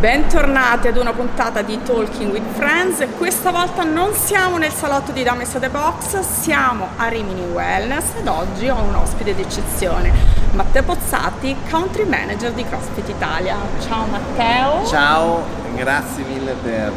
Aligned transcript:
Bentornati 0.00 0.88
ad 0.88 0.96
una 0.96 1.12
puntata 1.12 1.60
di 1.60 1.78
Talking 1.82 2.32
with 2.32 2.54
Friends. 2.54 3.06
Questa 3.18 3.50
volta 3.50 3.84
non 3.84 4.14
siamo 4.14 4.56
nel 4.56 4.72
salotto 4.72 5.12
di 5.12 5.22
Dames 5.22 5.54
The 5.60 5.68
Box, 5.68 6.20
siamo 6.20 6.88
a 6.96 7.08
Rimini 7.08 7.42
Wellness 7.42 8.14
ed 8.18 8.26
oggi 8.26 8.70
ho 8.70 8.80
un 8.80 8.94
ospite 8.94 9.34
d'eccezione, 9.34 10.10
Matteo 10.52 10.84
Pozzati, 10.84 11.54
Country 11.68 12.06
Manager 12.06 12.50
di 12.52 12.64
CrossFit 12.64 13.10
Italia. 13.10 13.56
Ciao 13.86 14.06
Matteo. 14.06 14.86
Ciao, 14.86 15.44
grazie 15.74 16.24
mille 16.24 16.52
per, 16.52 16.92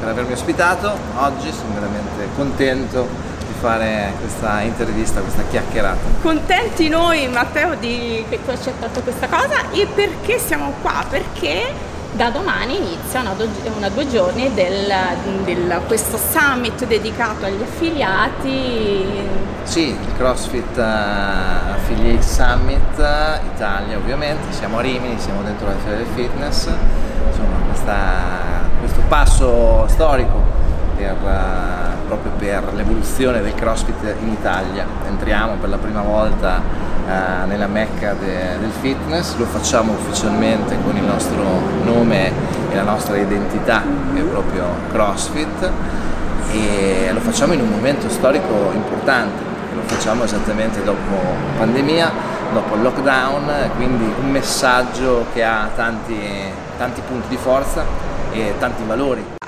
per 0.00 0.08
avermi 0.08 0.32
ospitato. 0.32 0.92
Oggi 1.18 1.52
sono 1.52 1.72
veramente 1.74 2.30
contento 2.34 3.06
di 3.46 3.54
fare 3.60 4.12
questa 4.18 4.62
intervista, 4.62 5.20
questa 5.20 5.44
chiacchierata. 5.48 6.00
Contenti 6.20 6.88
noi 6.88 7.28
Matteo 7.28 7.76
di 7.76 8.24
che 8.28 8.42
tu 8.42 8.50
hai 8.50 8.56
accettato 8.56 9.02
questa 9.02 9.28
cosa 9.28 9.70
e 9.70 9.86
perché 9.86 10.40
siamo 10.40 10.72
qua? 10.82 11.04
Perché 11.08 11.89
da 12.12 12.30
domani 12.30 12.76
inizia 12.76 13.20
una, 13.20 13.34
do, 13.34 13.46
una 13.76 13.88
due 13.88 14.08
giorni 14.08 14.52
del, 14.52 14.92
del, 15.44 15.80
questo 15.86 16.16
summit 16.16 16.86
dedicato 16.86 17.44
agli 17.44 17.62
affiliati. 17.62 19.28
Sì, 19.62 19.88
il 19.90 20.14
CrossFit 20.16 20.76
uh, 20.76 21.74
Affiliate 21.74 22.22
Summit 22.22 22.98
uh, 22.98 23.46
Italia 23.54 23.96
ovviamente, 23.96 24.52
siamo 24.52 24.78
a 24.78 24.80
Rimini, 24.80 25.18
siamo 25.18 25.42
dentro 25.42 25.68
la 25.68 25.76
Fiera 25.82 25.96
del 25.98 26.06
Fitness, 26.14 26.68
insomma 27.28 27.56
questa, 27.66 28.02
questo 28.80 29.00
passo 29.06 29.86
storico 29.88 30.42
per, 30.96 31.16
uh, 31.22 32.06
proprio 32.06 32.32
per 32.32 32.74
l'evoluzione 32.74 33.40
del 33.42 33.54
CrossFit 33.54 34.16
in 34.20 34.28
Italia. 34.28 34.84
Entriamo 35.06 35.54
per 35.54 35.68
la 35.68 35.78
prima 35.78 36.02
volta 36.02 36.60
eh, 37.06 37.46
nella 37.46 37.66
mecca 37.66 38.14
de, 38.14 38.58
del 38.58 38.70
fitness, 38.80 39.36
lo 39.36 39.44
facciamo 39.46 39.92
ufficialmente 39.92 40.76
con 40.82 40.96
il 40.96 41.02
nostro 41.02 41.42
nome 41.84 42.32
e 42.70 42.74
la 42.74 42.82
nostra 42.82 43.16
identità 43.16 43.82
che 44.14 44.20
è 44.20 44.24
proprio 44.24 44.64
CrossFit 44.90 45.70
e 46.52 47.10
lo 47.12 47.20
facciamo 47.20 47.52
in 47.52 47.60
un 47.60 47.68
momento 47.68 48.08
storico 48.08 48.70
importante, 48.74 49.42
lo 49.74 49.82
facciamo 49.86 50.24
esattamente 50.24 50.82
dopo 50.82 51.16
pandemia, 51.58 52.12
dopo 52.52 52.74
il 52.74 52.82
lockdown, 52.82 53.70
quindi 53.76 54.12
un 54.20 54.30
messaggio 54.30 55.26
che 55.32 55.44
ha 55.44 55.68
tanti, 55.74 56.18
tanti 56.76 57.00
punti 57.06 57.28
di 57.28 57.36
forza 57.36 57.84
e 58.32 58.54
tanti 58.58 58.82
valori 58.86 59.38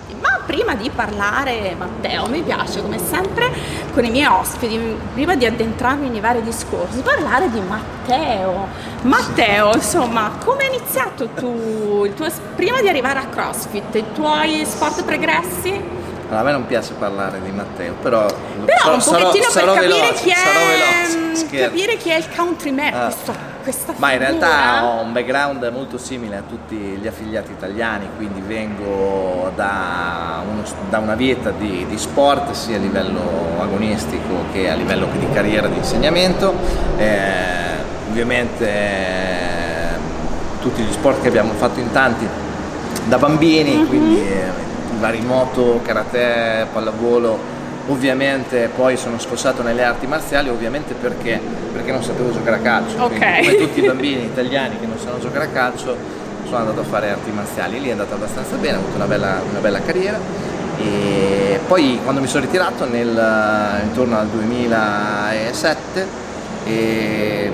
prima 0.46 0.74
di 0.74 0.90
parlare, 0.90 1.74
Matteo, 1.76 2.26
mi 2.26 2.42
piace 2.42 2.82
come 2.82 2.98
sempre 2.98 3.50
con 3.92 4.04
i 4.04 4.10
miei 4.10 4.26
ospiti, 4.26 4.78
prima 5.12 5.34
di 5.34 5.46
addentrarmi 5.46 6.08
nei 6.08 6.20
vari 6.20 6.42
discorsi, 6.42 7.00
parlare 7.00 7.50
di 7.50 7.60
Matteo. 7.60 8.68
Matteo, 9.02 9.74
insomma, 9.74 10.32
come 10.44 10.64
hai 10.64 10.76
iniziato 10.76 11.28
tu, 11.28 12.12
tuo, 12.14 12.28
prima 12.54 12.80
di 12.80 12.88
arrivare 12.88 13.18
a 13.20 13.26
CrossFit, 13.26 13.94
i 13.94 14.04
tuoi 14.12 14.64
sport 14.64 15.04
pregressi? 15.04 16.00
a 16.30 16.42
me 16.42 16.52
non 16.52 16.66
piace 16.66 16.94
parlare 16.94 17.42
di 17.42 17.50
Matteo, 17.50 17.92
però, 18.00 18.24
però 18.64 18.94
un 18.94 19.02
pochettino 19.02 19.50
sarò, 19.50 19.50
per 19.50 19.50
sarò 19.50 19.74
capire, 19.74 20.00
veloce, 20.00 21.46
chi 21.46 21.56
è, 21.56 21.60
capire 21.60 21.96
chi 21.98 22.08
è 22.08 22.16
il 22.16 22.34
countryman, 22.34 22.94
ah. 22.94 23.04
questo 23.04 23.51
questa 23.62 23.94
Ma 23.96 24.12
in 24.12 24.18
realtà 24.18 24.84
ho 24.84 25.02
un 25.02 25.12
background 25.12 25.70
molto 25.72 25.96
simile 25.96 26.36
a 26.36 26.42
tutti 26.46 26.76
gli 26.76 27.06
affiliati 27.06 27.52
italiani, 27.52 28.08
quindi 28.16 28.40
vengo 28.40 29.50
da, 29.54 30.42
uno, 30.48 30.62
da 30.90 30.98
una 30.98 31.14
vita 31.14 31.50
di, 31.50 31.86
di, 31.88 31.98
sport 31.98 32.50
sia 32.52 32.76
a 32.76 32.80
livello 32.80 33.60
agonistico 33.60 34.44
che 34.52 34.68
a 34.70 34.74
livello 34.74 35.06
di 35.18 35.26
carriera 35.32 35.68
di 35.68 35.76
insegnamento. 35.76 36.54
Eh, 36.96 37.50
ovviamente 38.10 38.68
eh, 38.68 39.88
tutti 40.60 40.82
gli 40.82 40.92
sport 40.92 41.22
che 41.22 41.28
abbiamo 41.28 41.52
fatto 41.54 41.80
in 41.80 41.90
tanti 41.90 42.26
da 43.06 43.18
bambini, 43.18 43.76
mm-hmm. 43.76 43.86
quindi 43.86 44.20
eh, 44.20 44.50
vari 44.98 45.20
moto, 45.20 45.80
karate, 45.82 46.66
pallavolo 46.72 47.60
Ovviamente 47.88 48.70
poi 48.74 48.96
sono 48.96 49.18
sfossato 49.18 49.62
nelle 49.62 49.82
arti 49.82 50.06
marziali, 50.06 50.48
ovviamente 50.48 50.94
perché? 50.94 51.40
Perché 51.72 51.90
non 51.90 52.02
sapevo 52.02 52.32
giocare 52.32 52.56
a 52.56 52.60
calcio. 52.60 53.02
Okay. 53.04 53.44
come 53.44 53.56
tutti 53.56 53.80
i 53.80 53.86
bambini 53.86 54.24
italiani 54.24 54.78
che 54.78 54.86
non 54.86 54.98
sanno 54.98 55.18
giocare 55.18 55.46
a 55.46 55.48
calcio, 55.48 55.96
sono 56.44 56.58
andato 56.58 56.80
a 56.80 56.84
fare 56.84 57.10
arti 57.10 57.30
marziali. 57.32 57.80
Lì 57.80 57.88
è 57.88 57.92
andato 57.92 58.14
abbastanza 58.14 58.56
bene, 58.56 58.76
ho 58.76 58.80
avuto 58.80 58.96
una 58.96 59.06
bella, 59.06 59.40
una 59.48 59.58
bella 59.58 59.80
carriera. 59.80 60.18
E 60.78 61.60
poi 61.66 61.98
quando 62.02 62.20
mi 62.20 62.28
sono 62.28 62.44
ritirato 62.44 62.88
nel, 62.88 63.80
intorno 63.82 64.18
al 64.18 64.28
2007, 64.28 66.06
e, 66.64 67.52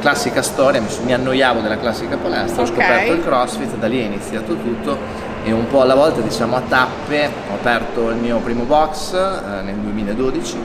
classica 0.00 0.42
storia, 0.42 0.80
mi, 0.80 0.88
mi, 1.04 1.12
annoiavo 1.14 1.60
della 1.60 1.78
classica 1.78 2.16
palestra, 2.16 2.62
okay. 2.62 2.64
ho 2.64 2.66
scoperto 2.66 3.12
il 3.12 3.22
crossfit, 3.22 3.76
da 3.76 3.86
lì 3.86 4.00
è 4.00 4.04
iniziato 4.04 4.56
tutto 4.56 5.30
e 5.44 5.52
un 5.52 5.66
po' 5.66 5.80
alla 5.80 5.94
volta 5.94 6.20
diciamo 6.20 6.56
a 6.56 6.62
tappe 6.68 7.30
ho 7.50 7.54
aperto 7.54 8.10
il 8.10 8.16
mio 8.16 8.38
primo 8.38 8.64
box 8.64 9.12
eh, 9.12 9.62
nel 9.62 9.74
2012 9.74 10.56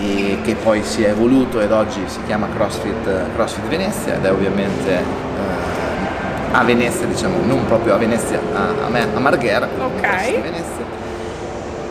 e 0.00 0.38
che 0.42 0.54
poi 0.54 0.82
si 0.82 1.02
è 1.02 1.10
evoluto 1.10 1.60
ed 1.60 1.72
oggi 1.72 2.00
si 2.06 2.18
chiama 2.26 2.48
CrossFit, 2.54 3.32
CrossFit 3.34 3.66
Venezia 3.66 4.14
ed 4.14 4.24
è 4.24 4.30
ovviamente 4.30 4.92
eh, 4.92 5.02
a 6.52 6.62
Venezia 6.62 7.06
diciamo 7.06 7.38
non 7.44 7.64
proprio 7.66 7.94
a 7.94 7.96
Venezia 7.96 8.40
a, 8.54 8.86
a, 8.86 8.88
me, 8.88 9.08
a 9.12 9.18
Marghera 9.18 9.68
ok. 9.76 10.40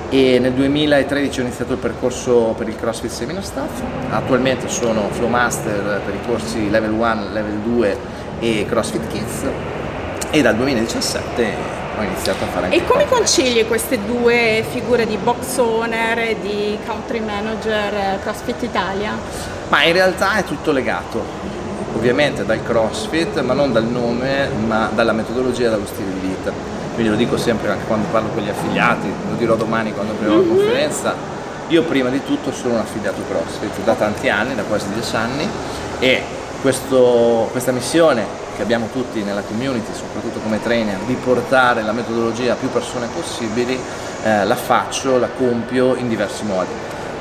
e 0.09 0.39
nel 0.39 0.53
2013 0.53 1.39
ho 1.39 1.43
iniziato 1.43 1.73
il 1.73 1.79
percorso 1.79 2.53
per 2.57 2.69
il 2.69 2.77
CrossFit 2.77 3.11
Seminar 3.11 3.43
Staff 3.43 3.81
attualmente 4.09 4.69
sono 4.69 5.09
Flowmaster 5.09 6.01
per 6.05 6.13
i 6.13 6.19
corsi 6.25 6.69
Level 6.69 6.91
1, 6.91 7.29
Level 7.33 7.57
2 7.57 7.97
e 8.39 8.65
CrossFit 8.69 9.07
Kids 9.07 9.45
e 10.33 10.41
dal 10.41 10.55
2017 10.55 11.55
ho 11.95 12.01
iniziato 12.01 12.43
a 12.43 12.47
fare 12.47 12.65
anche 12.65 12.77
E 12.77 12.85
come 12.85 13.05
concili 13.05 13.67
queste 13.67 14.03
due 14.03 14.65
figure 14.67 15.05
di 15.05 15.15
box 15.17 15.57
owner 15.57 16.17
e 16.17 16.37
di 16.41 16.75
country 16.87 17.19
manager 17.19 17.93
eh, 17.93 18.19
CrossFit 18.19 18.63
Italia? 18.63 19.15
Ma 19.67 19.83
in 19.83 19.93
realtà 19.93 20.37
è 20.37 20.43
tutto 20.43 20.71
legato, 20.71 21.23
ovviamente 21.95 22.45
dal 22.45 22.63
CrossFit, 22.63 23.41
ma 23.41 23.53
non 23.53 23.71
dal 23.71 23.85
nome, 23.85 24.49
ma 24.65 24.89
dalla 24.91 25.11
metodologia 25.11 25.67
e 25.67 25.69
dallo 25.69 25.85
stile 25.85 26.11
di 26.19 26.27
vita. 26.27 26.51
Quindi 26.95 27.11
lo 27.11 27.17
dico 27.17 27.37
sempre 27.37 27.69
anche 27.69 27.85
quando 27.85 28.07
parlo 28.09 28.29
con 28.29 28.41
gli 28.41 28.49
affiliati, 28.49 29.07
lo 29.29 29.35
dirò 29.35 29.53
domani 29.55 29.93
quando 29.93 30.13
apriamo 30.13 30.35
mm-hmm. 30.35 30.49
la 30.49 30.55
conferenza. 30.55 31.15
Io 31.67 31.83
prima 31.83 32.09
di 32.09 32.23
tutto 32.25 32.51
sono 32.51 32.73
un 32.73 32.79
affiliato 32.79 33.21
CrossFit 33.29 33.83
da 33.83 33.93
tanti 33.93 34.29
anni, 34.29 34.55
da 34.55 34.63
quasi 34.63 34.87
dieci 34.93 35.15
anni, 35.15 35.47
e 35.99 36.41
questo, 36.63 37.49
questa 37.51 37.73
missione 37.73 38.25
che 38.55 38.61
abbiamo 38.61 38.87
tutti 38.93 39.21
nella 39.21 39.41
community, 39.41 39.91
soprattutto 39.93 40.39
come 40.39 40.61
trainer, 40.63 40.97
di 41.05 41.13
portare 41.15 41.83
la 41.83 41.91
metodologia 41.91 42.53
a 42.53 42.55
più 42.55 42.69
persone 42.69 43.07
possibili, 43.13 43.77
eh, 44.23 44.45
la 44.45 44.55
faccio, 44.55 45.19
la 45.19 45.27
compio 45.27 45.95
in 45.95 46.07
diversi 46.07 46.45
modi. 46.45 46.71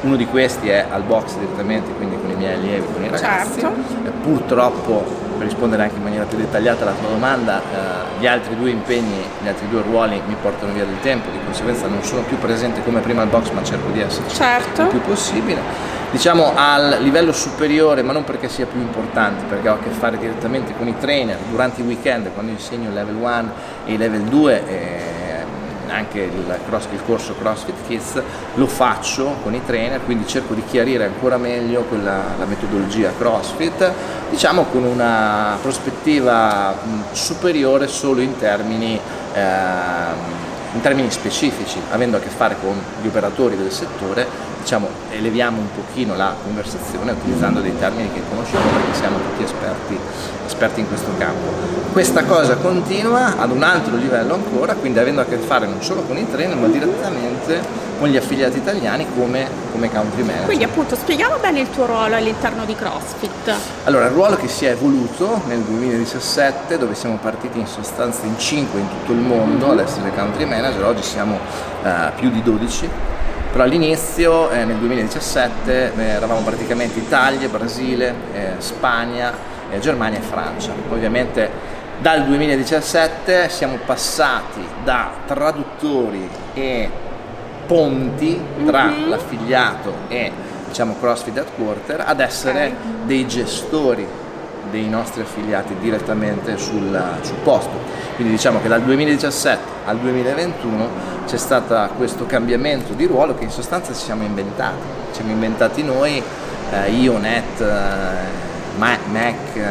Uno 0.03 0.15
di 0.15 0.27
questi 0.27 0.69
è 0.69 0.87
al 0.89 1.03
box 1.03 1.39
direttamente, 1.39 1.91
quindi 1.93 2.17
con 2.21 2.31
i 2.31 2.37
miei 2.37 2.55
allievi, 2.55 2.87
con 2.93 3.03
i 3.03 3.09
ragazzi. 3.09 3.61
Certo. 3.61 4.13
purtroppo, 4.23 5.05
per 5.43 5.51
rispondere 5.51 5.83
anche 5.83 5.97
in 5.97 6.03
maniera 6.03 6.25
più 6.25 6.39
dettagliata 6.39 6.83
alla 6.83 6.93
tua 6.93 7.09
domanda, 7.09 7.61
eh, 7.61 8.21
gli 8.21 8.27
altri 8.27 8.57
due 8.57 8.71
impegni, 8.71 9.21
gli 9.43 9.49
altri 9.49 9.69
due 9.69 9.83
ruoli 9.83 10.21
mi 10.27 10.37
portano 10.41 10.73
via 10.73 10.85
del 10.85 11.01
tempo, 11.01 11.31
di 11.31 11.39
conseguenza 11.45 11.89
non 11.89 12.03
sono 12.05 12.23
più 12.23 12.39
presente 12.39 12.83
come 12.85 13.01
prima 13.01 13.23
al 13.23 13.29
box, 13.29 13.51
ma 13.51 13.63
cerco 13.65 13.91
di 13.91 14.01
esserci 14.01 14.37
certo. 14.37 14.83
il 14.83 14.89
più 14.89 15.01
possibile 15.01 15.91
diciamo 16.13 16.53
al 16.55 16.99
livello 17.01 17.33
superiore, 17.33 18.03
ma 18.03 18.13
non 18.13 18.23
perché 18.23 18.49
sia 18.49 18.67
più 18.67 18.79
importante, 18.79 19.45
perché 19.49 19.69
ho 19.69 19.75
a 19.75 19.79
che 19.79 19.89
fare 19.89 20.19
direttamente 20.19 20.75
con 20.77 20.87
i 20.87 20.95
trainer 20.99 21.39
durante 21.51 21.81
i 21.81 21.85
weekend 21.85 22.31
quando 22.35 22.53
insegno 22.53 22.89
il 22.89 22.95
level 22.95 23.15
1 23.15 23.53
e 23.87 23.93
il 23.93 23.99
level 23.99 24.21
2. 24.21 24.67
E 24.67 25.22
anche 25.93 26.21
il, 26.21 26.59
cross, 26.67 26.87
il, 26.93 27.01
corso 27.05 27.35
CrossFit 27.35 27.87
Kids 27.87 28.23
lo 28.55 28.67
faccio 28.67 29.37
con 29.43 29.55
i 29.55 29.63
trainer, 29.65 30.01
quindi 30.05 30.27
cerco 30.27 30.55
di 30.55 30.65
chiarire 30.65 31.05
ancora 31.05 31.37
meglio 31.37 31.83
quella, 31.83 32.35
la 32.39 32.45
metodologia 32.45 33.13
CrossFit, 33.17 33.93
diciamo 34.31 34.65
con 34.65 34.85
una 34.85 35.57
prospettiva 35.61 36.75
superiore 37.13 37.87
solo 37.87 38.21
in 38.21 38.37
termini, 38.39 38.99
eh, 39.35 39.41
in 40.75 40.81
termini 40.81 41.11
specifici, 41.11 41.81
avendo 41.91 42.17
a 42.17 42.21
che 42.21 42.29
fare 42.29 42.57
con 42.61 42.81
gli 43.03 43.07
operatori 43.07 43.57
del 43.57 43.71
settore 43.71 44.52
diciamo, 44.63 44.89
eleviamo 45.11 45.59
un 45.59 45.69
pochino 45.75 46.17
la 46.17 46.35
conversazione 46.41 47.11
utilizzando 47.11 47.61
dei 47.61 47.77
termini 47.79 48.11
che 48.13 48.23
conosciamo 48.29 48.65
perché 48.71 48.95
siamo 48.95 49.19
tutti 49.19 49.43
esperti, 49.43 49.99
esperti 50.47 50.81
in 50.81 50.89
questo 50.89 51.11
campo. 51.19 51.51
Questa 51.93 52.25
cosa 52.25 52.57
continua 52.57 53.39
ad 53.39 53.51
un 53.51 53.63
altro 53.63 53.97
livello 53.97 54.35
ancora, 54.35 54.75
quindi 54.75 55.01
avendo 55.01 55.21
a 55.21 55.25
che 55.25 55.37
fare 55.37 55.67
non 55.67 55.83
solo 55.83 56.03
con 56.03 56.17
i 56.17 56.31
trainer 56.31 56.57
ma 56.57 56.69
direttamente 56.69 57.91
con 57.99 58.09
gli 58.09 58.17
affiliati 58.17 58.59
italiani 58.59 59.07
come, 59.15 59.47
come 59.73 59.91
country 59.91 60.23
manager. 60.23 60.47
Quindi 60.47 60.65
appunto 60.65 60.95
spieghiamo 60.95 61.37
bene 61.39 61.61
il 61.61 61.71
tuo 61.71 61.87
ruolo 61.87 62.15
all'interno 62.15 62.65
di 62.65 62.75
CrossFit. 62.75 63.53
Allora, 63.85 64.07
il 64.07 64.13
ruolo 64.13 64.37
che 64.37 64.49
si 64.49 64.65
è 64.65 64.71
evoluto 64.71 65.43
nel 65.47 65.61
2017 65.61 66.79
dove 66.79 66.95
siamo 66.95 67.19
partiti 67.21 67.59
in 67.59 67.67
sostanza 67.67 68.25
in 68.27 68.39
5 68.39 68.81
in 68.81 68.89
tutto 68.89 69.13
il 69.13 69.19
mondo 69.19 69.71
ad 69.73 69.81
essere 69.81 70.13
country 70.15 70.45
manager, 70.47 70.85
oggi 70.85 71.03
siamo 71.03 71.39
uh, 71.83 71.89
più 72.17 72.31
di 72.31 72.43
12 72.43 72.89
però 73.53 73.65
all'inizio 73.65 74.51
eh, 74.51 74.65
nel 74.65 74.77
2017 74.77 75.93
eh, 75.95 76.03
eravamo 76.03 76.41
praticamente 76.41 76.99
Italia, 76.99 77.49
Brasile, 77.49 78.15
eh, 78.33 78.51
Spagna, 78.59 79.33
eh, 79.71 79.79
Germania 79.79 80.19
e 80.19 80.23
Francia. 80.23 80.73
Ovviamente 80.91 81.73
Dal 82.03 82.25
2017 82.25 83.49
siamo 83.49 83.79
passati 83.87 84.61
da 84.83 85.13
traduttori 85.25 86.29
e 86.53 86.91
ponti 87.65 88.41
tra 88.67 88.87
mm-hmm. 88.87 89.09
l'affiliato 89.09 89.95
e 90.09 90.33
diciamo 90.67 90.97
CrossFit 90.99 91.37
Headquarter 91.37 92.03
ad 92.05 92.19
essere 92.19 92.67
okay. 92.67 92.77
dei 93.05 93.29
gestori 93.29 94.05
dei 94.71 94.89
nostri 94.89 95.23
affiliati 95.23 95.75
direttamente 95.81 96.57
sul, 96.57 97.19
sul, 97.23 97.37
posto. 97.43 97.79
Quindi 98.15 98.35
diciamo 98.35 98.61
che 98.61 98.69
dal 98.69 98.83
2017 98.83 99.59
al 99.87 99.99
2021 99.99 100.89
c'è 101.27 101.37
stato 101.37 101.95
questo 101.97 102.27
cambiamento 102.27 102.93
di 102.93 103.07
ruolo 103.07 103.35
che 103.35 103.45
in 103.45 103.51
sostanza 103.51 103.93
ci 103.93 104.05
siamo 104.05 104.23
inventati. 104.23 104.83
Ci 105.11 105.17
siamo 105.17 105.33
inventati 105.33 105.83
noi, 105.83 106.23
eh, 106.71 106.91
io, 106.91 107.19
Net, 107.19 107.61
eh, 107.61 108.77
Mac, 108.77 108.99
eh, 109.55 109.63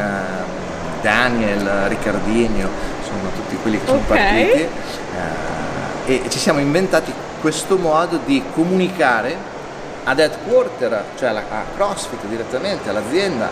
Daniel, 1.00 1.88
Riccardinho, 1.88 2.68
insomma 3.00 3.28
tutti 3.34 3.56
quelli 3.60 3.78
che 3.78 3.86
sono 3.86 4.00
okay. 4.06 4.46
partiti 4.46 4.68
eh, 6.06 6.14
e 6.14 6.22
ci 6.28 6.38
siamo 6.38 6.60
inventati 6.60 7.12
questo 7.40 7.76
modo 7.76 8.20
di 8.24 8.42
comunicare 8.54 9.50
ad 10.04 10.18
headquarter, 10.18 11.04
cioè 11.16 11.28
a 11.28 11.64
CrossFit 11.76 12.24
direttamente, 12.26 12.88
all'azienda, 12.88 13.50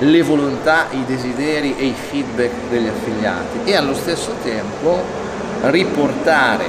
le 0.00 0.22
volontà, 0.22 0.86
i 0.90 1.04
desideri 1.04 1.76
e 1.76 1.84
i 1.86 1.94
feedback 1.94 2.52
degli 2.70 2.88
affiliati 2.88 3.60
e 3.64 3.76
allo 3.76 3.94
stesso 3.94 4.34
tempo 4.42 5.02
riportare 5.62 6.64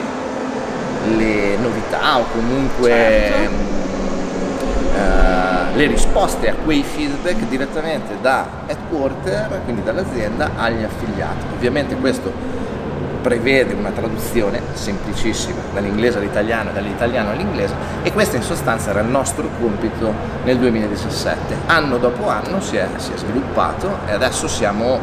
le 1.15 1.55
novità 1.57 2.17
o 2.17 2.25
comunque 2.33 2.89
certo. 2.89 3.51
uh, 4.95 5.77
le 5.77 5.87
risposte 5.87 6.49
a 6.49 6.55
quei 6.63 6.83
feedback 6.83 7.47
direttamente 7.47 8.17
da 8.21 8.45
headquarter, 8.67 9.61
quindi 9.63 9.81
dall'azienda, 9.83 10.51
agli 10.57 10.83
affiliati. 10.83 11.45
Ovviamente 11.53 11.95
questo 11.95 12.59
prevede 13.21 13.73
una 13.73 13.91
traduzione 13.91 14.61
semplicissima 14.73 15.59
dall'inglese 15.73 16.17
all'italiano 16.17 16.71
e 16.71 16.73
dall'italiano 16.73 17.31
all'inglese 17.31 17.73
e 18.03 18.11
questo 18.11 18.35
in 18.35 18.41
sostanza 18.41 18.89
era 18.89 19.01
il 19.01 19.07
nostro 19.07 19.47
compito 19.59 20.13
nel 20.43 20.57
2017. 20.57 21.55
Anno 21.67 21.97
dopo 21.97 22.27
anno 22.27 22.59
si 22.61 22.75
è, 22.77 22.87
si 22.97 23.11
è 23.13 23.17
sviluppato 23.17 23.99
e 24.07 24.11
adesso 24.11 24.47
siamo 24.47 24.99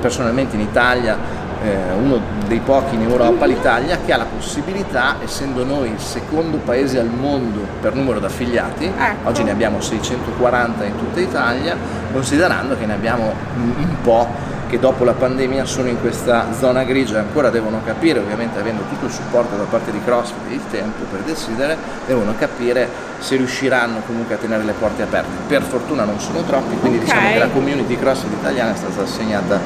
personalmente 0.00 0.56
in 0.56 0.62
Italia 0.62 1.40
eh, 1.62 1.92
uno 1.92 2.20
dei 2.46 2.58
pochi 2.58 2.96
in 2.96 3.02
Europa, 3.02 3.46
l'Italia, 3.46 3.98
che 4.04 4.12
ha 4.12 4.16
la 4.16 4.26
possibilità, 4.26 5.16
essendo 5.22 5.64
noi 5.64 5.90
il 5.90 6.00
secondo 6.00 6.56
paese 6.58 6.98
al 6.98 7.06
mondo 7.06 7.60
per 7.80 7.94
numero 7.94 8.18
di 8.18 8.24
affiliati, 8.24 8.84
ecco. 8.84 9.28
oggi 9.28 9.44
ne 9.44 9.52
abbiamo 9.52 9.80
640 9.80 10.84
in 10.84 10.96
tutta 10.96 11.20
Italia, 11.20 11.76
considerando 12.12 12.76
che 12.76 12.86
ne 12.86 12.94
abbiamo 12.94 13.32
un 13.54 13.96
po' 14.02 14.50
che 14.72 14.78
dopo 14.78 15.04
la 15.04 15.12
pandemia 15.12 15.66
sono 15.66 15.88
in 15.88 16.00
questa 16.00 16.46
zona 16.58 16.82
grigia 16.84 17.16
e 17.16 17.18
ancora 17.18 17.50
devono 17.50 17.82
capire, 17.84 18.20
ovviamente 18.20 18.58
avendo 18.58 18.84
tutto 18.88 19.04
il 19.04 19.12
supporto 19.12 19.54
da 19.54 19.64
parte 19.64 19.90
di 19.90 20.00
CrossFit 20.02 20.48
e 20.48 20.54
il 20.54 20.62
tempo 20.70 21.04
per 21.10 21.20
decidere, 21.20 21.76
devono 22.06 22.32
capire 22.38 22.88
se 23.18 23.36
riusciranno 23.36 24.00
comunque 24.06 24.36
a 24.36 24.38
tenere 24.38 24.62
le 24.62 24.72
porte 24.72 25.02
aperte. 25.02 25.28
Per 25.46 25.60
fortuna 25.60 26.04
non 26.04 26.18
sono 26.20 26.40
troppi, 26.44 26.74
quindi 26.78 26.96
okay. 26.96 27.10
diciamo 27.10 27.32
che 27.32 27.38
la 27.38 27.48
community 27.48 27.98
CrossFit 27.98 28.32
italiana 28.32 28.72
è 28.72 28.76
stata 28.76 29.02
assegnata 29.02 29.60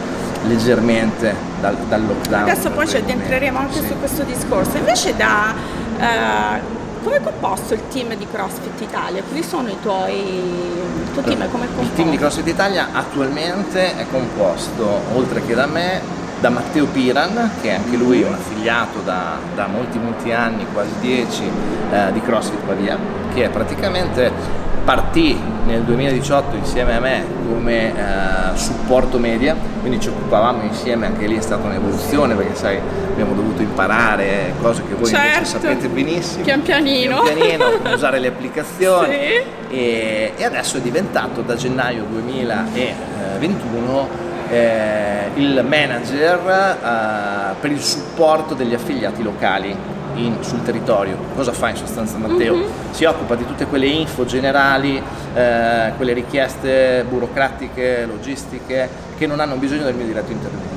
leggermente 0.49 1.33
dal, 1.61 1.77
dal 1.89 2.05
lockdown. 2.05 2.49
Adesso 2.49 2.71
poi 2.71 2.89
ci 2.89 2.97
addentreremo 2.97 3.59
anche 3.61 3.79
sì. 3.79 3.87
su 3.87 3.99
questo 4.01 4.25
discorso. 4.25 4.77
Invece 4.77 5.15
da... 5.15 5.55
Uh, 5.99 6.85
come 7.07 7.19
è 7.19 7.23
composto 7.23 7.75
il 7.75 7.83
team 7.87 8.17
di 8.17 8.27
CrossFit 8.29 8.81
Italia? 8.81 9.23
Quali 9.23 9.45
sono 9.45 9.69
i 9.69 9.77
tuoi 9.81 10.19
il 10.19 11.13
tuo 11.13 11.23
team? 11.23 11.49
Come 11.49 11.67
il 11.67 11.93
team 11.95 12.11
di 12.11 12.17
CrossFit 12.17 12.49
Italia 12.49 12.89
attualmente 12.93 13.97
è 13.97 14.07
composto, 14.11 15.03
oltre 15.15 15.41
che 15.47 15.55
da 15.55 15.67
me, 15.67 16.01
da 16.41 16.51
Matteo 16.51 16.87
Piran, 16.87 17.53
che 17.61 17.69
è 17.69 17.75
anche 17.75 17.97
lui 17.97 18.23
un 18.25 18.33
affiliato 18.33 18.99
da, 19.05 19.39
da 19.55 19.69
molti 19.69 20.01
molti 20.01 20.33
anni, 20.33 20.67
quasi 20.73 20.95
dieci, 21.01 21.49
eh, 21.93 22.11
di 22.13 22.21
CrossFit 22.21 22.59
Pavia, 22.67 22.99
che 23.33 23.45
è 23.45 23.51
praticamente 23.51 24.65
partì 24.87 25.39
nel 25.67 25.83
2018 25.83 26.55
insieme 26.55 26.95
a 26.95 27.01
me 27.01 27.25
come 27.45 27.89
eh, 27.89 28.57
supporto 28.57 29.19
media, 29.19 29.57
quindi 29.81 29.99
ci 30.01 30.09
occupavamo 30.09 30.63
insieme, 30.63 31.07
anche 31.07 31.27
lì 31.27 31.37
è 31.37 31.41
stata 31.41 31.67
un'evoluzione 31.67 32.37
perché 32.37 32.55
sai 32.55 32.79
abbiamo 33.11 33.35
dovuto 33.35 33.63
imparare 33.63 34.55
cose 34.63 34.85
che 34.87 34.95
voi 34.95 35.09
certo. 35.09 35.27
invece 35.27 35.51
sapete 35.51 35.89
benissimo. 35.89 36.45
Pian 36.45 36.63
pianino. 36.63 37.23
Pian 37.23 37.35
pianino, 37.35 37.65
usare 37.93 38.21
le 38.21 38.29
applicazioni 38.29 39.13
sì. 39.13 39.43
e, 39.71 40.35
e, 40.37 40.45
adesso 40.45 40.77
è 40.77 40.81
diventato 40.81 41.41
da 41.41 41.57
gennaio 41.57 42.05
2021 42.09 44.09
eh, 44.49 45.31
il 45.35 45.65
manager 45.69 46.39
eh, 46.49 47.55
per 47.59 47.73
il 47.73 47.83
supporto 47.83 48.55
degli 48.55 48.75
affiliati 48.75 49.25
locali 49.25 49.77
in, 50.17 50.43
sul 50.43 50.63
territorio. 50.63 51.17
Cosa 51.35 51.53
fa 51.53 51.71
in 51.71 51.77
sostanza 51.77 52.17
Matteo? 52.19 52.55
Mm-hmm. 52.55 52.71
Si 52.91 53.05
occupa 53.05 53.35
di 53.35 53.47
tutte 53.47 53.67
quelle 53.67 53.87
info 53.87 54.25
generali, 54.25 55.03
eh, 55.35 55.93
quelle 55.97 56.13
richieste 56.13 57.05
burocratiche, 57.09 58.07
logistiche, 58.07 58.89
che 59.17 59.27
non 59.27 59.41
hanno 59.41 59.57
bisogno 59.57 59.85
del 59.85 59.95
mio 59.95 60.07
diretto 60.07 60.33
intervento. 60.33 60.75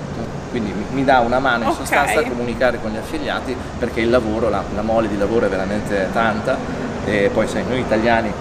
Quindi 0.49 0.71
mi, 0.71 0.85
mi 0.91 1.03
dà 1.03 1.19
una 1.19 1.39
mano 1.39 1.63
in 1.63 1.69
okay. 1.69 1.85
sostanza 1.85 2.19
a 2.19 2.23
comunicare 2.23 2.79
con 2.81 2.91
gli 2.91 2.97
affiliati 2.97 3.55
perché 3.77 4.01
il 4.01 4.09
lavoro, 4.09 4.49
la, 4.49 4.63
la 4.73 4.81
mole 4.81 5.07
di 5.07 5.17
lavoro 5.17 5.45
è 5.45 5.49
veramente 5.49 6.07
tanta 6.11 6.57
e 7.05 7.29
poi 7.31 7.47
sai, 7.47 7.63
noi 7.67 7.79
italiani 7.79 8.31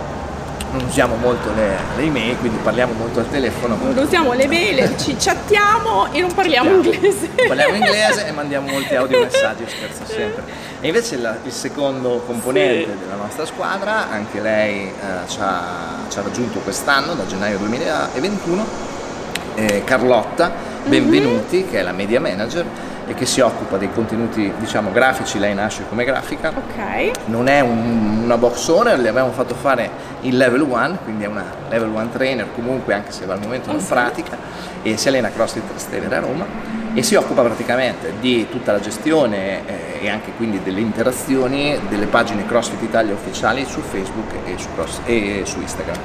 non 0.72 0.84
usiamo 0.84 1.16
molto 1.16 1.52
le, 1.54 1.76
le, 1.96 2.02
email, 2.02 2.36
quindi 2.38 2.58
parliamo 2.62 2.92
molto 2.92 3.20
al 3.20 3.30
telefono. 3.30 3.76
Non 3.80 4.04
usiamo 4.04 4.32
le 4.32 4.46
mail, 4.46 4.96
ci 4.98 5.16
chattiamo 5.18 6.12
e 6.12 6.20
non 6.20 6.32
parliamo 6.34 6.70
inglese. 6.70 7.28
Parliamo 7.46 7.74
inglese 7.74 8.26
e 8.26 8.32
mandiamo 8.32 8.68
molti 8.68 8.94
audio 8.94 9.20
messaggi, 9.24 9.64
scherzo 9.66 10.04
sempre. 10.04 10.42
E 10.80 10.86
invece 10.86 11.16
la, 11.16 11.36
il 11.42 11.52
secondo 11.52 12.22
componente 12.26 12.92
sì. 12.92 12.98
della 12.98 13.16
nostra 13.16 13.46
squadra, 13.46 14.10
anche 14.10 14.40
lei 14.40 14.86
eh, 14.86 15.28
ci, 15.28 15.38
ha, 15.40 16.04
ci, 16.08 16.18
ha, 16.18 16.22
raggiunto 16.22 16.58
quest'anno, 16.60 17.14
da 17.14 17.26
gennaio 17.26 17.58
2021, 17.58 18.66
eh, 19.54 19.84
Carlotta 19.84 20.48
mhm. 20.82 20.90
Benvenuti, 20.90 21.56
mm-hmm. 21.58 21.70
che 21.70 21.78
è 21.78 21.82
la 21.82 21.92
media 21.92 22.20
manager 22.20 22.66
e 23.08 23.14
che 23.14 23.24
si 23.24 23.40
occupa 23.40 23.78
dei 23.78 23.90
contenuti 23.90 24.52
diciamo 24.58 24.92
grafici, 24.92 25.38
lei 25.38 25.54
nasce 25.54 25.84
come 25.88 26.04
grafica. 26.04 26.50
Ok. 26.54 27.26
Non 27.26 27.48
è 27.48 27.60
un, 27.60 28.20
una 28.22 28.36
box 28.36 28.68
owner, 28.68 28.98
le 28.98 29.08
abbiamo 29.08 29.32
fatto 29.32 29.54
fare 29.54 29.90
il 30.20 30.36
level 30.36 30.60
1, 30.60 30.98
quindi 31.04 31.24
è 31.24 31.26
una 31.26 31.44
level 31.70 31.88
1 31.88 32.08
trainer 32.10 32.46
comunque 32.54 32.92
anche 32.92 33.10
se 33.10 33.24
al 33.24 33.40
momento 33.40 33.72
non 33.72 33.80
oh, 33.80 33.84
pratica 33.84 34.36
e 34.82 34.96
si 34.96 35.08
allena 35.08 35.30
CrossFit 35.30 35.66
Trastevere 35.66 36.16
a 36.16 36.20
Roma 36.20 36.46
e 36.94 37.02
si 37.02 37.14
occupa 37.14 37.42
praticamente 37.42 38.14
di 38.20 38.46
tutta 38.50 38.72
la 38.72 38.80
gestione 38.80 39.66
eh, 39.66 40.04
e 40.04 40.08
anche 40.08 40.32
quindi 40.36 40.62
delle 40.62 40.80
interazioni 40.80 41.78
delle 41.88 42.06
pagine 42.06 42.46
CrossFit 42.46 42.82
Italia 42.82 43.14
ufficiali 43.14 43.64
su 43.64 43.80
Facebook 43.80 44.32
e 44.44 44.54
su, 44.58 44.68
Cross, 44.74 45.00
e 45.04 45.42
su 45.44 45.60
Instagram. 45.60 45.96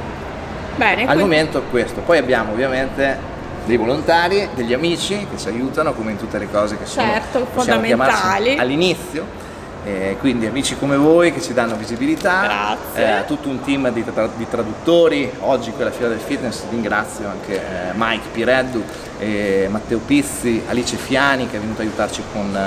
Bene, 0.75 1.01
Al 1.01 1.07
quindi... 1.07 1.23
momento 1.23 1.63
questo, 1.69 2.01
poi 2.01 2.17
abbiamo 2.17 2.51
ovviamente 2.51 3.32
dei 3.65 3.77
volontari, 3.77 4.49
degli 4.53 4.73
amici 4.73 5.25
che 5.29 5.37
ci 5.37 5.47
aiutano 5.47 5.93
come 5.93 6.11
in 6.11 6.17
tutte 6.17 6.37
le 6.37 6.49
cose 6.49 6.77
che 6.77 6.85
sono 6.85 7.07
certo, 7.07 7.45
fondamentali 7.51 8.57
all'inizio. 8.57 9.41
Eh, 9.85 10.15
quindi 10.21 10.45
amici 10.45 10.77
come 10.77 10.95
voi 10.95 11.33
che 11.33 11.41
ci 11.41 11.53
danno 11.53 11.75
visibilità, 11.75 12.77
eh, 12.93 13.25
tutto 13.27 13.49
un 13.49 13.61
team 13.61 13.91
di, 13.91 14.05
tra- 14.05 14.29
di, 14.33 14.47
traduttori, 14.49 15.29
oggi 15.41 15.71
qui 15.71 15.81
alla 15.81 15.91
Fiera 15.91 16.07
del 16.07 16.21
Fitness 16.21 16.61
ringrazio 16.69 17.27
anche 17.27 17.55
eh, 17.55 17.91
Mike 17.93 18.27
Pireddu, 18.31 18.83
Matteo 19.69 19.99
Pizzi, 19.99 20.63
Alice 20.67 20.97
Fiani 20.97 21.49
che 21.49 21.55
è 21.55 21.59
venuto 21.59 21.79
a 21.79 21.83
aiutarci 21.83 22.21
con, 22.33 22.57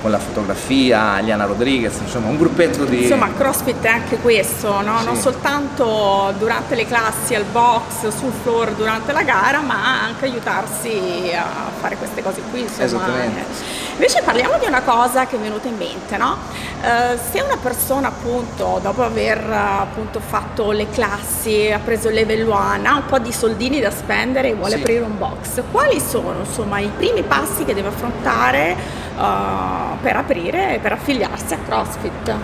con, 0.00 0.10
la 0.10 0.18
fotografia, 0.18 1.18
Eliana 1.18 1.44
Rodriguez, 1.44 1.98
insomma 2.00 2.28
un 2.28 2.38
gruppetto 2.38 2.84
di... 2.84 3.02
Insomma 3.02 3.30
CrossFit 3.36 3.82
è 3.82 3.88
anche 3.88 4.16
questo, 4.16 4.80
no? 4.80 4.98
sì. 5.00 5.04
non 5.04 5.16
soltanto 5.16 6.32
durante 6.38 6.74
le 6.74 6.86
classi 6.86 7.34
al 7.34 7.44
box, 7.44 8.08
sul 8.08 8.32
floor 8.42 8.72
durante 8.72 9.12
la 9.12 9.22
gara, 9.22 9.60
ma 9.60 10.04
anche 10.04 10.24
aiutarsi 10.24 11.30
a 11.34 11.70
fare 11.78 11.96
queste 11.96 12.22
cose 12.22 12.40
qui. 12.50 12.60
Insomma. 12.60 12.84
Esattamente. 12.84 13.75
Invece 13.96 14.20
parliamo 14.22 14.58
di 14.58 14.66
una 14.66 14.82
cosa 14.82 15.26
che 15.26 15.36
è 15.36 15.38
venuta 15.38 15.68
in 15.68 15.76
mente, 15.78 16.18
no? 16.18 16.36
Eh, 16.82 17.16
se 17.30 17.40
una 17.40 17.56
persona 17.56 18.08
appunto 18.08 18.78
dopo 18.82 19.02
aver 19.02 19.42
appunto 19.50 20.20
fatto 20.20 20.70
le 20.70 20.90
classi, 20.90 21.72
ha 21.72 21.78
preso 21.78 22.08
il 22.08 22.14
level 22.14 22.46
1, 22.46 22.54
ha 22.54 22.96
un 22.96 23.06
po' 23.06 23.18
di 23.18 23.32
soldini 23.32 23.80
da 23.80 23.90
spendere 23.90 24.50
e 24.50 24.54
vuole 24.54 24.74
sì. 24.74 24.80
aprire 24.82 25.02
un 25.02 25.16
box, 25.16 25.62
quali 25.70 25.98
sono 25.98 26.40
insomma 26.40 26.78
i 26.78 26.90
primi 26.94 27.22
passi 27.22 27.64
che 27.64 27.72
deve 27.72 27.88
affrontare 27.88 28.76
uh, 29.16 29.96
per 30.02 30.16
aprire 30.16 30.74
e 30.74 30.78
per 30.78 30.92
affiliarsi 30.92 31.54
a 31.54 31.58
CrossFit? 31.66 32.34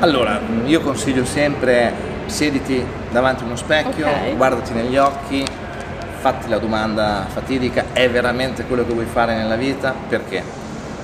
Allora, 0.00 0.38
io 0.66 0.82
consiglio 0.82 1.24
sempre 1.24 1.94
siediti 2.26 2.84
davanti 3.10 3.42
a 3.42 3.46
uno 3.46 3.56
specchio, 3.56 4.06
okay. 4.06 4.36
guardati 4.36 4.74
negli 4.74 4.98
occhi, 4.98 5.46
fatti 6.18 6.46
la 6.50 6.58
domanda 6.58 7.24
fatidica, 7.32 7.86
è 7.94 8.10
veramente 8.10 8.66
quello 8.66 8.84
che 8.84 8.92
vuoi 8.92 9.06
fare 9.06 9.34
nella 9.34 9.56
vita? 9.56 9.94
Perché? 10.06 10.59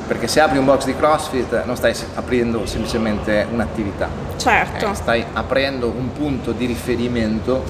Perché 0.06 0.28
se 0.28 0.40
apri 0.40 0.58
un 0.58 0.64
box 0.64 0.84
di 0.84 0.96
CrossFit 0.96 1.64
non 1.64 1.76
stai 1.76 1.94
aprendo 2.14 2.64
semplicemente 2.66 3.46
un'attività, 3.50 4.08
certo. 4.36 4.90
Eh, 4.90 4.94
stai 4.94 5.24
aprendo 5.32 5.88
un 5.88 6.12
punto 6.12 6.52
di 6.52 6.66
riferimento 6.66 7.62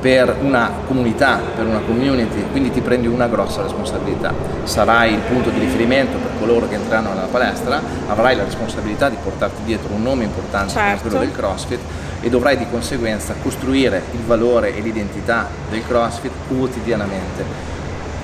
per 0.00 0.36
una 0.40 0.70
comunità, 0.86 1.40
per 1.54 1.66
una 1.66 1.80
community, 1.80 2.46
quindi 2.50 2.70
ti 2.70 2.80
prendi 2.80 3.06
una 3.06 3.28
grossa 3.28 3.62
responsabilità. 3.62 4.32
Sarai 4.64 5.12
il 5.12 5.20
punto 5.20 5.50
di 5.50 5.58
riferimento 5.58 6.16
per 6.16 6.30
coloro 6.38 6.66
che 6.68 6.76
entreranno 6.76 7.10
nella 7.10 7.26
palestra, 7.26 7.80
avrai 8.08 8.34
la 8.34 8.44
responsabilità 8.44 9.10
di 9.10 9.16
portarti 9.22 9.62
dietro 9.64 9.92
un 9.92 10.02
nome 10.02 10.24
importante 10.24 10.72
certo. 10.72 10.88
come 10.88 11.00
quello 11.00 11.18
del 11.18 11.32
CrossFit 11.32 11.80
e 12.22 12.30
dovrai 12.30 12.56
di 12.56 12.66
conseguenza 12.70 13.34
costruire 13.42 14.02
il 14.12 14.20
valore 14.20 14.74
e 14.74 14.80
l'identità 14.80 15.48
del 15.68 15.82
CrossFit 15.86 16.32
quotidianamente. 16.48 17.78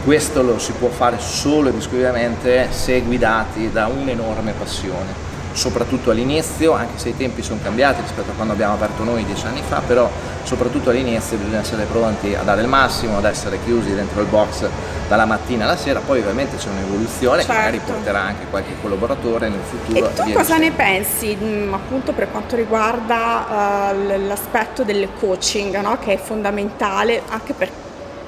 Questo 0.06 0.40
lo 0.40 0.60
si 0.60 0.70
può 0.70 0.88
fare 0.88 1.18
solo 1.18 1.68
ed 1.68 1.78
esclusivamente 1.78 2.68
se 2.70 3.00
guidati 3.00 3.72
da 3.72 3.88
un'enorme 3.88 4.52
passione 4.52 5.24
soprattutto 5.52 6.10
all'inizio, 6.10 6.74
anche 6.74 6.96
se 6.98 7.08
i 7.08 7.16
tempi 7.16 7.42
sono 7.42 7.58
cambiati 7.60 8.02
rispetto 8.02 8.30
a 8.30 8.34
quando 8.34 8.52
abbiamo 8.52 8.74
aperto 8.74 9.02
noi 9.02 9.24
dieci 9.24 9.46
anni 9.46 9.62
fa, 9.66 9.80
però 9.84 10.08
soprattutto 10.44 10.90
all'inizio 10.90 11.38
bisogna 11.38 11.58
essere 11.58 11.86
pronti 11.86 12.36
a 12.36 12.42
dare 12.42 12.60
il 12.60 12.68
massimo, 12.68 13.16
ad 13.16 13.24
essere 13.24 13.58
chiusi 13.64 13.94
dentro 13.94 14.20
il 14.20 14.28
box 14.28 14.68
dalla 15.08 15.24
mattina 15.24 15.64
alla 15.64 15.76
sera, 15.76 15.98
poi 15.98 16.20
ovviamente 16.20 16.56
c'è 16.56 16.68
un'evoluzione 16.68 17.38
certo. 17.38 17.52
che 17.52 17.58
magari 17.58 17.78
certo. 17.78 17.92
porterà 17.94 18.20
anche 18.20 18.44
qualche 18.48 18.74
collaboratore 18.80 19.48
nel 19.48 19.60
futuro. 19.68 20.08
E 20.08 20.12
tu 20.12 20.32
cosa 20.32 20.56
ne 20.56 20.70
pensi 20.70 21.36
mm, 21.36 21.74
appunto 21.74 22.12
per 22.12 22.30
quanto 22.30 22.54
riguarda 22.54 23.92
uh, 23.92 24.26
l'aspetto 24.26 24.84
del 24.84 25.08
coaching, 25.18 25.80
no? 25.80 25.98
che 25.98 26.12
è 26.12 26.18
fondamentale 26.18 27.22
anche 27.28 27.54
per 27.54 27.70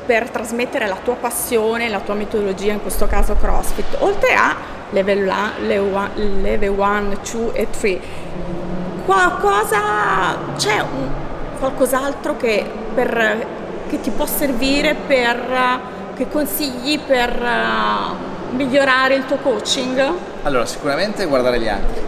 per 0.09 0.31
trasmettere 0.31 0.87
la 0.87 0.97
tua 1.05 1.17
passione, 1.17 1.91
la 1.91 2.01
tua 2.01 2.15
metodologia, 2.15 2.73
in 2.73 2.81
questo 2.81 3.07
caso 3.07 3.37
CrossFit, 3.39 3.99
oltre 3.99 4.33
a 4.33 4.57
level 4.89 5.31
1, 5.61 6.09
level 6.41 6.75
2 6.75 7.53
e 7.53 7.69
3. 7.69 8.01
Qualcosa, 9.05 10.55
c'è 10.57 10.81
un, 10.81 11.11
qualcos'altro 11.59 12.39
che, 12.39 12.65
per, 12.95 13.47
che, 13.87 14.01
ti 14.01 14.09
può 14.09 14.25
servire 14.25 14.95
per, 14.95 15.81
che 16.17 16.27
consigli 16.31 16.99
per 17.01 17.39
uh, 17.43 18.55
migliorare 18.57 19.15
il 19.15 19.27
tuo 19.27 19.37
coaching? 19.37 20.11
Allora, 20.45 20.65
sicuramente 20.65 21.27
guardare 21.27 21.61
gli 21.61 21.69
altri. 21.69 22.01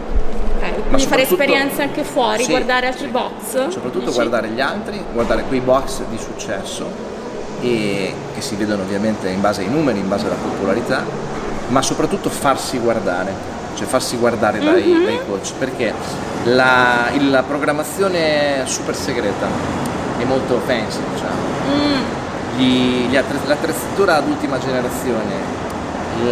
Okay. 0.57 0.73
Quindi 0.87 1.05
fare 1.05 1.21
esperienze 1.21 1.83
anche 1.83 2.03
fuori, 2.03 2.45
sì, 2.45 2.49
guardare 2.49 2.87
altri 2.87 3.05
sì. 3.05 3.11
box? 3.11 3.67
Soprattutto 3.67 4.05
dici? 4.05 4.13
guardare 4.15 4.47
gli 4.47 4.59
altri, 4.59 5.03
guardare 5.13 5.43
quei 5.43 5.59
box 5.59 6.01
di 6.09 6.17
successo 6.17 7.10
e 7.61 8.13
che 8.33 8.41
si 8.41 8.55
vedono 8.55 8.81
ovviamente 8.81 9.29
in 9.29 9.41
base 9.41 9.61
ai 9.61 9.69
numeri, 9.69 9.99
in 9.99 10.07
base 10.07 10.25
alla 10.25 10.35
popolarità 10.35 11.29
ma 11.71 11.81
soprattutto 11.81 12.29
farsi 12.29 12.77
guardare, 12.77 13.33
cioè 13.75 13.87
farsi 13.87 14.17
guardare 14.17 14.59
dai, 14.59 14.83
mm-hmm. 14.83 15.03
dai 15.05 15.19
coach, 15.25 15.53
perché 15.57 15.93
la, 16.43 17.09
la, 17.29 17.43
programmazione 17.43 18.63
super 18.65 18.95
segreta 18.95 19.47
è 20.17 20.23
molto 20.25 20.59
fancy, 20.65 20.99
diciamo. 21.13 21.39
Mm. 21.69 22.57
Gli, 22.57 23.07
gli 23.07 23.15
attrezz- 23.15 23.47
l'attrezzatura 23.47 24.17
ad 24.17 24.27
ultima 24.27 24.59
generazione, 24.59 25.59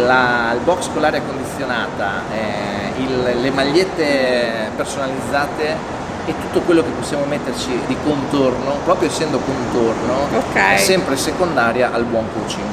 la, 0.04 0.52
il 0.52 0.60
box 0.62 0.90
con 0.92 1.00
l'aria 1.00 1.22
condizionata, 1.22 2.24
eh, 2.30 3.00
il, 3.00 3.40
le 3.40 3.50
magliette 3.50 4.70
personalizzate 4.76 5.98
e 6.30 6.34
tutto 6.40 6.60
quello 6.60 6.82
che 6.84 6.90
possiamo 6.90 7.24
metterci 7.24 7.76
di 7.88 7.96
contorno, 8.04 8.76
proprio 8.84 9.08
essendo 9.08 9.40
contorno, 9.40 10.28
okay. 10.38 10.76
è 10.76 10.78
sempre 10.78 11.16
secondaria 11.16 11.92
al 11.92 12.04
buon 12.04 12.26
coaching. 12.32 12.68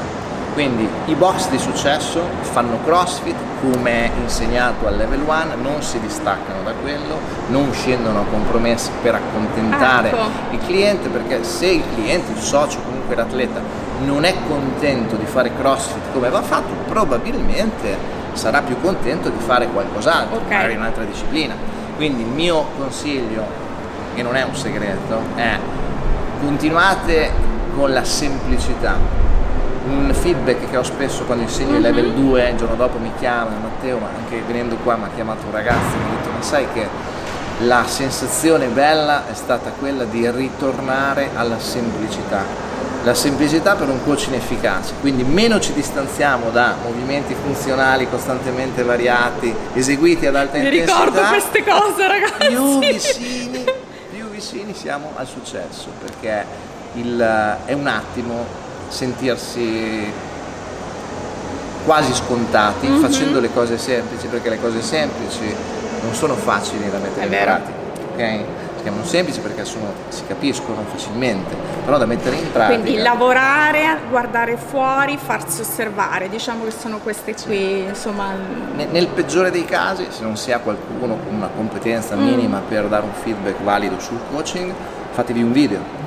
Quindi 0.53 0.87
i 1.05 1.15
box 1.15 1.49
di 1.49 1.57
successo 1.57 2.21
fanno 2.41 2.79
CrossFit 2.83 3.35
come 3.61 4.11
insegnato 4.21 4.87
al 4.87 4.95
level 4.95 5.21
1, 5.21 5.55
non 5.61 5.81
si 5.81 5.99
distaccano 5.99 6.63
da 6.63 6.73
quello, 6.81 7.19
non 7.47 7.71
scendono 7.73 8.21
a 8.21 8.23
compromessi 8.29 8.89
per 9.01 9.15
accontentare 9.15 10.09
ecco. 10.09 10.29
il 10.51 10.59
cliente 10.65 11.09
perché 11.09 11.43
se 11.43 11.67
il 11.67 11.83
cliente, 11.93 12.31
il 12.31 12.39
socio, 12.39 12.79
comunque 12.81 13.15
l'atleta 13.15 13.61
non 14.03 14.23
è 14.23 14.33
contento 14.47 15.15
di 15.15 15.25
fare 15.25 15.51
CrossFit 15.55 16.11
come 16.13 16.29
va 16.29 16.41
fatto, 16.41 16.73
probabilmente 16.87 17.97
sarà 18.33 18.61
più 18.61 18.79
contento 18.81 19.29
di 19.29 19.39
fare 19.39 19.67
qualcos'altro, 19.67 20.37
okay. 20.37 20.55
magari 20.55 20.75
un'altra 20.75 21.03
disciplina. 21.03 21.76
Quindi 21.97 22.21
il 22.21 22.29
mio 22.29 22.67
consiglio, 22.77 23.43
che 24.15 24.23
non 24.23 24.35
è 24.35 24.43
un 24.43 24.55
segreto, 24.55 25.19
è 25.35 25.57
continuate 26.39 27.31
con 27.75 27.91
la 27.91 28.03
semplicità 28.03 29.25
un 29.87 30.13
feedback 30.13 30.69
che 30.69 30.77
ho 30.77 30.83
spesso 30.83 31.23
quando 31.23 31.43
insegno 31.43 31.75
il 31.75 31.81
level 31.81 32.13
2, 32.13 32.43
mhm. 32.43 32.49
il 32.51 32.57
giorno 32.57 32.75
dopo 32.75 32.97
mi 32.97 33.11
chiama 33.17 33.51
Matteo, 33.61 33.97
ma 33.99 34.09
anche 34.15 34.41
venendo 34.45 34.75
qua 34.77 34.95
mi 34.95 35.05
ha 35.05 35.09
chiamato 35.13 35.45
un 35.45 35.51
ragazzo 35.51 35.95
e 35.95 35.97
mi 35.97 36.05
ha 36.05 36.17
detto 36.17 36.29
ma 36.31 36.41
sai 36.41 36.67
che 36.73 36.87
la 37.59 37.85
sensazione 37.87 38.67
bella 38.67 39.27
è 39.27 39.33
stata 39.33 39.71
quella 39.71 40.03
di 40.03 40.29
ritornare 40.29 41.29
alla 41.33 41.59
semplicità. 41.59 42.66
La 43.07 43.13
semplicità 43.13 43.75
per 43.75 43.87
un 43.87 44.03
coaching 44.03 44.35
efficace, 44.35 44.95
quindi 44.99 45.23
meno 45.23 45.61
ci 45.61 45.71
distanziamo 45.71 46.49
da 46.49 46.75
movimenti 46.83 47.33
funzionali 47.41 48.09
costantemente 48.09 48.83
variati, 48.83 49.55
eseguiti 49.75 50.25
ad 50.25 50.35
alta 50.35 50.57
Mi 50.57 50.65
intensità. 50.65 50.99
Mi 50.99 51.05
ricordo 51.05 51.29
queste 51.29 51.63
cose 51.63 52.05
ragazzi. 52.05 52.47
Più 52.47 52.79
vicini, 52.79 53.63
più 54.11 54.27
vicini 54.27 54.73
siamo 54.73 55.13
al 55.15 55.25
successo, 55.25 55.87
perché 56.01 56.43
il, 56.95 57.57
è 57.63 57.71
un 57.71 57.87
attimo 57.87 58.45
sentirsi 58.89 60.11
quasi 61.85 62.13
scontati 62.13 62.89
mm-hmm. 62.89 63.01
facendo 63.01 63.39
le 63.39 63.53
cose 63.53 63.77
semplici 63.77 64.27
perché 64.27 64.49
le 64.49 64.59
cose 64.59 64.81
semplici 64.81 65.55
non 66.01 66.13
sono 66.13 66.35
facili 66.35 66.89
da 66.89 66.97
mettere 66.97 67.25
in 67.25 67.41
pratica 67.41 67.87
ok? 68.17 68.43
Chiamano 68.87 69.05
semplici 69.05 69.41
perché 69.41 69.65
sono, 69.65 69.91
si 70.07 70.23
capiscono 70.25 70.83
facilmente 70.89 71.53
però 71.83 71.97
da 71.97 72.05
mettere 72.05 72.37
in 72.37 72.51
pratica 72.51 72.79
quindi 72.79 73.01
lavorare 73.01 73.97
guardare 74.09 74.55
fuori 74.55 75.17
farsi 75.17 75.61
osservare 75.61 76.29
diciamo 76.29 76.63
che 76.63 76.71
sono 76.71 76.99
queste 76.99 77.35
qui 77.45 77.83
insomma 77.83 78.33
nel, 78.75 78.87
nel 78.89 79.07
peggiore 79.07 79.51
dei 79.51 79.65
casi 79.65 80.07
se 80.09 80.23
non 80.23 80.37
si 80.37 80.53
ha 80.53 80.59
qualcuno 80.59 81.17
con 81.17 81.35
una 81.35 81.49
competenza 81.53 82.15
mm. 82.15 82.23
minima 82.23 82.61
per 82.65 82.85
dare 82.85 83.03
un 83.03 83.13
feedback 83.13 83.61
valido 83.61 83.99
sul 83.99 84.19
coaching 84.31 84.73
fatevi 85.11 85.43
un 85.43 85.51
video 85.51 86.05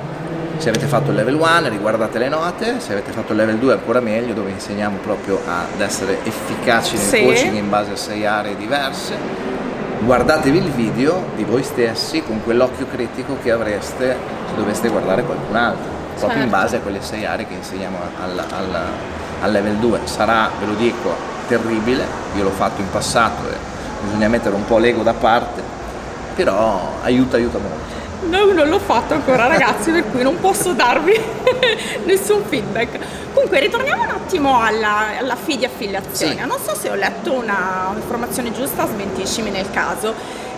se 0.57 0.69
avete 0.69 0.85
fatto 0.85 1.09
il 1.09 1.15
level 1.15 1.33
1 1.33 1.69
riguardate 1.69 2.19
le 2.19 2.29
note, 2.29 2.79
se 2.79 2.91
avete 2.91 3.11
fatto 3.11 3.31
il 3.31 3.39
level 3.39 3.57
2 3.57 3.73
ancora 3.73 3.99
meglio 3.99 4.33
dove 4.33 4.51
insegniamo 4.51 4.97
proprio 4.97 5.41
ad 5.43 5.81
essere 5.81 6.19
efficaci 6.23 6.97
nel 6.97 7.03
sì. 7.03 7.23
coaching 7.23 7.55
in 7.55 7.67
base 7.67 7.93
a 7.93 7.95
sei 7.95 8.27
aree 8.27 8.55
diverse. 8.55 9.60
Guardatevi 10.03 10.57
il 10.57 10.71
video 10.71 11.25
di 11.35 11.43
voi 11.43 11.61
stessi 11.61 12.23
con 12.23 12.43
quell'occhio 12.43 12.87
critico 12.87 13.37
che 13.43 13.51
avreste 13.51 14.17
se 14.47 14.55
doveste 14.55 14.89
guardare 14.89 15.21
qualcun 15.21 15.55
altro, 15.55 15.91
proprio 16.15 16.29
certo. 16.29 16.43
in 16.43 16.49
base 16.49 16.75
a 16.77 16.79
quelle 16.79 17.01
sei 17.03 17.23
aree 17.23 17.45
che 17.45 17.53
insegniamo 17.53 17.97
al, 18.19 18.39
al, 18.39 18.81
al 19.41 19.51
level 19.51 19.75
2. 19.75 19.99
Sarà, 20.05 20.49
ve 20.59 20.65
lo 20.65 20.73
dico, 20.73 21.13
terribile, 21.47 22.03
io 22.35 22.41
l'ho 22.41 22.49
fatto 22.49 22.81
in 22.81 22.89
passato 22.89 23.47
e 23.47 23.55
bisogna 24.03 24.27
mettere 24.27 24.55
un 24.55 24.65
po' 24.65 24.79
l'ego 24.79 25.03
da 25.03 25.13
parte, 25.13 25.61
però 26.35 26.93
aiuta, 27.03 27.37
aiuta 27.37 27.59
molto. 27.59 27.99
No, 28.27 28.53
non 28.53 28.69
l'ho 28.69 28.79
fatto 28.79 29.13
ancora 29.13 29.45
ragazzi, 29.45 29.91
per 29.91 30.09
cui 30.09 30.23
non 30.23 30.39
posso 30.39 30.73
darvi 30.73 31.13
nessun 32.05 32.41
feedback. 32.47 32.97
Comunque 33.33 33.59
ritorniamo 33.59 34.03
un 34.03 34.09
attimo 34.09 34.59
alla, 34.61 35.17
alla 35.19 35.35
fee 35.35 35.57
di 35.57 35.65
affiliazione. 35.65 36.41
Sì. 36.41 36.45
Non 36.45 36.57
so 36.63 36.75
se 36.75 36.89
ho 36.89 36.95
letto 36.95 37.33
una, 37.33 37.87
un'informazione 37.91 38.51
giusta, 38.51 38.87
smentiscimi 38.87 39.49
nel 39.49 39.69
caso, 39.71 40.13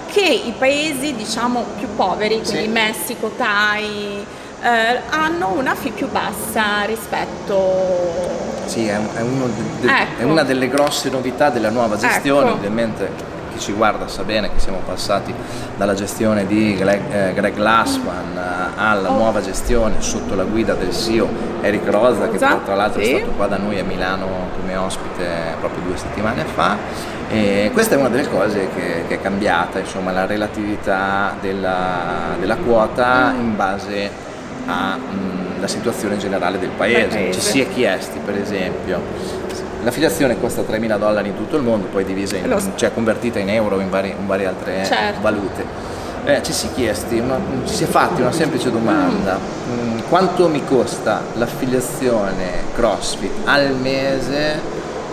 che 0.08 0.22
i 0.22 0.54
paesi 0.58 1.16
diciamo 1.16 1.66
più 1.78 1.88
poveri, 1.96 2.42
quindi 2.42 2.64
sì. 2.64 2.68
Messico, 2.68 3.32
Thai, 3.36 4.26
eh, 4.62 5.02
hanno 5.10 5.52
una 5.54 5.76
fee 5.76 5.92
più 5.92 6.10
bassa 6.10 6.84
rispetto... 6.86 8.52
Sì, 8.66 8.88
è, 8.88 8.96
è, 8.96 9.22
de, 9.22 9.88
ecco. 9.88 10.22
è, 10.22 10.24
una 10.24 10.44
delle 10.44 10.70
grosse 10.70 11.10
novità 11.10 11.50
della 11.50 11.70
nuova 11.70 11.98
gestione, 11.98 12.48
ecco. 12.48 12.56
ovviamente 12.56 13.33
ci 13.64 13.72
guarda 13.72 14.08
sa 14.10 14.24
bene 14.24 14.52
che 14.52 14.60
siamo 14.60 14.82
passati 14.86 15.34
dalla 15.78 15.94
gestione 15.94 16.46
di 16.46 16.76
Greg, 16.76 17.02
eh, 17.10 17.34
Greg 17.34 17.54
Glassman 17.54 18.36
eh, 18.36 18.72
alla 18.76 19.10
oh. 19.10 19.18
nuova 19.18 19.42
gestione 19.42 20.02
sotto 20.02 20.36
la 20.36 20.44
guida 20.44 20.74
del 20.74 20.94
CEO 20.94 21.30
Eric 21.62 21.88
Rosa 21.88 22.28
che 22.28 22.38
tra, 22.38 22.60
tra 22.64 22.76
l'altro 22.76 23.02
sì. 23.02 23.14
è 23.14 23.18
stato 23.20 23.32
qua 23.32 23.48
da 23.48 23.58
noi 23.58 23.80
a 23.80 23.84
Milano 23.86 24.28
come 24.60 24.76
ospite 24.76 25.56
proprio 25.60 25.82
due 25.84 25.96
settimane 25.98 26.44
fa 26.44 26.78
e 27.30 27.70
questa 27.74 27.96
è 27.96 27.98
una 27.98 28.10
delle 28.10 28.30
cose 28.30 28.68
che, 28.76 29.06
che 29.08 29.16
è 29.16 29.22
cambiata, 29.22 29.80
insomma 29.80 30.12
la 30.12 30.26
relatività 30.26 31.36
della, 31.40 32.36
della 32.38 32.58
quota 32.58 33.32
mm. 33.32 33.40
in 33.40 33.56
base 33.56 34.12
alla 34.66 34.98
mm, 34.98 35.64
situazione 35.64 36.18
generale 36.18 36.60
del 36.60 36.70
paese. 36.70 37.08
paese. 37.08 37.32
Ci 37.32 37.40
si 37.40 37.62
è 37.62 37.70
chiesti 37.70 38.20
per 38.24 38.38
esempio 38.38 39.02
L'affiliazione 39.84 40.40
costa 40.40 40.62
3.000 40.62 40.98
dollari 40.98 41.30
in 41.30 41.36
tutto 41.36 41.58
il 41.58 41.64
mondo, 41.64 41.88
poi 41.88 42.06
divisa 42.06 42.38
in, 42.38 42.72
cioè 42.76 42.94
convertita 42.94 43.40
in 43.40 43.50
euro 43.50 43.80
in, 43.82 43.90
in, 43.92 44.28
varie 44.28 44.46
altre 44.46 44.86
certo. 44.86 45.20
valute. 45.22 45.92
Eh, 46.26 46.42
ci, 46.42 46.54
si 46.54 46.70
chiesti 46.74 47.20
una, 47.20 47.38
ci 47.66 47.74
si 47.74 47.84
è 47.84 47.88
fatti 47.88 48.22
una 48.22 48.32
semplice 48.32 48.72
domanda, 48.72 49.38
mm. 49.38 50.00
quanto 50.08 50.48
mi 50.48 50.64
costa 50.64 51.22
l'affiliazione 51.34 52.64
CrossFit 52.76 53.46
al 53.46 53.76
mese 53.76 54.58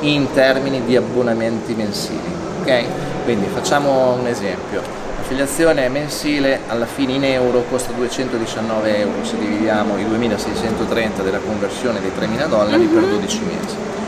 in 0.00 0.32
termini 0.32 0.84
di 0.84 0.94
abbonamenti 0.94 1.74
mensili? 1.74 2.32
Okay? 2.60 2.86
Quindi 3.24 3.48
facciamo 3.52 4.12
un 4.12 4.28
esempio, 4.28 4.82
l'affiliazione 5.16 5.88
mensile 5.88 6.60
alla 6.68 6.86
fine 6.86 7.14
in 7.14 7.24
euro 7.24 7.64
costa 7.68 7.90
219 7.90 8.98
euro 8.98 9.24
se 9.24 9.36
dividiamo 9.36 9.98
i 9.98 10.04
2630 10.06 11.22
della 11.22 11.38
conversione 11.38 12.00
dei 12.00 12.14
3000 12.14 12.46
dollari 12.46 12.84
mm-hmm. 12.84 12.94
per 12.94 13.04
12 13.04 13.40
mesi. 13.44 13.99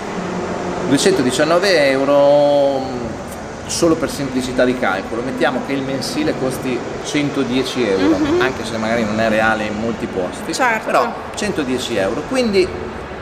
219 0.93 1.89
euro 1.89 2.81
mm, 2.81 3.67
solo 3.67 3.95
per 3.95 4.11
semplicità 4.11 4.67
di 4.67 4.79
calcolo, 4.79 5.23
mettiamo 5.23 5.63
che 5.67 5.73
il 5.73 5.81
mensile 5.81 6.35
costi 6.39 6.79
110 7.05 7.89
euro, 7.89 8.19
mm-hmm. 8.19 8.41
anche 8.43 8.63
se 8.63 8.77
magari 8.77 9.03
non 9.03 9.19
è 9.19 9.31
reale 9.31 9.65
in 9.65 9.81
molti 9.81 10.05
posti, 10.05 10.53
certo. 10.53 10.85
però 10.85 11.11
110 11.35 11.97
euro, 11.97 12.21
quindi 12.29 12.69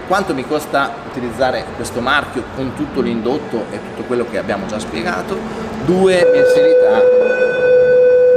quanto 0.09 0.35
mi 0.35 0.45
costa 0.45 0.95
utilizzare 1.09 1.65
questo 1.77 2.01
marchio 2.01 2.43
con 2.57 2.75
tutto 2.75 3.01
l'indotto 3.01 3.67
e 3.71 3.79
tutto 3.79 4.03
quello 4.03 4.27
che 4.29 4.39
abbiamo 4.39 4.67
già 4.67 4.81
spiegato? 4.81 5.39
Due 5.85 6.29
mensilità, 6.33 7.01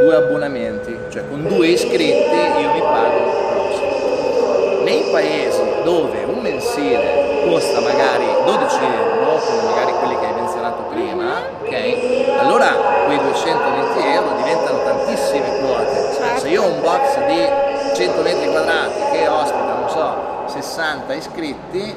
due 0.04 0.16
abbonamenti, 0.16 0.96
cioè 1.10 1.28
con 1.28 1.48
due 1.48 1.70
iscritti 1.70 2.36
io 2.62 2.72
mi 2.72 2.82
pago 2.82 3.32
CrossFit. 3.50 4.84
Nei 4.84 5.04
paesi 5.12 5.62
dove 5.84 6.23
mensile 6.44 7.42
costa 7.48 7.80
magari 7.80 8.26
12 8.46 8.78
euro, 8.84 9.40
come 9.40 9.62
magari 9.64 9.92
quelli 9.94 10.20
che 10.20 10.26
hai 10.26 10.34
menzionato 10.34 10.84
prima, 10.92 11.42
ok? 11.64 12.38
Allora 12.40 12.68
quei 13.06 13.18
220 13.18 14.08
euro 14.08 14.36
diventano 14.36 14.84
tantissime 14.84 15.60
quote. 15.60 16.14
Certo. 16.14 16.40
Se 16.42 16.50
io 16.50 16.64
ho 16.64 16.68
un 16.68 16.82
box 16.82 17.26
di 17.26 17.96
100 17.96 18.22
metri 18.22 18.50
quadrati 18.50 19.00
che 19.12 19.28
ospita, 19.28 19.74
non 19.74 19.90
so, 19.90 20.54
60 20.60 21.14
iscritti, 21.14 21.96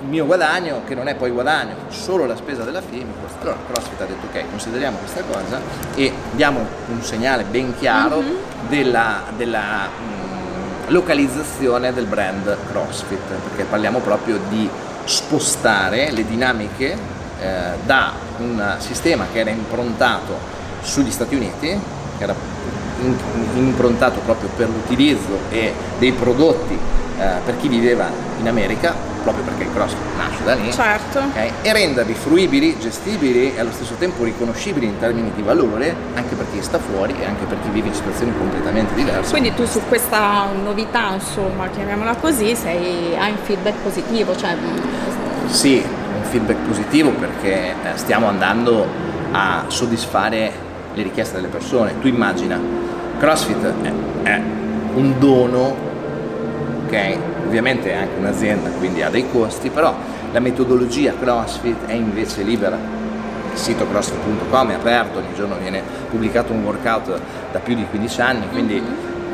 il 0.00 0.08
mio 0.08 0.26
guadagno, 0.26 0.82
che 0.86 0.94
non 0.94 1.08
è 1.08 1.14
poi 1.14 1.30
guadagno, 1.30 1.74
solo 1.88 2.26
la 2.26 2.36
spesa 2.36 2.62
della 2.64 2.80
FIM, 2.80 3.12
allora 3.40 3.56
CrossFit 3.66 4.00
ha 4.00 4.04
detto 4.04 4.26
ok, 4.26 4.50
consideriamo 4.50 4.98
questa 4.98 5.22
cosa 5.22 5.60
e 5.94 6.12
diamo 6.32 6.64
un 6.88 7.02
segnale 7.02 7.44
ben 7.44 7.76
chiaro 7.76 8.20
mm-hmm. 8.20 8.36
della, 8.68 9.22
della 9.36 9.88
mh, 9.88 10.27
localizzazione 10.88 11.92
del 11.92 12.06
brand 12.06 12.56
CrossFit, 12.70 13.32
perché 13.48 13.64
parliamo 13.64 13.98
proprio 14.00 14.38
di 14.48 14.68
spostare 15.04 16.10
le 16.10 16.26
dinamiche 16.26 16.96
eh, 17.40 17.60
da 17.84 18.12
un 18.38 18.76
sistema 18.78 19.26
che 19.32 19.40
era 19.40 19.50
improntato 19.50 20.36
sugli 20.82 21.10
Stati 21.10 21.34
Uniti, 21.34 21.78
che 22.18 22.22
era 22.22 22.34
improntato 23.54 24.20
proprio 24.20 24.48
per 24.56 24.68
l'utilizzo 24.68 25.38
dei 25.98 26.12
prodotti 26.12 26.76
eh, 27.18 27.30
per 27.44 27.56
chi 27.58 27.68
viveva 27.68 28.08
in 28.40 28.48
America, 28.48 28.94
proprio 29.28 29.44
perché 29.44 29.64
il 29.64 29.72
CrossFit 29.72 30.16
nasce 30.16 30.44
da 30.44 30.54
lì, 30.54 30.72
certo. 30.72 31.18
okay? 31.18 31.52
e 31.60 31.72
renderli 31.72 32.14
fruibili, 32.14 32.78
gestibili 32.78 33.54
e 33.54 33.60
allo 33.60 33.72
stesso 33.72 33.94
tempo 33.98 34.24
riconoscibili 34.24 34.86
in 34.86 34.98
termini 34.98 35.30
di 35.34 35.42
valore 35.42 35.94
anche 36.14 36.34
per 36.34 36.46
chi 36.50 36.62
sta 36.62 36.78
fuori 36.78 37.14
e 37.20 37.26
anche 37.26 37.44
per 37.44 37.58
chi 37.62 37.68
vive 37.68 37.88
in 37.88 37.94
situazioni 37.94 38.32
completamente 38.36 38.94
diverse. 38.94 39.30
Quindi 39.30 39.54
tu 39.54 39.66
su 39.66 39.82
questa 39.86 40.46
novità, 40.62 41.12
insomma, 41.12 41.68
chiamiamola 41.68 42.16
così, 42.16 42.54
sei, 42.56 43.16
hai 43.16 43.32
un 43.32 43.38
feedback 43.42 43.76
positivo? 43.82 44.34
Cioè... 44.34 44.54
Mm, 44.54 45.48
sì, 45.48 45.84
un 45.84 46.22
feedback 46.22 46.58
positivo 46.66 47.10
perché 47.10 47.70
eh, 47.70 47.74
stiamo 47.96 48.28
andando 48.28 48.86
a 49.32 49.64
soddisfare 49.66 50.66
le 50.94 51.02
richieste 51.02 51.36
delle 51.36 51.48
persone. 51.48 52.00
Tu 52.00 52.06
immagina, 52.06 52.58
CrossFit 53.18 53.74
è, 53.82 53.92
è 54.22 54.42
un 54.94 55.18
dono 55.18 55.87
ok? 56.88 57.18
Ovviamente 57.46 57.90
è 57.90 57.94
anche 57.94 58.18
un'azienda, 58.18 58.70
quindi 58.70 59.02
ha 59.02 59.10
dei 59.10 59.30
costi, 59.30 59.68
però 59.68 59.94
la 60.32 60.40
metodologia 60.40 61.14
CrossFit 61.18 61.86
è 61.86 61.92
invece 61.92 62.42
libera. 62.42 62.76
Il 63.52 63.58
sito 63.58 63.86
crossfit.com 63.86 64.70
è 64.70 64.74
aperto, 64.74 65.18
ogni 65.18 65.34
giorno 65.34 65.56
viene 65.56 65.82
pubblicato 66.10 66.52
un 66.52 66.64
workout 66.64 67.20
da 67.52 67.58
più 67.58 67.74
di 67.74 67.84
15 67.88 68.20
anni, 68.20 68.48
quindi 68.48 68.82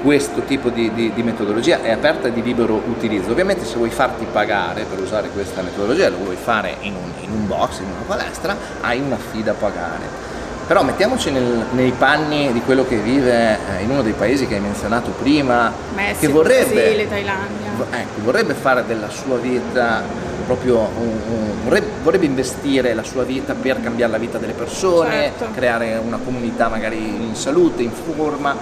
questo 0.02 0.42
tipo 0.42 0.68
di, 0.68 0.92
di, 0.92 1.12
di, 1.14 1.22
metodologia 1.22 1.80
è 1.80 1.90
aperta 1.90 2.28
e 2.28 2.32
di 2.32 2.42
libero 2.42 2.74
utilizzo. 2.74 3.30
Ovviamente 3.30 3.64
se 3.64 3.76
vuoi 3.76 3.90
farti 3.90 4.26
pagare 4.30 4.84
per 4.84 5.00
usare 5.00 5.28
questa 5.30 5.62
metodologia, 5.62 6.10
lo 6.10 6.18
vuoi 6.18 6.36
fare 6.36 6.76
in 6.80 6.94
un, 6.94 7.10
in 7.22 7.30
un 7.30 7.46
box, 7.46 7.78
in 7.78 7.86
una 7.86 8.04
palestra, 8.06 8.56
hai 8.82 9.00
una 9.00 9.16
fee 9.16 9.42
da 9.42 9.54
pagare 9.54 10.23
però 10.66 10.82
mettiamoci 10.82 11.30
nel, 11.30 11.66
nei 11.72 11.92
panni 11.92 12.52
di 12.52 12.60
quello 12.60 12.86
che 12.86 12.96
vive 12.96 13.58
eh, 13.78 13.82
in 13.82 13.90
uno 13.90 14.02
dei 14.02 14.12
paesi 14.12 14.46
che 14.46 14.54
hai 14.54 14.60
menzionato 14.60 15.10
prima, 15.10 15.72
Messico, 15.94 16.20
che 16.20 16.28
vorrebbe, 16.28 16.74
Brasile, 16.74 17.08
Thailandia. 17.08 17.70
Ecco, 17.90 18.22
vorrebbe 18.22 18.54
fare 18.54 18.84
della 18.86 19.10
sua 19.10 19.36
vita 19.36 20.02
proprio 20.46 20.78
un, 20.78 21.20
un, 21.28 21.50
vorrebbe, 21.64 21.86
vorrebbe, 22.02 22.26
investire 22.26 22.94
la 22.94 23.02
sua 23.02 23.24
vita 23.24 23.54
per 23.54 23.80
cambiare 23.82 24.12
la 24.12 24.18
vita 24.18 24.38
delle 24.38 24.52
persone, 24.52 25.32
certo. 25.38 25.48
creare 25.54 26.00
una 26.04 26.18
comunità 26.22 26.68
magari 26.68 26.98
in 26.98 27.34
salute, 27.34 27.82
in 27.82 27.92
forma 27.92 28.56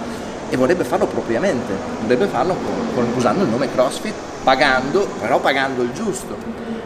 e 0.49 0.55
vorrebbe 0.55 0.83
farlo 0.83 1.07
propriamente, 1.07 1.73
vorrebbe 2.01 2.27
farlo 2.27 2.55
con, 2.55 2.93
con, 2.93 3.13
usando 3.15 3.43
il 3.43 3.49
nome 3.49 3.71
CrossFit, 3.71 4.13
pagando, 4.43 5.07
però 5.19 5.39
pagando 5.39 5.81
il 5.81 5.91
giusto. 5.93 6.37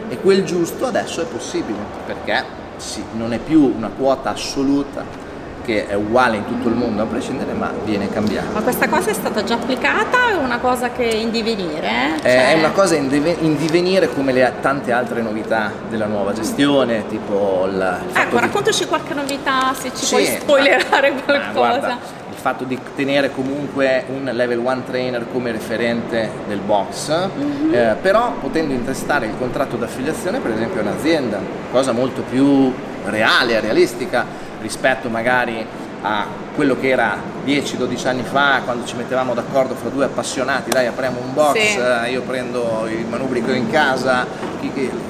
E 0.08 0.18
quel 0.20 0.44
giusto 0.44 0.86
adesso 0.86 1.20
è 1.20 1.26
possibile 1.26 1.78
perché 2.06 2.66
sì, 2.78 3.04
non 3.12 3.32
è 3.32 3.38
più 3.38 3.74
una 3.76 3.90
quota 3.96 4.30
assoluta 4.30 5.26
che 5.68 5.86
è 5.86 5.92
uguale 5.92 6.38
in 6.38 6.46
tutto 6.46 6.68
il 6.68 6.74
mondo 6.74 7.02
a 7.02 7.04
prescindere, 7.04 7.52
ma 7.52 7.70
viene 7.84 8.08
cambiata. 8.08 8.46
Ma 8.54 8.62
questa 8.62 8.88
cosa 8.88 9.10
è 9.10 9.12
stata 9.12 9.44
già 9.44 9.54
applicata 9.54 10.28
o 10.28 10.40
è 10.40 10.42
una 10.42 10.58
cosa 10.60 10.90
che 10.90 11.10
è 11.10 11.14
in 11.14 11.30
divenire? 11.30 12.14
Eh, 12.16 12.20
cioè... 12.22 12.52
È 12.54 12.58
una 12.58 12.70
cosa 12.70 12.96
in, 12.96 13.08
dive- 13.08 13.36
in, 13.40 13.54
divenire 13.54 14.08
come 14.08 14.32
le 14.32 14.50
tante 14.62 14.92
altre 14.92 15.20
novità 15.20 15.70
della 15.90 16.06
nuova 16.06 16.32
gestione, 16.32 17.06
tipo 17.08 17.66
il... 17.70 17.98
Ecco, 18.14 18.38
raccontaci 18.38 18.84
di... 18.84 18.88
qualche 18.88 19.12
novità, 19.12 19.74
se 19.78 19.90
ci 19.94 20.06
sì, 20.06 20.14
puoi 20.14 20.24
spoilerare 20.24 21.10
ma, 21.10 21.20
qualcosa. 21.20 21.50
Ma 21.52 21.68
guarda, 21.68 21.98
fatto 22.38 22.64
di 22.64 22.78
tenere 22.94 23.30
comunque 23.30 24.04
un 24.08 24.30
level 24.32 24.58
1 24.58 24.82
trainer 24.86 25.26
come 25.30 25.52
referente 25.52 26.30
del 26.46 26.60
box, 26.60 27.10
mm-hmm. 27.10 27.74
eh, 27.74 27.96
però 28.00 28.32
potendo 28.40 28.72
intestare 28.72 29.26
il 29.26 29.32
contratto 29.38 29.76
d'affiliazione 29.76 30.38
per 30.38 30.52
esempio 30.52 30.80
a 30.80 30.84
un'azienda, 30.84 31.38
cosa 31.70 31.92
molto 31.92 32.22
più 32.22 32.72
reale, 33.06 33.60
realistica 33.60 34.24
rispetto 34.60 35.08
magari 35.08 35.66
a 36.00 36.26
quello 36.54 36.78
che 36.78 36.88
era 36.88 37.16
10-12 37.44 38.06
anni 38.06 38.22
fa 38.22 38.60
quando 38.64 38.84
ci 38.84 38.96
mettevamo 38.96 39.34
d'accordo 39.34 39.74
fra 39.74 39.88
due 39.88 40.04
appassionati, 40.04 40.70
dai 40.70 40.86
apriamo 40.86 41.20
un 41.20 41.32
box, 41.32 41.52
sì. 41.58 41.78
eh, 41.78 42.10
io 42.10 42.22
prendo 42.22 42.86
il 42.88 43.06
ho 43.10 43.52
in 43.52 43.70
casa, 43.70 44.26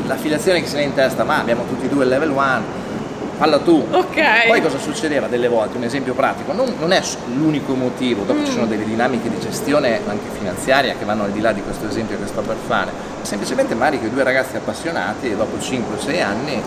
l'affiliazione 0.07 0.61
che 0.61 0.67
se 0.67 0.77
ne 0.77 0.83
in 0.85 0.95
testa, 0.95 1.25
ma 1.25 1.39
abbiamo 1.39 1.65
tutti 1.67 1.87
e 1.87 1.89
due 1.89 2.05
il 2.05 2.11
level 2.11 2.31
1 2.31 2.78
falla 3.39 3.59
tu. 3.61 3.87
Ok. 3.91 4.47
Poi 4.49 4.61
cosa 4.61 4.79
succedeva 4.79 5.29
delle 5.29 5.49
volte? 5.49 5.77
Un 5.79 5.85
esempio 5.85 6.13
pratico, 6.13 6.53
non, 6.53 6.75
non 6.79 6.93
è 6.93 7.01
l'unico 7.35 7.75
motivo, 7.75 8.25
dopo 8.25 8.41
mm. 8.41 8.45
ci 8.45 8.53
sono 8.53 8.67
delle 8.67 8.85
dinamiche 8.85 9.31
di 9.31 9.39
gestione 9.39 10.01
anche 10.07 10.29
finanziaria 10.37 10.95
che 10.99 11.05
vanno 11.05 11.23
al 11.25 11.31
di 11.31 11.41
là 11.41 11.53
di 11.53 11.63
questo 11.63 11.87
esempio 11.87 12.19
che 12.19 12.27
sto 12.27 12.43
per 12.43 12.57
fare, 12.67 12.91
semplicemente 13.23 13.75
magari 13.75 14.01
che 14.01 14.11
due 14.11 14.25
ragazzi 14.25 14.57
appassionati 14.57 15.35
dopo 15.37 15.57
5-6 15.57 16.23
anni 16.23 16.63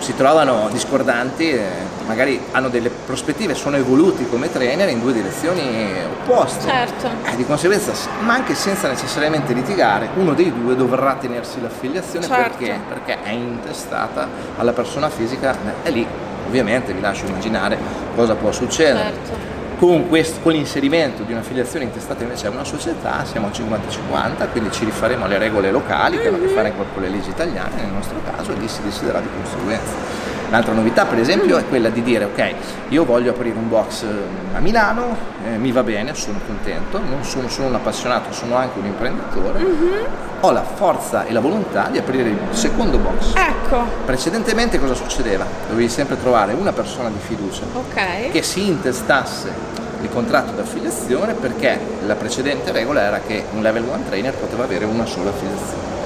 si 0.00 0.14
trovano 0.14 0.68
discordanti, 0.70 1.58
magari 2.06 2.40
hanno 2.52 2.68
delle 2.68 2.90
prospettive, 2.90 3.54
sono 3.54 3.76
evoluti 3.76 4.26
come 4.28 4.50
trainer 4.50 4.88
in 4.88 5.00
due 5.00 5.12
direzioni 5.12 5.92
opposte. 6.22 6.66
Certo. 6.66 7.08
Eh, 7.24 7.36
di 7.36 7.44
conseguenza, 7.44 7.92
ma 8.20 8.34
anche 8.34 8.54
senza 8.54 8.88
necessariamente 8.88 9.52
litigare, 9.52 10.08
uno 10.14 10.34
dei 10.34 10.52
due 10.52 10.76
dovrà 10.76 11.14
tenersi 11.14 11.60
l'affiliazione 11.60 12.26
certo. 12.26 12.58
perché? 12.58 12.80
perché 12.88 13.22
è 13.22 13.30
intestata 13.30 14.28
alla 14.56 14.72
persona 14.72 15.08
fisica 15.10 15.56
e 15.82 15.90
lì 15.90 16.06
ovviamente 16.46 16.92
vi 16.92 17.00
lascio 17.00 17.26
immaginare 17.26 17.78
cosa 18.14 18.34
può 18.34 18.52
succedere. 18.52 19.12
Certo 19.26 19.57
con, 19.78 20.08
questo, 20.08 20.40
con 20.40 20.52
l'inserimento 20.52 21.22
di 21.22 21.32
un'affiliazione 21.32 21.84
intestata 21.84 22.24
invece 22.24 22.48
a 22.48 22.50
una 22.50 22.64
società 22.64 23.24
siamo 23.24 23.46
a 23.46 23.50
50-50, 23.50 24.50
quindi 24.50 24.72
ci 24.72 24.84
rifaremo 24.84 25.24
alle 25.24 25.38
regole 25.38 25.70
locali 25.70 26.18
che 26.18 26.26
hanno 26.26 26.36
a 26.36 26.40
che 26.40 26.48
fare 26.48 26.72
con 26.74 27.00
le 27.00 27.08
leggi 27.08 27.30
italiane 27.30 27.82
nel 27.82 27.92
nostro 27.92 28.20
caso 28.24 28.52
e 28.52 28.56
lì 28.56 28.66
si 28.66 28.82
deciderà 28.82 29.20
di 29.20 29.28
conseguenza. 29.32 30.17
Un'altra 30.48 30.72
novità 30.72 31.04
per 31.04 31.18
esempio 31.18 31.58
è 31.58 31.66
quella 31.66 31.90
di 31.90 32.02
dire 32.02 32.24
ok, 32.24 32.54
io 32.88 33.04
voglio 33.04 33.30
aprire 33.32 33.56
un 33.58 33.68
box 33.68 34.02
eh, 34.02 34.56
a 34.56 34.60
Milano, 34.60 35.14
eh, 35.44 35.58
mi 35.58 35.72
va 35.72 35.82
bene, 35.82 36.14
sono 36.14 36.40
contento, 36.46 36.98
non 36.98 37.22
sono 37.22 37.48
solo 37.48 37.68
un 37.68 37.74
appassionato, 37.74 38.32
sono 38.32 38.56
anche 38.56 38.78
un 38.78 38.86
imprenditore, 38.86 39.58
mm-hmm. 39.60 40.04
ho 40.40 40.50
la 40.50 40.62
forza 40.62 41.26
e 41.26 41.32
la 41.32 41.40
volontà 41.40 41.88
di 41.90 41.98
aprire 41.98 42.30
il 42.30 42.38
secondo 42.52 42.96
box. 42.96 43.34
Ecco. 43.34 43.84
Precedentemente 44.06 44.78
cosa 44.80 44.94
succedeva? 44.94 45.44
Dovevi 45.68 45.90
sempre 45.90 46.18
trovare 46.18 46.54
una 46.54 46.72
persona 46.72 47.10
di 47.10 47.18
fiducia 47.18 47.64
okay. 47.74 48.30
che 48.30 48.42
si 48.42 48.68
intestasse 48.68 49.52
il 50.00 50.08
contratto 50.08 50.52
di 50.52 50.60
affiliazione 50.60 51.34
perché 51.34 51.78
la 52.06 52.14
precedente 52.14 52.72
regola 52.72 53.02
era 53.02 53.20
che 53.20 53.44
un 53.52 53.60
level 53.60 53.82
1 53.82 54.04
trainer 54.08 54.32
poteva 54.32 54.64
avere 54.64 54.86
una 54.86 55.04
sola 55.04 55.28
affiliazione. 55.28 55.97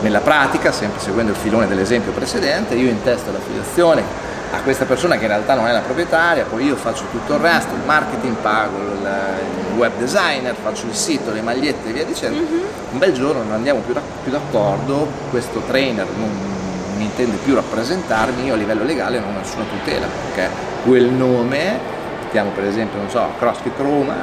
Nella 0.00 0.20
pratica, 0.20 0.72
sempre 0.72 1.00
seguendo 1.00 1.32
il 1.32 1.38
filone 1.38 1.66
dell'esempio 1.66 2.12
precedente, 2.12 2.74
io 2.74 2.88
intesto 2.88 3.32
l'affiliazione 3.32 4.02
a 4.52 4.60
questa 4.60 4.84
persona 4.84 5.16
che 5.16 5.22
in 5.22 5.28
realtà 5.28 5.54
non 5.54 5.66
è 5.66 5.72
la 5.72 5.80
proprietaria, 5.80 6.44
poi 6.44 6.66
io 6.66 6.76
faccio 6.76 7.04
tutto 7.10 7.34
il 7.34 7.40
resto, 7.40 7.74
il 7.74 7.80
marketing, 7.84 8.36
pago 8.36 8.78
il, 8.78 9.08
web 9.76 9.92
designer, 9.98 10.54
faccio 10.54 10.86
il 10.86 10.94
sito, 10.94 11.32
le 11.32 11.42
magliette 11.42 11.90
e 11.90 11.92
via 11.92 12.04
dicendo. 12.04 12.40
Mm-hmm. 12.40 12.64
Un 12.92 12.98
bel 12.98 13.12
giorno 13.12 13.42
non 13.42 13.52
andiamo 13.52 13.80
più, 13.80 13.94
più 14.22 14.32
d'accordo, 14.32 15.06
questo 15.30 15.60
trainer 15.66 16.06
non 16.16 16.30
mi 16.96 17.04
intende 17.04 17.36
più 17.36 17.54
rappresentarmi, 17.54 18.46
io 18.46 18.54
a 18.54 18.56
livello 18.56 18.84
legale 18.84 19.18
non 19.18 19.34
ho 19.34 19.38
nessuna 19.38 19.64
tutela, 19.64 20.06
perché 20.06 20.48
quel 20.84 21.04
nome 21.04 21.94
portiamo 22.36 22.50
per 22.50 22.64
esempio, 22.64 22.98
non 22.98 23.08
so, 23.08 23.26
CrossFit 23.38 23.78
Roma, 23.78 24.14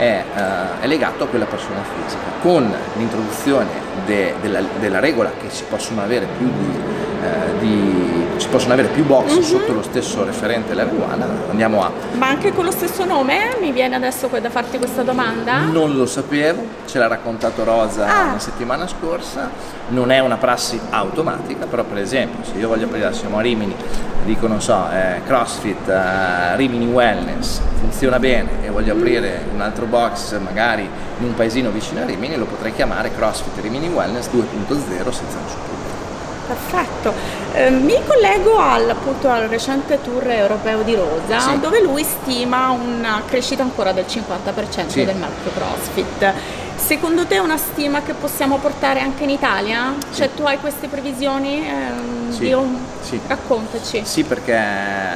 è, 0.00 0.24
uh, 0.34 0.80
è, 0.80 0.86
legato 0.86 1.24
a 1.24 1.26
quella 1.26 1.44
persona 1.44 1.82
fisica. 1.82 2.22
Con 2.40 2.74
l'introduzione 2.96 3.68
de, 4.06 4.32
della, 4.40 4.62
della, 4.78 4.98
regola 4.98 5.30
che 5.38 5.50
si 5.50 5.64
possono 5.68 6.00
avere 6.00 6.26
più, 6.38 6.50
di, 6.50 6.80
uh, 7.20 7.58
di, 7.58 7.99
si 8.40 8.48
possono 8.48 8.72
avere 8.72 8.88
più 8.88 9.04
box 9.04 9.32
mm-hmm. 9.32 9.42
sotto 9.42 9.72
lo 9.74 9.82
stesso 9.82 10.24
referente 10.24 10.72
level 10.72 10.98
1, 10.98 11.50
andiamo 11.50 11.84
a... 11.84 11.92
Ma 12.12 12.28
anche 12.28 12.52
con 12.52 12.64
lo 12.64 12.70
stesso 12.70 13.04
nome? 13.04 13.56
Mi 13.60 13.70
viene 13.70 13.96
adesso 13.96 14.28
da 14.40 14.48
farti 14.48 14.78
questa 14.78 15.02
domanda? 15.02 15.58
Non 15.58 15.94
lo 15.94 16.06
sapevo, 16.06 16.64
ce 16.86 16.98
l'ha 16.98 17.06
raccontato 17.06 17.64
Rosa 17.64 18.06
ah. 18.06 18.32
la 18.32 18.38
settimana 18.38 18.88
scorsa, 18.88 19.50
non 19.88 20.10
è 20.10 20.20
una 20.20 20.36
prassi 20.36 20.80
automatica, 20.88 21.66
però 21.66 21.84
per 21.84 21.98
esempio 21.98 22.42
se 22.42 22.58
io 22.58 22.68
voglio 22.68 22.86
aprire, 22.86 23.12
siamo 23.12 23.36
a 23.36 23.42
Rimini, 23.42 23.74
dico 24.24 24.46
non 24.46 24.62
so, 24.62 24.86
eh, 24.90 25.20
CrossFit, 25.26 25.86
eh, 25.88 26.56
Rimini 26.56 26.86
Wellness, 26.86 27.60
funziona 27.78 28.18
bene 28.18 28.64
e 28.64 28.70
voglio 28.70 28.94
aprire 28.94 29.44
un 29.52 29.60
altro 29.60 29.84
box 29.84 30.38
magari 30.38 30.88
in 31.18 31.26
un 31.26 31.34
paesino 31.34 31.70
vicino 31.70 32.00
a 32.00 32.06
Rimini, 32.06 32.36
lo 32.36 32.46
potrei 32.46 32.72
chiamare 32.72 33.10
CrossFit 33.14 33.60
Rimini 33.60 33.88
Wellness 33.88 34.28
2.0 34.28 34.78
senza 34.78 35.38
nessun 35.38 35.60
problema. 35.62 35.79
Perfetto, 36.50 37.14
eh, 37.52 37.70
mi 37.70 37.96
collego 38.04 38.58
al, 38.58 38.90
appunto, 38.90 39.28
al 39.28 39.46
recente 39.46 40.00
tour 40.02 40.28
europeo 40.28 40.82
di 40.82 40.96
Rosa 40.96 41.38
sì. 41.38 41.60
dove 41.60 41.80
lui 41.80 42.02
stima 42.02 42.70
una 42.70 43.22
crescita 43.24 43.62
ancora 43.62 43.92
del 43.92 44.06
50% 44.08 44.88
sì. 44.88 45.04
del 45.04 45.14
marchio 45.14 45.52
CrossFit. 45.52 46.32
Secondo 46.74 47.24
te 47.26 47.36
è 47.36 47.38
una 47.38 47.56
stima 47.56 48.02
che 48.02 48.14
possiamo 48.14 48.56
portare 48.56 48.98
anche 48.98 49.22
in 49.22 49.30
Italia? 49.30 49.94
Sì. 50.08 50.16
Cioè 50.16 50.34
tu 50.34 50.42
hai 50.42 50.58
queste 50.58 50.88
previsioni? 50.88 51.64
Eh, 51.64 52.32
sì. 52.32 52.46
Io... 52.46 52.66
sì. 53.00 53.20
Raccontaci. 53.24 54.02
Sì, 54.04 54.24
perché 54.24 54.58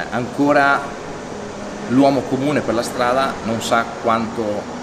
ancora 0.09 0.79
l'uomo 1.89 2.21
comune 2.21 2.61
per 2.61 2.75
la 2.75 2.83
strada 2.83 3.33
non 3.43 3.61
sa 3.61 3.83
quanto 4.01 4.73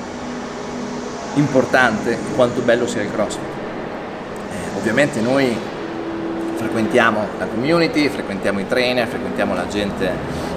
importante 1.35 2.19
quanto 2.37 2.61
bello 2.61 2.87
sia 2.87 3.01
il 3.01 3.11
CrossFit. 3.11 3.41
Eh, 3.41 4.77
ovviamente 4.77 5.21
noi 5.23 5.71
frequentiamo 6.63 7.27
la 7.39 7.47
community, 7.47 8.09
frequentiamo 8.09 8.61
i 8.61 8.69
trainer, 8.69 9.07
frequentiamo 9.09 9.53
la 9.53 9.67
gente 9.67 10.11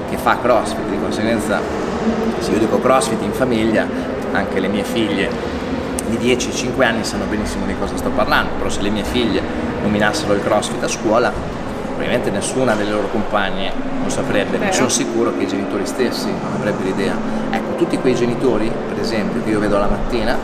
che 0.07 0.17
fa 0.17 0.37
CrossFit, 0.39 0.87
di 0.87 0.99
conseguenza 0.99 1.59
se 2.39 2.51
io 2.51 2.59
dico 2.59 2.79
CrossFit 2.79 3.21
in 3.23 3.31
famiglia, 3.31 3.87
anche 4.31 4.59
le 4.59 4.67
mie 4.67 4.83
figlie 4.83 5.29
di 6.07 6.17
10-5 6.17 6.83
anni 6.83 7.03
sanno 7.03 7.25
benissimo 7.25 7.65
di 7.65 7.75
cosa 7.79 7.97
sto 7.97 8.09
parlando, 8.09 8.51
però 8.57 8.69
se 8.69 8.81
le 8.81 8.89
mie 8.89 9.03
figlie 9.03 9.41
nominassero 9.81 10.33
il 10.33 10.43
CrossFit 10.43 10.83
a 10.83 10.87
scuola, 10.87 11.31
probabilmente 11.85 12.29
nessuna 12.29 12.75
delle 12.75 12.91
loro 12.91 13.07
compagne 13.07 13.71
lo 14.03 14.09
saprebbe, 14.09 14.59
ne 14.59 14.71
sono 14.71 14.89
sicuro 14.89 15.35
che 15.35 15.43
i 15.43 15.47
genitori 15.47 15.87
stessi 15.87 16.27
non 16.27 16.53
avrebbero 16.55 16.89
idea. 16.89 17.15
Ecco, 17.49 17.75
tutti 17.77 17.97
quei 17.97 18.13
genitori, 18.13 18.71
per 18.87 18.99
esempio, 18.99 19.43
che 19.43 19.49
io 19.49 19.59
vedo 19.59 19.79
la 19.79 19.87
mattina, 19.87 20.37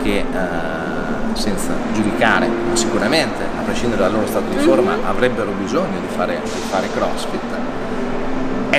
che 0.00 0.18
eh, 0.18 0.87
senza 1.38 1.72
giudicare, 1.94 2.48
ma 2.48 2.76
sicuramente, 2.76 3.42
a 3.42 3.62
prescindere 3.62 4.02
dal 4.02 4.12
loro 4.12 4.26
stato 4.26 4.50
di 4.50 4.58
forma, 4.58 4.96
mm-hmm. 4.96 5.06
avrebbero 5.06 5.52
bisogno 5.52 6.00
di 6.00 6.14
fare, 6.14 6.40
di 6.42 6.60
fare 6.68 6.88
CrossFit, 6.92 7.56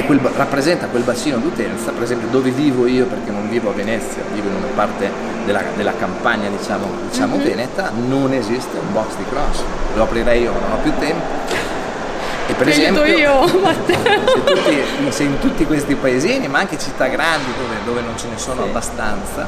quel, 0.06 0.20
rappresenta 0.36 0.88
quel 0.88 1.04
bacino 1.04 1.38
d'utenza, 1.38 1.92
per 1.92 2.02
esempio 2.02 2.28
dove 2.30 2.50
vivo 2.50 2.88
io, 2.88 3.06
perché 3.06 3.30
non 3.30 3.48
vivo 3.48 3.70
a 3.70 3.74
Venezia, 3.74 4.24
vivo 4.34 4.50
in 4.50 4.56
una 4.56 4.74
parte 4.74 5.12
della, 5.46 5.62
della 5.76 5.94
campagna 5.94 6.50
diciamo, 6.50 6.88
diciamo 7.10 7.36
mm-hmm. 7.36 7.46
veneta, 7.46 7.92
non 8.08 8.34
esiste 8.34 8.78
un 8.78 8.92
box 8.92 9.16
di 9.18 9.26
cross, 9.30 9.62
lo 9.96 10.04
aprirei 10.04 10.42
io 10.42 10.52
ma 10.52 10.60
non 10.60 10.72
ho 10.72 10.82
più 10.82 10.94
tempo. 10.98 11.68
E 12.48 12.54
per 12.54 12.68
esempio, 12.68 13.06
io, 13.06 13.46
se, 13.86 14.44
tutti, 14.44 14.84
se, 15.10 15.24
in 15.24 15.38
tutti 15.40 15.66
questi 15.68 15.94
paesini, 15.94 16.48
ma 16.48 16.58
anche 16.58 16.80
città 16.80 17.06
grandi 17.06 17.52
dove, 17.56 17.76
dove 17.86 18.02
non 18.02 18.18
ce 18.18 18.28
ne 18.28 18.40
sono 18.40 18.64
sì. 18.64 18.70
abbastanza, 18.70 19.46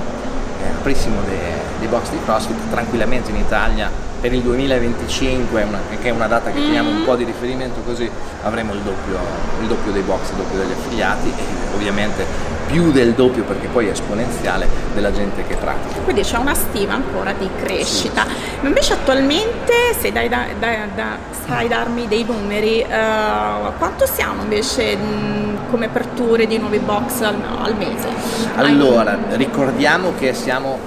aprissimo 0.81 1.21
dei, 1.21 1.37
dei 1.77 1.87
box 1.87 2.09
di 2.09 2.17
CrossFit 2.23 2.69
tranquillamente 2.71 3.29
in 3.29 3.37
Italia 3.37 4.10
per 4.21 4.31
il 4.33 4.41
2025, 4.41 5.63
una, 5.63 5.79
che 5.99 6.09
è 6.09 6.11
una 6.11 6.27
data 6.27 6.51
che 6.51 6.59
teniamo 6.59 6.89
un 6.89 6.95
mm-hmm. 6.97 7.05
po' 7.05 7.15
di 7.15 7.23
riferimento, 7.23 7.81
così 7.81 8.09
avremo 8.43 8.73
il 8.73 8.81
doppio, 8.81 9.17
il 9.61 9.67
doppio 9.67 9.91
dei 9.91 10.03
box, 10.03 10.29
il 10.29 10.35
doppio 10.35 10.59
degli 10.59 10.71
affiliati 10.71 11.29
e 11.29 11.73
ovviamente 11.73 12.23
più 12.67 12.91
del 12.91 13.13
doppio 13.13 13.43
perché 13.43 13.67
poi 13.67 13.87
è 13.87 13.89
esponenziale 13.89 14.67
della 14.93 15.11
gente 15.11 15.43
che 15.45 15.55
pratica. 15.55 15.99
Quindi 16.01 16.21
c'è 16.21 16.37
una 16.37 16.53
stima 16.53 16.93
ancora 16.93 17.33
di 17.33 17.49
crescita. 17.63 18.23
Sì. 18.23 18.59
Ma 18.61 18.67
invece 18.67 18.93
attualmente, 18.93 19.73
se 19.99 20.11
dai 20.11 20.29
da, 20.29 20.45
da, 20.57 20.69
da, 20.95 21.17
sai 21.45 21.67
darmi 21.67 22.07
dei 22.07 22.23
numeri, 22.23 22.85
uh, 22.85 23.71
quanto 23.79 24.05
siamo 24.05 24.43
invece 24.43 24.95
mh, 24.95 25.69
come 25.71 25.87
aperture 25.87 26.45
di 26.45 26.59
nuovi 26.59 26.77
box 26.77 27.21
al, 27.21 27.35
al 27.61 27.75
mese? 27.75 28.07
Allora, 28.55 29.17
ricordiamo 29.31 30.13
che 30.17 30.33
siamo 30.33 30.77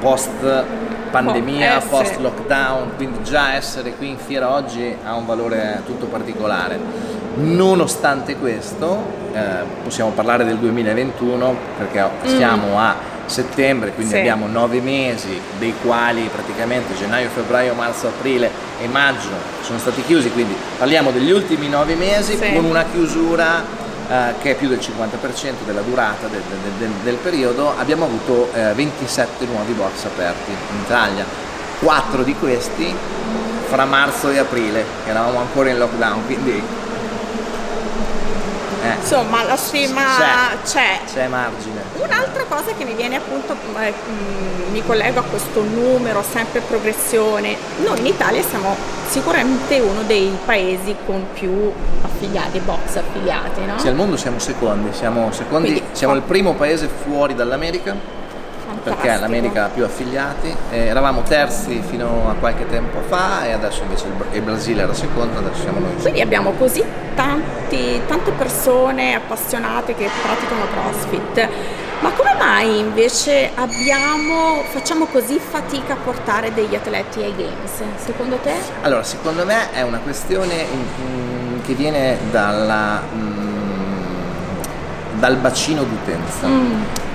post 0.00 0.86
pandemia, 1.12 1.80
post 1.88 2.18
lockdown, 2.18 2.96
quindi 2.96 3.22
già 3.22 3.54
essere 3.54 3.94
qui 3.94 4.08
in 4.08 4.18
fiera 4.18 4.52
oggi 4.52 4.96
ha 5.04 5.14
un 5.14 5.26
valore 5.26 5.82
tutto 5.86 6.06
particolare. 6.06 6.78
Nonostante 7.34 8.36
questo, 8.36 9.02
eh, 9.32 9.40
possiamo 9.82 10.10
parlare 10.10 10.44
del 10.44 10.58
2021 10.58 11.56
perché 11.76 12.02
mm. 12.02 12.36
siamo 12.36 12.78
a 12.78 13.16
settembre, 13.26 13.92
quindi 13.92 14.14
sì. 14.14 14.18
abbiamo 14.18 14.46
nove 14.46 14.80
mesi, 14.80 15.40
dei 15.58 15.74
quali 15.82 16.28
praticamente 16.32 16.94
gennaio, 16.94 17.28
febbraio, 17.28 17.74
marzo, 17.74 18.08
aprile 18.08 18.50
e 18.80 18.88
maggio 18.88 19.28
sono 19.62 19.78
stati 19.78 20.02
chiusi, 20.02 20.30
quindi 20.30 20.56
parliamo 20.78 21.10
degli 21.10 21.30
ultimi 21.30 21.68
nove 21.68 21.94
mesi 21.94 22.36
sì. 22.36 22.52
con 22.52 22.64
una 22.64 22.84
chiusura 22.90 23.86
eh, 24.08 24.34
che 24.40 24.52
è 24.52 24.54
più 24.56 24.68
del 24.68 24.78
50% 24.78 25.64
della 25.64 25.82
durata 25.82 26.26
del, 26.28 26.40
del, 26.40 26.72
del, 26.78 26.90
del 27.02 27.16
periodo, 27.16 27.74
abbiamo 27.76 28.04
avuto 28.04 28.50
eh, 28.52 28.72
27 28.74 29.44
nuovi 29.46 29.72
box 29.72 30.04
aperti 30.04 30.50
in 30.50 30.80
Italia. 30.84 31.24
Quattro 31.80 32.22
di 32.22 32.34
questi 32.34 32.94
fra 33.68 33.84
marzo 33.84 34.30
e 34.30 34.38
aprile, 34.38 34.84
eravamo 35.06 35.38
ancora 35.38 35.70
in 35.70 35.78
lockdown, 35.78 36.24
quindi. 36.26 36.86
Insomma, 39.00 39.44
la 39.44 39.56
stima 39.56 40.02
c'è, 40.18 40.56
c'è. 40.64 41.00
C'è 41.12 41.26
margine. 41.28 41.82
Un'altra 41.94 42.44
cosa 42.44 42.72
che 42.76 42.84
mi 42.84 42.94
viene 42.94 43.16
appunto, 43.16 43.56
eh, 43.80 43.92
mi 44.70 44.82
collego 44.84 45.20
a 45.20 45.22
questo 45.22 45.62
numero, 45.62 46.22
sempre 46.22 46.60
progressione. 46.60 47.56
Noi 47.84 47.98
in 48.00 48.06
Italia 48.06 48.42
siamo 48.42 48.76
sicuramente 49.08 49.80
uno 49.80 50.02
dei 50.02 50.36
paesi 50.44 50.94
con 51.06 51.26
più 51.32 51.72
affiliati, 52.02 52.58
box 52.60 52.96
affiliati, 52.96 53.64
no? 53.64 53.78
Sì, 53.78 53.88
al 53.88 53.94
mondo 53.94 54.16
siamo 54.16 54.38
secondi, 54.38 54.92
siamo, 54.92 55.32
secondi, 55.32 55.70
Quindi, 55.70 55.88
siamo 55.92 56.14
il 56.14 56.22
primo 56.22 56.54
paese 56.54 56.88
fuori 57.04 57.34
dall'America 57.34 57.96
perché 58.82 59.16
l'America 59.16 59.64
ha 59.64 59.68
più 59.68 59.84
affiliati, 59.84 60.54
eh, 60.70 60.86
eravamo 60.86 61.22
terzi 61.22 61.82
fino 61.86 62.28
a 62.28 62.34
qualche 62.34 62.66
tempo 62.66 63.00
fa 63.06 63.46
e 63.46 63.52
adesso 63.52 63.82
invece 63.82 64.06
il, 64.06 64.12
il 64.32 64.42
Brasile 64.42 64.82
era 64.82 64.94
secondo, 64.94 65.38
adesso 65.38 65.62
siamo 65.62 65.80
noi. 65.80 65.94
Quindi 65.96 66.20
abbiamo 66.20 66.52
così 66.52 66.84
tanti, 67.14 68.00
tante 68.06 68.30
persone 68.32 69.14
appassionate 69.14 69.94
che 69.94 70.08
praticano 70.22 70.66
CrossFit. 70.72 71.48
Ma 72.00 72.12
come 72.12 72.34
mai 72.38 72.78
invece 72.78 73.50
abbiamo, 73.54 74.62
facciamo 74.70 75.06
così 75.06 75.40
fatica 75.40 75.94
a 75.94 75.96
portare 75.96 76.54
degli 76.54 76.76
atleti 76.76 77.22
ai 77.22 77.34
Games? 77.34 77.82
Secondo 77.96 78.36
te? 78.36 78.52
Allora, 78.82 79.02
secondo 79.02 79.44
me 79.44 79.72
è 79.72 79.82
una 79.82 79.98
questione 79.98 80.54
in, 80.54 81.60
che 81.62 81.74
viene 81.74 82.16
dalla, 82.30 83.02
mm, 83.12 84.52
dal 85.18 85.36
bacino 85.36 85.82
d'utenza. 85.82 86.46
Mm 86.46 87.06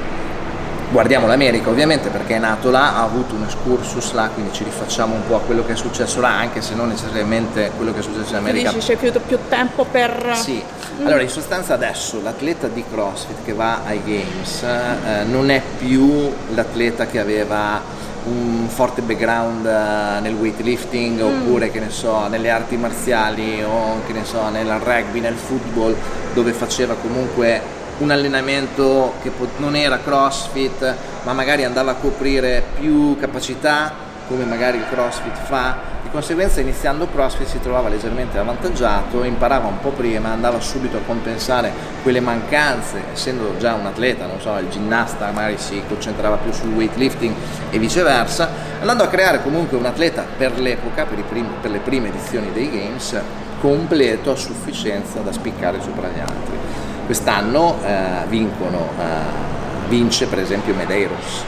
guardiamo 0.94 1.26
l'America 1.26 1.70
ovviamente 1.70 2.10
perché 2.10 2.36
è 2.36 2.40
nato 2.40 2.70
là, 2.70 2.98
ha 2.98 3.02
avuto 3.02 3.34
un 3.34 3.44
excursus 3.44 4.14
là, 4.14 4.30
quindi 4.32 4.54
ci 4.54 4.64
rifacciamo 4.64 5.16
un 5.16 5.26
po' 5.28 5.38
a 5.38 5.40
quello 5.40 5.66
che 5.66 5.74
è 5.74 5.76
successo 5.76 6.22
là, 6.22 6.38
anche 6.38 6.62
se 6.62 6.76
non 6.76 6.90
necessariamente 6.90 7.72
quello 7.76 7.92
che 7.92 8.00
è 8.00 8.02
successo 8.04 8.30
in 8.30 8.36
America. 8.36 8.72
Dici 8.72 8.86
c'è 8.86 8.96
più, 8.96 9.12
più 9.26 9.40
tempo 9.50 9.86
per... 9.86 10.34
Sì, 10.36 10.64
mm. 11.02 11.08
allora 11.08 11.24
in 11.24 11.30
sostanza 11.30 11.74
adesso 11.74 12.22
l'atleta 12.22 12.68
di 12.68 12.84
CrossFit 12.88 13.44
che 13.44 13.54
va 13.54 13.80
ai 13.84 14.02
Games 14.06 14.62
eh, 14.62 15.24
non 15.24 15.50
è 15.50 15.64
più 15.80 16.32
l'atleta 16.54 17.08
che 17.08 17.20
aveva 17.20 17.82
un 18.26 18.68
forte 18.70 19.02
background 19.02 19.66
uh, 19.66 20.22
nel 20.22 20.34
weightlifting 20.34 21.22
mm. 21.22 21.26
oppure 21.26 21.72
che 21.72 21.80
ne 21.80 21.90
so 21.90 22.28
nelle 22.28 22.52
arti 22.52 22.78
marziali 22.78 23.62
o 23.64 24.00
che 24.06 24.14
ne 24.14 24.24
so 24.24 24.48
nel 24.50 24.72
rugby, 24.80 25.20
nel 25.20 25.36
football 25.36 25.96
dove 26.34 26.54
faceva 26.54 26.94
comunque 26.94 27.82
un 28.04 28.12
allenamento 28.12 29.14
che 29.22 29.32
non 29.58 29.76
era 29.76 30.00
crossfit 30.00 30.96
ma 31.24 31.32
magari 31.32 31.64
andava 31.64 31.92
a 31.92 31.96
coprire 31.96 32.62
più 32.78 33.18
capacità 33.18 34.12
come 34.28 34.44
magari 34.46 34.78
il 34.78 34.86
crossfit 34.90 35.36
fa. 35.36 35.92
Di 36.02 36.10
conseguenza 36.10 36.60
iniziando 36.60 37.08
crossfit 37.08 37.48
si 37.48 37.60
trovava 37.62 37.88
leggermente 37.88 38.38
avvantaggiato 38.38 39.24
imparava 39.24 39.68
un 39.68 39.80
po' 39.80 39.92
prima 39.92 40.32
andava 40.32 40.60
subito 40.60 40.98
a 40.98 41.02
compensare 41.06 41.72
quelle 42.04 42.20
mancanze. 42.20 43.04
Essendo 43.14 43.56
già 43.58 43.74
un 43.74 43.86
atleta 43.86 44.26
non 44.26 44.42
so 44.42 44.58
il 44.58 44.70
ginnasta 44.70 45.32
magari 45.32 45.58
si 45.58 45.82
concentrava 45.88 46.36
più 46.38 46.52
sul 46.52 46.74
weightlifting 46.74 47.34
e 47.70 47.80
viceversa 47.80 48.50
andando 48.82 49.04
a 49.04 49.08
creare 49.08 49.42
comunque 49.42 49.78
un 49.78 49.86
atleta 49.86 50.26
per 50.38 50.60
l'epoca 50.60 51.06
per, 51.06 51.24
primi, 51.24 51.50
per 51.62 51.72
le 51.72 51.80
prime 51.80 52.10
edizioni 52.10 52.52
dei 52.52 52.70
games 52.70 53.18
completo 53.62 54.32
a 54.32 54.36
sufficienza 54.36 55.22
da 55.22 55.32
spiccare 55.32 55.80
sopra 55.82 56.10
gli 56.10 56.20
altri 56.20 56.83
Quest'anno 57.06 57.78
eh, 57.84 58.26
vincono, 58.28 58.90
eh, 58.98 59.90
vince 59.90 60.28
per 60.28 60.40
esempio 60.40 60.74
Medeiros. 60.74 61.44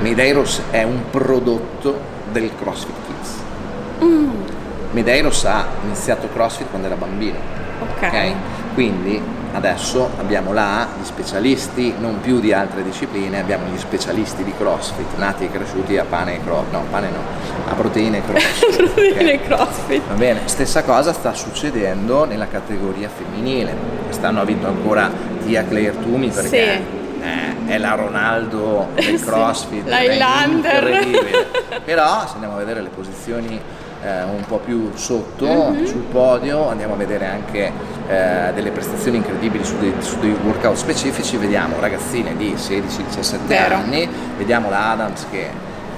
Medeiros 0.00 0.62
è 0.70 0.82
un 0.82 1.02
prodotto 1.10 2.00
del 2.32 2.50
CrossFit 2.56 2.94
Kids. 3.06 3.34
Mm. 4.04 4.30
Medeiros 4.92 5.44
ha 5.44 5.66
iniziato 5.84 6.28
CrossFit 6.32 6.68
quando 6.68 6.88
era 6.88 6.96
bambino. 6.96 7.38
Ok. 7.80 8.02
okay? 8.02 8.34
Quindi 8.74 9.22
adesso 9.52 10.10
abbiamo 10.18 10.52
là 10.52 10.88
gli 11.00 11.04
specialisti 11.04 11.94
non 11.98 12.20
più 12.20 12.40
di 12.40 12.52
altre 12.52 12.82
discipline, 12.82 13.38
abbiamo 13.38 13.66
gli 13.72 13.78
specialisti 13.78 14.44
di 14.44 14.52
CrossFit, 14.56 15.16
nati 15.16 15.44
e 15.44 15.50
cresciuti 15.50 15.98
a 15.98 16.04
pane 16.04 16.36
e 16.36 16.40
crossfit, 16.42 16.72
no, 16.72 16.84
pane 16.90 17.10
no, 17.10 17.20
a 17.68 17.74
proteine 17.74 18.18
e 18.18 18.22
crossfit. 18.26 18.76
proteine 18.76 19.32
e 19.32 19.42
crossfit. 19.42 20.02
Va 20.08 20.14
bene, 20.14 20.40
stessa 20.46 20.82
cosa 20.82 21.12
sta 21.12 21.34
succedendo 21.34 22.24
nella 22.24 22.48
categoria 22.48 23.08
femminile. 23.08 23.74
Quest'anno 24.04 24.40
ha 24.40 24.44
vinto 24.44 24.66
ancora 24.66 25.10
Tia 25.44 25.64
Claire 25.64 25.98
Tumi 26.00 26.28
perché 26.28 26.48
sì. 26.48 27.22
eh, 27.22 27.66
è 27.66 27.78
la 27.78 27.94
Ronaldo 27.94 28.88
del 28.94 29.20
CrossFit, 29.24 29.84
sì, 29.84 29.88
la. 29.88 29.98
Però 31.84 32.26
se 32.26 32.34
andiamo 32.34 32.54
a 32.54 32.58
vedere 32.58 32.80
le 32.80 32.90
posizioni 32.90 33.60
eh, 34.02 34.22
un 34.24 34.44
po' 34.46 34.58
più 34.58 34.90
sotto 34.94 35.46
mm-hmm. 35.46 35.84
sul 35.84 36.02
podio, 36.02 36.68
andiamo 36.68 36.94
a 36.94 36.96
vedere 36.96 37.26
anche 37.26 37.72
eh, 38.08 38.50
delle 38.54 38.70
prestazioni 38.70 39.18
incredibili 39.18 39.64
su 39.64 39.78
dei, 39.78 39.94
su 40.00 40.18
dei, 40.18 40.36
workout 40.44 40.76
specifici, 40.76 41.36
vediamo 41.36 41.76
ragazzine 41.78 42.36
di 42.36 42.54
16-17 42.54 43.72
anni, 43.72 44.08
vediamo 44.36 44.68
la 44.68 44.90
Adams 44.90 45.26
che, 45.30 45.48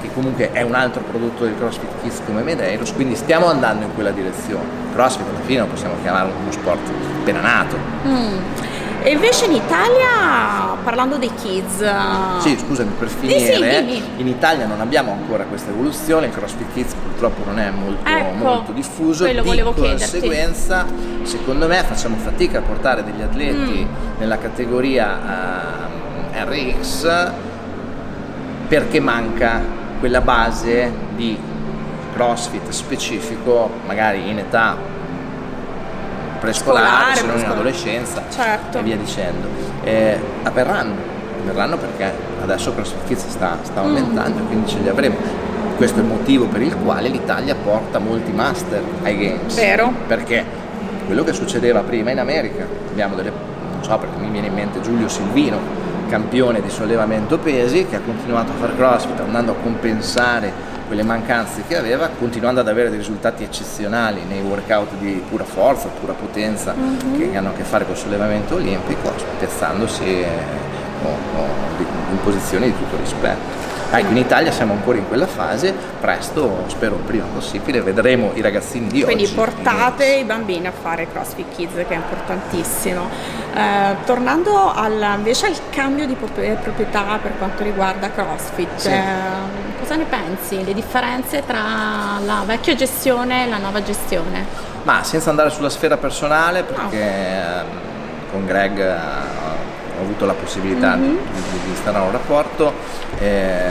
che, 0.00 0.10
comunque 0.12 0.52
è 0.52 0.62
un 0.62 0.74
altro 0.74 1.02
prodotto 1.02 1.44
del 1.44 1.56
CrossFit 1.56 2.02
Kids 2.02 2.20
come 2.26 2.42
Medeiros, 2.42 2.92
quindi 2.92 3.16
stiamo 3.16 3.46
andando 3.46 3.84
in 3.84 3.94
quella 3.94 4.10
direzione. 4.10 4.82
CrossFit 4.92 5.26
alla 5.28 5.44
fine 5.44 5.60
lo 5.60 5.66
possiamo 5.66 5.94
chiamare 6.02 6.30
uno 6.40 6.52
sport 6.52 6.86
appena 7.20 7.40
nato. 7.40 7.76
Mm. 8.06 8.38
E 9.06 9.10
invece 9.10 9.44
in 9.44 9.52
Italia, 9.52 10.74
parlando 10.82 11.18
dei 11.18 11.30
kids... 11.34 11.84
Sì, 12.38 12.56
scusami, 12.56 12.90
per 12.98 13.08
finire, 13.08 13.86
sì, 13.86 14.02
sì, 14.02 14.02
in 14.16 14.28
Italia 14.28 14.64
non 14.64 14.80
abbiamo 14.80 15.12
ancora 15.12 15.44
questa 15.44 15.68
evoluzione, 15.68 16.28
il 16.28 16.32
CrossFit 16.32 16.72
Kids 16.72 16.94
purtroppo 16.94 17.44
non 17.44 17.58
è 17.58 17.68
molto, 17.68 18.08
ecco, 18.08 18.42
molto 18.42 18.72
diffuso, 18.72 19.26
di 19.26 19.34
conseguenza 19.34 20.86
chiederti. 20.86 21.26
secondo 21.26 21.66
me 21.66 21.82
facciamo 21.82 22.16
fatica 22.16 22.60
a 22.60 22.62
portare 22.62 23.04
degli 23.04 23.20
atleti 23.20 23.86
mm. 23.86 24.20
nella 24.20 24.38
categoria 24.38 25.18
uh, 26.32 26.36
ehm, 26.36 26.48
RX 26.48 27.32
perché 28.66 29.00
manca 29.00 29.60
quella 30.00 30.22
base 30.22 30.90
di 31.14 31.38
CrossFit 32.14 32.70
specifico, 32.70 33.70
magari 33.84 34.30
in 34.30 34.38
età 34.38 34.78
prescolare, 36.44 37.16
se 37.16 37.26
non 37.26 37.38
in 37.38 37.46
adolescenza 37.46 38.22
certo. 38.30 38.78
e 38.78 38.82
via 38.82 38.96
dicendo. 38.96 39.48
Eh, 39.82 40.20
verranno, 40.52 40.94
verranno 41.44 41.78
perché 41.78 42.12
adesso 42.42 42.74
CrossFit 42.74 43.06
Kids 43.06 43.28
sta, 43.28 43.58
sta 43.62 43.80
mm. 43.80 43.84
aumentando 43.84 44.42
mm. 44.42 44.46
quindi 44.46 44.68
ce 44.68 44.78
li 44.78 44.88
avremo. 44.88 45.16
Questo 45.76 45.98
è 45.98 46.02
il 46.02 46.08
motivo 46.08 46.46
per 46.46 46.62
il 46.62 46.76
quale 46.76 47.08
l'Italia 47.08 47.54
porta 47.56 47.98
molti 47.98 48.30
master 48.30 48.82
ai 49.02 49.18
Games. 49.18 49.54
Vero. 49.56 49.92
Perché 50.06 50.44
quello 51.06 51.24
che 51.24 51.32
succedeva 51.32 51.80
prima 51.80 52.10
in 52.10 52.18
America, 52.18 52.66
abbiamo 52.90 53.16
delle, 53.16 53.30
non 53.30 53.82
so 53.82 53.98
perché 53.98 54.16
mi 54.18 54.28
viene 54.30 54.46
in 54.46 54.54
mente 54.54 54.80
Giulio 54.80 55.08
Silvino, 55.08 55.58
campione 56.08 56.60
di 56.60 56.70
sollevamento 56.70 57.38
pesi, 57.38 57.86
che 57.86 57.96
ha 57.96 58.00
continuato 58.00 58.52
a 58.52 58.54
fare 58.54 58.76
CrossFit 58.76 59.18
andando 59.18 59.52
a 59.52 59.54
compensare 59.56 60.52
quelle 60.86 61.02
mancanze 61.02 61.64
che 61.66 61.76
aveva, 61.76 62.08
continuando 62.08 62.60
ad 62.60 62.68
avere 62.68 62.88
dei 62.88 62.98
risultati 62.98 63.42
eccezionali 63.42 64.22
nei 64.28 64.40
workout 64.40 64.94
di 64.98 65.22
pura 65.28 65.44
forza, 65.44 65.88
pura 65.88 66.12
potenza 66.12 66.74
mm-hmm. 66.74 67.18
che 67.18 67.36
hanno 67.36 67.50
a 67.50 67.52
che 67.52 67.62
fare 67.62 67.84
con 67.84 67.94
il 67.94 68.00
sollevamento 68.00 68.54
olimpico, 68.54 69.12
piazzandosi 69.38 70.04
eh, 70.04 70.26
in 72.10 72.18
posizioni 72.22 72.66
di 72.66 72.76
tutto 72.76 72.96
rispetto. 72.96 73.62
Ecco, 73.90 74.10
in 74.10 74.16
Italia 74.16 74.50
siamo 74.50 74.72
ancora 74.72 74.98
in 74.98 75.06
quella 75.06 75.26
fase, 75.26 75.72
presto, 76.00 76.64
spero 76.66 76.96
il 76.96 77.02
prima 77.02 77.26
possibile, 77.32 77.80
vedremo 77.80 78.32
i 78.34 78.40
ragazzini 78.40 78.88
di 78.88 79.02
Quindi 79.02 79.24
oggi. 79.24 79.34
Quindi 79.34 79.52
portate 79.52 80.04
i 80.06 80.24
bambini 80.24 80.66
a 80.66 80.72
fare 80.72 81.06
CrossFit 81.08 81.54
Kids, 81.54 81.74
che 81.74 81.86
è 81.88 81.94
importantissimo. 81.94 83.08
Eh, 83.54 83.96
tornando 84.04 84.72
al, 84.72 85.14
invece 85.16 85.46
al 85.46 85.56
cambio 85.70 86.06
di 86.06 86.14
proprietà 86.14 87.18
per 87.22 87.38
quanto 87.38 87.62
riguarda 87.62 88.10
CrossFit, 88.10 88.74
sì. 88.74 88.88
eh, 88.88 89.63
cosa 89.84 89.96
ne 89.96 90.04
pensi? 90.04 90.64
Le 90.64 90.72
differenze 90.72 91.42
tra 91.44 92.18
la 92.24 92.42
vecchia 92.46 92.74
gestione 92.74 93.44
e 93.44 93.48
la 93.50 93.58
nuova 93.58 93.82
gestione? 93.82 94.46
Ma 94.84 95.04
senza 95.04 95.28
andare 95.28 95.50
sulla 95.50 95.68
sfera 95.68 95.98
personale, 95.98 96.62
perché 96.62 97.04
no. 97.04 97.64
con 98.30 98.46
Greg 98.46 98.80
ho 98.80 100.00
avuto 100.00 100.24
la 100.24 100.32
possibilità 100.32 100.96
mm-hmm. 100.96 101.16
di, 101.16 101.42
di, 101.64 101.68
instaurare 101.68 102.06
un 102.06 102.12
rapporto, 102.12 102.72
eh, 103.18 103.70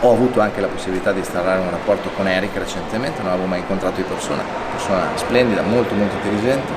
ho 0.00 0.12
avuto 0.12 0.40
anche 0.40 0.60
la 0.60 0.66
possibilità 0.66 1.10
di 1.12 1.20
instaurare 1.20 1.60
un 1.60 1.70
rapporto 1.70 2.10
con 2.14 2.28
Eric 2.28 2.58
recentemente, 2.58 3.22
non 3.22 3.32
avevo 3.32 3.46
mai 3.46 3.60
incontrato 3.60 3.96
di 3.96 4.02
persona, 4.02 4.42
persona 4.72 5.06
splendida, 5.14 5.62
molto 5.62 5.94
molto 5.94 6.16
intelligente, 6.16 6.72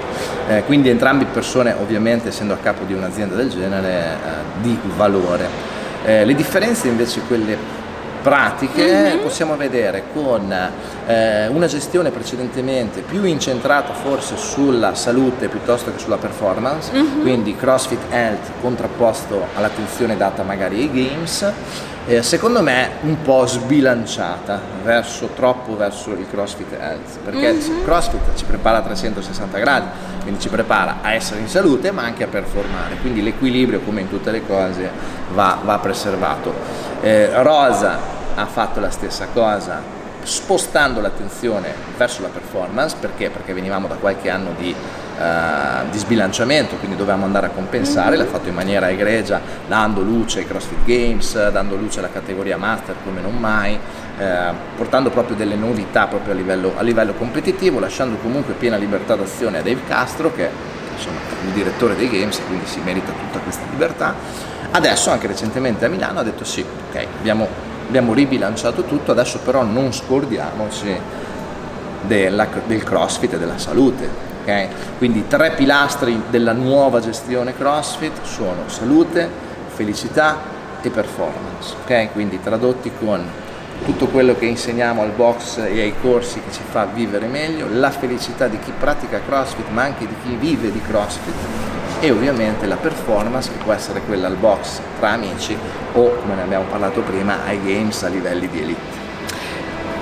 eh, 0.47 0.63
quindi 0.63 0.87
entrambi 0.87 1.25
persone 1.25 1.73
ovviamente 1.73 2.29
essendo 2.29 2.53
a 2.53 2.57
capo 2.57 2.85
di 2.85 2.93
un'azienda 2.93 3.35
del 3.35 3.49
genere 3.49 3.89
eh, 3.89 4.61
di 4.61 4.79
valore. 4.95 5.71
Eh, 6.05 6.23
le 6.23 6.33
differenze 6.33 6.87
invece 6.87 7.21
quelle 7.27 7.81
pratiche 8.23 8.85
mm-hmm. 8.85 9.21
possiamo 9.21 9.55
vedere 9.57 10.05
con 10.13 10.51
eh, 11.05 11.47
una 11.47 11.67
gestione 11.67 12.09
precedentemente 12.09 13.01
più 13.01 13.25
incentrata 13.25 13.93
forse 13.93 14.37
sulla 14.37 14.95
salute 14.95 15.49
piuttosto 15.49 15.91
che 15.91 15.99
sulla 15.99 16.17
performance, 16.17 16.91
mm-hmm. 16.91 17.21
quindi 17.21 17.55
CrossFit 17.55 17.99
Health 18.09 18.51
contrapposto 18.61 19.47
all'attenzione 19.55 20.15
data 20.15 20.41
magari 20.43 20.79
ai 20.79 20.91
games, 20.91 21.51
eh, 22.05 22.23
secondo 22.23 22.61
me 22.61 22.91
un 23.01 23.21
po' 23.21 23.45
sbilanciata 23.45 24.59
verso, 24.83 25.27
troppo 25.35 25.75
verso 25.75 26.11
il 26.11 26.25
CrossFit 26.29 26.71
Health, 26.73 27.19
perché 27.23 27.53
mm-hmm. 27.53 27.77
il 27.77 27.83
CrossFit 27.83 28.35
ci 28.35 28.45
prepara 28.45 28.77
a 28.77 28.81
360 28.81 29.57
gradi, 29.57 29.87
quindi 30.21 30.39
ci 30.39 30.49
prepara 30.49 30.97
a 31.01 31.13
essere 31.13 31.41
in 31.41 31.49
salute 31.49 31.91
ma 31.91 32.03
anche 32.03 32.23
a 32.23 32.27
performare, 32.27 32.95
quindi 33.01 33.21
l'equilibrio 33.21 33.81
come 33.81 34.01
in 34.01 34.09
tutte 34.09 34.31
le 34.31 34.45
cose 34.45 34.89
va, 35.33 35.59
va 35.63 35.77
preservato. 35.79 36.82
Eh, 37.03 37.43
Rosa 37.43 37.99
ha 38.33 38.45
fatto 38.45 38.79
la 38.79 38.89
stessa 38.89 39.27
cosa 39.33 39.81
spostando 40.23 41.01
l'attenzione 41.01 41.73
verso 41.97 42.21
la 42.21 42.29
performance. 42.29 42.95
Perché? 42.97 43.29
Perché 43.29 43.51
venivamo 43.51 43.87
da 43.87 43.95
qualche 43.95 44.29
anno 44.29 44.51
di, 44.57 44.73
uh, 44.73 45.89
di 45.89 45.97
sbilanciamento, 45.97 46.77
quindi 46.77 46.95
dovevamo 46.95 47.25
andare 47.25 47.47
a 47.47 47.49
compensare, 47.49 48.15
l'ha 48.15 48.25
fatto 48.25 48.47
in 48.47 48.55
maniera 48.55 48.89
egregia, 48.89 49.41
dando 49.67 49.99
luce 49.99 50.39
ai 50.39 50.47
CrossFit 50.47 50.85
Games, 50.85 51.49
dando 51.49 51.75
luce 51.75 51.99
alla 51.99 52.09
categoria 52.09 52.55
Master 52.55 52.95
come 53.03 53.19
non 53.19 53.35
mai, 53.35 53.73
uh, 53.75 54.53
portando 54.77 55.09
proprio 55.09 55.35
delle 55.35 55.55
novità 55.55 56.07
proprio 56.07 56.31
a 56.31 56.37
livello, 56.37 56.71
a 56.77 56.81
livello, 56.83 57.15
competitivo, 57.15 57.81
lasciando 57.81 58.15
comunque 58.21 58.53
piena 58.53 58.77
libertà 58.77 59.15
d'azione 59.15 59.57
a 59.57 59.61
Dave 59.61 59.81
Castro 59.85 60.33
che 60.33 60.49
insomma, 60.95 61.17
è 61.17 61.45
il 61.47 61.51
direttore 61.51 61.97
dei 61.97 62.09
Games, 62.09 62.39
quindi 62.47 62.65
si 62.65 62.79
merita 62.79 63.11
tutta 63.11 63.39
questa 63.39 63.63
libertà 63.69 64.51
Adesso, 64.75 65.11
anche 65.11 65.27
recentemente 65.27 65.85
a 65.85 65.87
Milano, 65.87 66.19
ha 66.19 66.23
detto 66.23 66.43
sì, 66.43 66.65
ok, 66.89 67.05
abbiamo, 67.19 67.47
abbiamo 67.87 68.11
ribilanciato 68.11 68.85
tutto, 68.85 69.11
adesso 69.11 69.37
però 69.37 69.61
non 69.61 69.93
scordiamoci 69.93 70.99
della, 72.01 72.47
del 72.65 72.83
CrossFit 72.83 73.33
e 73.33 73.37
della 73.37 73.59
salute. 73.59 74.09
Okay? 74.41 74.67
Quindi 74.97 75.19
i 75.19 75.27
tre 75.27 75.51
pilastri 75.51 76.23
della 76.27 76.53
nuova 76.53 76.99
gestione 76.99 77.55
CrossFit 77.55 78.23
sono 78.23 78.63
salute, 78.65 79.29
felicità 79.67 80.39
e 80.81 80.89
performance. 80.89 81.75
Okay? 81.83 82.09
Quindi 82.11 82.41
tradotti 82.41 82.91
con 82.97 83.23
tutto 83.85 84.07
quello 84.07 84.35
che 84.35 84.45
insegniamo 84.45 85.03
al 85.03 85.11
box 85.11 85.57
e 85.57 85.81
ai 85.81 85.93
corsi 86.01 86.41
che 86.41 86.51
ci 86.51 86.61
fa 86.67 86.85
vivere 86.85 87.27
meglio, 87.27 87.67
la 87.69 87.91
felicità 87.91 88.47
di 88.47 88.57
chi 88.57 88.73
pratica 88.75 89.21
CrossFit 89.23 89.69
ma 89.69 89.83
anche 89.83 90.07
di 90.07 90.15
chi 90.23 90.35
vive 90.35 90.71
di 90.71 90.81
CrossFit 90.81 91.35
e 91.99 92.11
ovviamente 92.11 92.65
la 92.65 92.75
performance 92.75 93.51
che 93.51 93.63
può 93.63 93.73
essere 93.73 94.01
quella 94.01 94.27
al 94.27 94.35
box 94.35 94.79
tra 94.99 95.11
amici 95.11 95.57
o 95.93 96.15
come 96.15 96.35
ne 96.35 96.41
abbiamo 96.41 96.65
parlato 96.65 97.01
prima 97.01 97.43
ai 97.45 97.61
games 97.63 98.03
a 98.03 98.07
livelli 98.07 98.49
di 98.49 98.61
elite. 98.61 99.01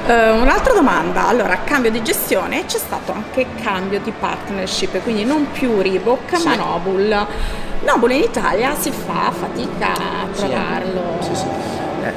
Uh, 0.06 0.42
un'altra 0.42 0.74
domanda, 0.74 1.28
allora 1.28 1.60
cambio 1.64 1.92
di 1.92 2.02
gestione, 2.02 2.66
c'è 2.66 2.80
stato 2.80 3.14
anche 3.14 3.46
cambio 3.62 4.00
di 4.00 4.12
partnership, 4.12 5.02
quindi 5.04 5.24
non 5.24 5.52
più 5.52 5.80
Reebok 5.80 6.38
sì. 6.38 6.48
ma 6.48 6.56
Nobul. 6.56 7.28
Nobul 7.84 8.12
in 8.12 8.24
Italia 8.24 8.76
si 8.76 8.92
fa 8.92 9.32
fatica 9.32 9.94
a 9.94 10.28
trovarlo. 10.34 11.18
Sì, 11.22 11.36
sì. 11.36 11.46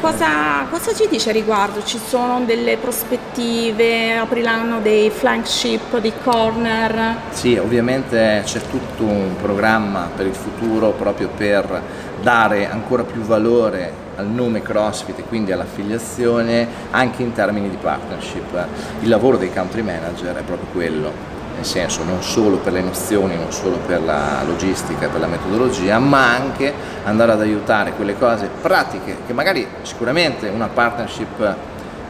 Cosa, 0.00 0.64
cosa, 0.70 0.94
ci 0.94 1.06
dice 1.08 1.28
a 1.28 1.32
riguardo? 1.32 1.82
Ci 1.84 1.98
sono 1.98 2.42
delle 2.46 2.78
prospettive? 2.78 4.16
Apriranno 4.16 4.80
dei 4.80 5.10
flagship, 5.10 5.98
dei 5.98 6.12
corner? 6.22 7.16
Sì, 7.30 7.56
ovviamente 7.56 8.42
c'è 8.44 8.60
tutto 8.62 9.04
un 9.04 9.36
programma 9.40 10.08
per 10.14 10.26
il 10.26 10.34
futuro 10.34 10.90
proprio 10.92 11.28
per 11.28 11.82
dare 12.22 12.70
ancora 12.70 13.02
più 13.02 13.20
valore 13.20 14.02
al 14.16 14.26
nome 14.26 14.62
CrossFit 14.62 15.18
e 15.18 15.24
quindi 15.24 15.52
all'affiliazione 15.52 16.66
anche 16.90 17.22
in 17.22 17.32
termini 17.32 17.68
di 17.68 17.76
partnership. 17.76 18.66
Il 19.00 19.08
lavoro 19.08 19.36
dei 19.36 19.52
country 19.52 19.82
manager 19.82 20.34
è 20.34 20.42
proprio 20.42 20.68
quello, 20.72 21.33
nel 21.54 21.64
senso 21.64 22.04
non 22.04 22.22
solo 22.22 22.56
per 22.58 22.72
le 22.72 22.82
nozioni, 22.82 23.36
non 23.36 23.52
solo 23.52 23.76
per 23.86 24.02
la 24.02 24.42
logistica 24.46 25.08
per 25.08 25.20
la 25.20 25.26
metodologia, 25.26 25.98
ma 25.98 26.34
anche 26.34 26.72
andare 27.04 27.32
ad 27.32 27.40
aiutare 27.40 27.92
quelle 27.92 28.18
cose 28.18 28.48
pratiche 28.60 29.18
che 29.26 29.32
magari 29.32 29.66
sicuramente 29.82 30.48
una 30.48 30.68
partnership 30.68 31.56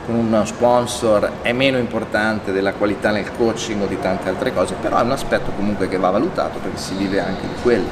con 0.07 0.15
uno 0.17 0.45
sponsor 0.45 1.31
è 1.43 1.53
meno 1.53 1.79
importante 1.79 2.53
della 2.53 2.73
qualità 2.73 3.11
nel 3.11 3.31
coaching 3.37 3.83
o 3.83 3.87
di 3.87 3.99
tante 3.99 4.29
altre 4.29 4.53
cose, 4.53 4.75
però 4.81 4.99
è 4.99 5.03
un 5.03 5.13
aspetto 5.13 5.51
comunque 5.57 5.89
che 5.89 5.97
va 5.97 6.11
valutato 6.11 6.59
perché 6.59 6.79
si 6.79 6.95
vive 6.95 7.21
anche 7.21 7.43
di 7.43 7.63
quello. 7.63 7.89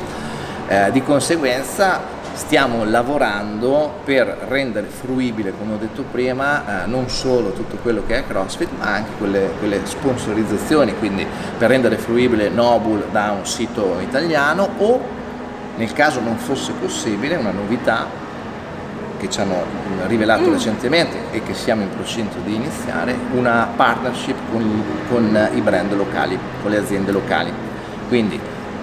Eh, 0.69 0.91
di 0.93 1.03
conseguenza 1.03 2.01
stiamo 2.35 2.85
lavorando 2.85 4.01
per 4.05 4.47
rendere 4.49 4.87
fruibile, 4.87 5.53
come 5.57 5.75
ho 5.75 5.77
detto 5.77 6.05
prima, 6.11 6.85
eh, 6.85 6.87
non 6.87 7.09
solo 7.09 7.53
tutto 7.53 7.77
quello 7.77 8.03
che 8.07 8.19
è 8.19 8.27
CrossFit, 8.27 8.69
ma 8.79 8.95
anche 8.95 9.11
quelle, 9.19 9.51
quelle 9.59 9.81
sponsorizzazioni, 9.85 10.95
quindi 10.99 11.27
per 11.59 11.69
rendere 11.69 11.97
fruibile 11.97 12.49
Nobul 12.49 13.07
da 13.11 13.35
un 13.37 13.47
sito 13.47 13.99
italiano 14.01 14.69
o, 14.79 15.01
nel 15.77 15.93
caso 15.93 16.21
non 16.21 16.37
fosse 16.37 16.73
possibile, 16.73 17.37
una 17.37 17.53
novità 17.53 18.21
che 19.19 19.31
ci 19.31 19.41
hanno 19.41 19.65
rivelato 20.07 20.49
mm. 20.49 20.53
recentemente 20.53 21.17
e 21.31 21.43
che 21.45 21.55
siamo 21.55 21.83
in 21.83 21.91
procinto 21.91 22.39
di 22.45 22.55
iniziare, 22.55 23.17
una 23.35 23.69
partnership 23.77 24.37
con, 24.51 24.83
con 25.09 25.49
i 25.55 25.61
brand 25.61 25.95
locali, 25.95 26.37
con 26.61 26.71
le 26.71 26.79
aziende 26.79 27.13
locali. 27.13 27.53
Quindi 28.09 28.39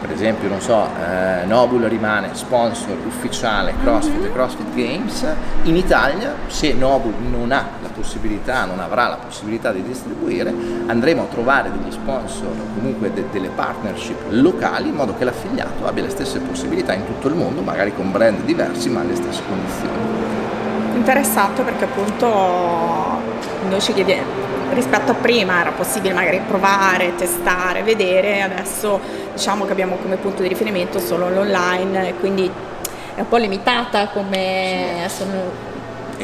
per 0.10 0.17
esempio, 0.17 0.50
non 0.50 0.60
so, 0.60 0.88
eh, 0.88 1.45
Nobul 1.45 1.84
rimane 1.84 2.30
sponsor 2.32 2.98
ufficiale 3.06 3.76
CrossFit 3.84 4.15
e 4.15 4.19
mm-hmm. 4.22 4.34
CrossFit 4.34 4.74
Games, 4.74 5.26
in 5.63 5.76
Italia 5.76 6.34
se 6.48 6.74
Nobul 6.74 7.13
non 7.30 7.52
ha 7.52 7.63
la 7.80 7.89
possibilità, 7.89 8.65
non 8.65 8.80
avrà 8.80 9.08
la 9.08 9.17
possibilità 9.17 9.72
di 9.72 9.84
distribuire, 9.84 10.52
andremo 10.88 11.22
a 11.22 11.26
trovare 11.26 11.69
degli 11.72 11.91
sponsor 11.91 12.50
comunque 12.74 13.13
de- 13.13 13.26
delle 13.32 13.50
partnership 13.50 14.17
locali 14.30 14.88
in 14.89 14.95
modo 14.95 15.13
che 15.15 15.26
l'affiliato 15.26 15.86
abbia 15.86 16.02
le 16.02 16.10
stesse 16.10 16.39
possibilità 16.39 16.91
in 16.93 17.06
tutto 17.06 17.28
il 17.28 17.36
mondo, 17.36 17.62
magari 17.62 17.93
con 17.93 18.12
brand 18.12 18.41
diversi 18.45 18.89
ma 18.89 19.02
alle 19.02 19.13
stesse 19.13 19.43
condizioni. 19.48 20.17
Interessato 20.95 21.62
perché 21.62 21.84
appunto 21.84 22.98
ci 23.80 23.93
chiediamo 23.93 24.49
rispetto 24.73 25.12
a 25.12 25.15
prima 25.15 25.62
era 25.62 25.71
possibile 25.71 26.13
magari 26.13 26.41
provare, 26.47 27.15
testare, 27.15 27.84
vedere, 27.84 28.41
adesso 28.41 28.99
diciamo 29.34 29.65
che 29.65 29.71
abbiamo 29.71 29.95
come 29.95 30.15
punto 30.17 30.41
di 30.41 30.47
riferimento 30.47 30.99
solo 30.99 31.30
l'online, 31.30 32.13
quindi 32.19 32.49
è 33.15 33.19
un 33.19 33.28
po' 33.28 33.38
limitata 33.38 34.08
come... 34.10 35.08
Sono... 35.08 35.67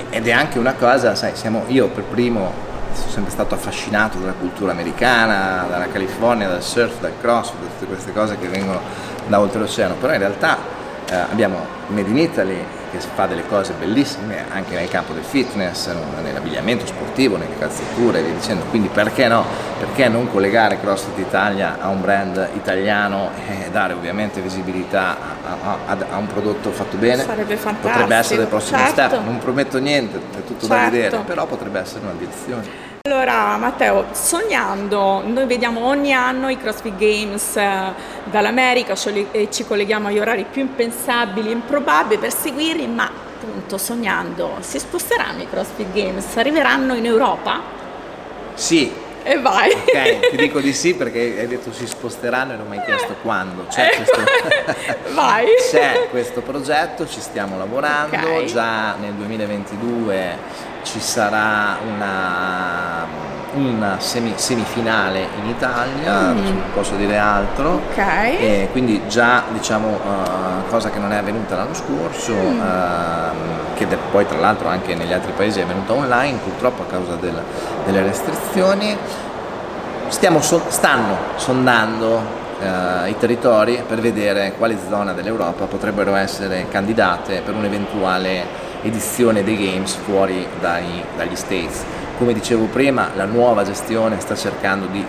Ed 0.10 0.28
è 0.28 0.32
anche 0.32 0.60
una 0.60 0.74
cosa, 0.74 1.16
sai, 1.16 1.36
siamo, 1.36 1.64
io 1.68 1.88
per 1.88 2.04
primo 2.04 2.74
sono 2.94 3.12
sempre 3.12 3.32
stato 3.32 3.56
affascinato 3.56 4.18
dalla 4.18 4.34
cultura 4.34 4.72
americana, 4.72 5.66
dalla 5.70 5.88
California, 5.88 6.48
dal 6.48 6.64
surf, 6.64 7.00
dal 7.00 7.14
crossfit, 7.20 7.60
da 7.60 7.68
tutte 7.68 7.86
queste 7.86 8.14
cose 8.14 8.38
che 8.38 8.48
vengono 8.48 8.80
da 9.28 9.40
oltreoceano, 9.40 9.96
però 9.96 10.14
in 10.14 10.20
realtà 10.20 10.75
eh, 11.10 11.16
abbiamo 11.16 11.66
Made 11.88 12.10
in 12.10 12.18
Italy 12.18 12.66
che 12.92 13.00
fa 13.00 13.26
delle 13.26 13.46
cose 13.46 13.74
bellissime 13.78 14.46
anche 14.50 14.76
nel 14.76 14.88
campo 14.88 15.14
del 15.14 15.24
fitness, 15.24 15.90
nell'abbigliamento 16.24 16.86
sportivo, 16.86 17.38
nelle 17.38 17.58
calzature 17.58 18.20
e 18.20 18.24
via 18.24 18.34
dicendo, 18.34 18.64
quindi 18.66 18.88
perché 18.88 19.28
no? 19.28 19.44
Perché 19.78 20.08
non 20.08 20.32
collegare 20.32 20.80
CrossFit 20.80 21.18
Italia 21.18 21.78
a 21.80 21.90
un 21.90 22.02
brand 22.02 22.50
italiano 22.56 23.32
e 23.48 23.70
dare 23.70 23.94
ovviamente 23.94 24.40
visibilità 24.40 25.18
a, 25.44 25.78
a, 25.86 25.98
a 26.12 26.18
un 26.18 26.28
prodotto 26.28 26.72
fatto 26.72 26.98
bene? 26.98 27.24
Sarebbe 27.24 27.58
fantastico. 27.58 27.92
Potrebbe 27.92 28.16
essere 28.16 28.42
il 28.44 28.48
prossimo 28.48 28.78
certo. 28.78 28.94
step, 28.94 29.24
non 29.24 29.38
prometto 29.40 29.78
niente, 29.80 30.18
è 30.18 30.44
tutto 30.44 30.66
certo. 30.66 30.68
da 30.68 30.90
vedere, 30.90 31.18
però 31.26 31.46
potrebbe 31.46 31.80
essere 31.80 32.02
una 32.04 32.14
direzione. 32.18 32.85
Allora 33.08 33.56
Matteo, 33.58 34.08
sognando, 34.14 35.22
noi 35.24 35.46
vediamo 35.46 35.86
ogni 35.86 36.12
anno 36.12 36.50
i 36.50 36.58
CrossFit 36.58 36.96
Games 36.96 37.56
eh, 37.56 37.94
dall'America 38.24 38.96
e 39.30 39.48
ci 39.52 39.64
colleghiamo 39.64 40.08
agli 40.08 40.18
orari 40.18 40.44
più 40.50 40.64
impensabili, 40.64 41.52
improbabili 41.52 42.20
per 42.20 42.34
seguirli, 42.34 42.88
ma 42.88 43.04
appunto 43.06 43.78
sognando, 43.78 44.58
si 44.62 44.80
sposteranno 44.80 45.44
i 45.44 45.48
CrossFit 45.48 45.94
Games, 45.94 46.36
arriveranno 46.38 46.96
in 46.96 47.06
Europa? 47.06 47.62
Sì. 48.56 48.92
E 49.22 49.40
vai. 49.40 49.72
Ok, 49.72 50.30
ti 50.30 50.38
dico 50.38 50.60
di 50.60 50.74
sì 50.74 50.96
perché 50.96 51.20
hai 51.40 51.48
detto 51.48 51.72
si 51.74 51.86
sposteranno 51.86 52.54
e 52.54 52.56
non 52.58 52.68
mi 52.68 52.78
hai 52.78 52.86
chiesto 52.86 53.16
quando. 53.22 53.66
C'è, 53.68 53.92
eh, 53.92 53.96
questo... 53.96 55.14
vai. 55.14 55.46
C'è 55.72 56.08
questo 56.10 56.42
progetto, 56.42 57.08
ci 57.08 57.22
stiamo 57.22 57.56
lavorando, 57.56 58.16
okay. 58.16 58.46
già 58.46 58.96
nel 58.96 59.14
2022 59.14 60.74
ci 60.86 61.00
sarà 61.00 61.78
una, 61.84 63.06
una 63.56 63.96
semi, 64.00 64.34
semifinale 64.36 65.28
in 65.42 65.48
Italia, 65.50 66.32
mm. 66.32 66.44
non 66.44 66.62
posso 66.74 66.96
dire 66.96 67.18
altro, 67.18 67.82
okay. 67.92 68.38
e 68.38 68.70
quindi 68.72 69.02
già 69.08 69.44
diciamo 69.50 69.88
uh, 69.88 70.70
cosa 70.70 70.90
che 70.92 71.00
non 71.00 71.12
è 71.12 71.18
avvenuta 71.18 71.56
l'anno 71.56 71.74
scorso, 71.74 72.34
mm. 72.34 72.60
uh, 72.60 73.74
che 73.74 73.88
de- 73.88 73.98
poi 74.12 74.26
tra 74.28 74.40
l'altro 74.40 74.70
anche 74.70 74.94
negli 74.96 75.12
altri 75.12 75.32
paesi 75.36 75.60
è 75.60 75.64
avvenuta 75.64 75.94
online 75.94 76.38
purtroppo 76.38 76.84
a 76.84 76.86
causa 76.86 77.16
del, 77.16 77.42
delle 77.86 78.04
restrizioni. 78.04 78.96
Stiamo 80.08 80.40
so- 80.42 80.64
stanno 80.70 81.18
sondando 81.36 82.44
Uh, 82.58 83.10
i 83.10 83.18
territori 83.18 83.84
per 83.86 84.00
vedere 84.00 84.54
quali 84.58 84.78
zone 84.90 85.14
dell'Europa 85.14 85.66
potrebbero 85.66 86.16
essere 86.16 86.68
candidate 86.70 87.42
per 87.42 87.54
un'eventuale 87.54 88.46
edizione 88.86 89.44
dei 89.44 89.58
games 89.58 89.94
fuori 89.96 90.48
dai, 90.60 91.04
dagli 91.18 91.36
States. 91.36 91.84
Come 92.18 92.34
dicevo 92.34 92.66
prima, 92.66 93.10
la 93.16 93.26
nuova 93.26 93.64
gestione 93.64 94.20
sta 94.20 94.36
cercando 94.36 94.86
di 94.86 95.04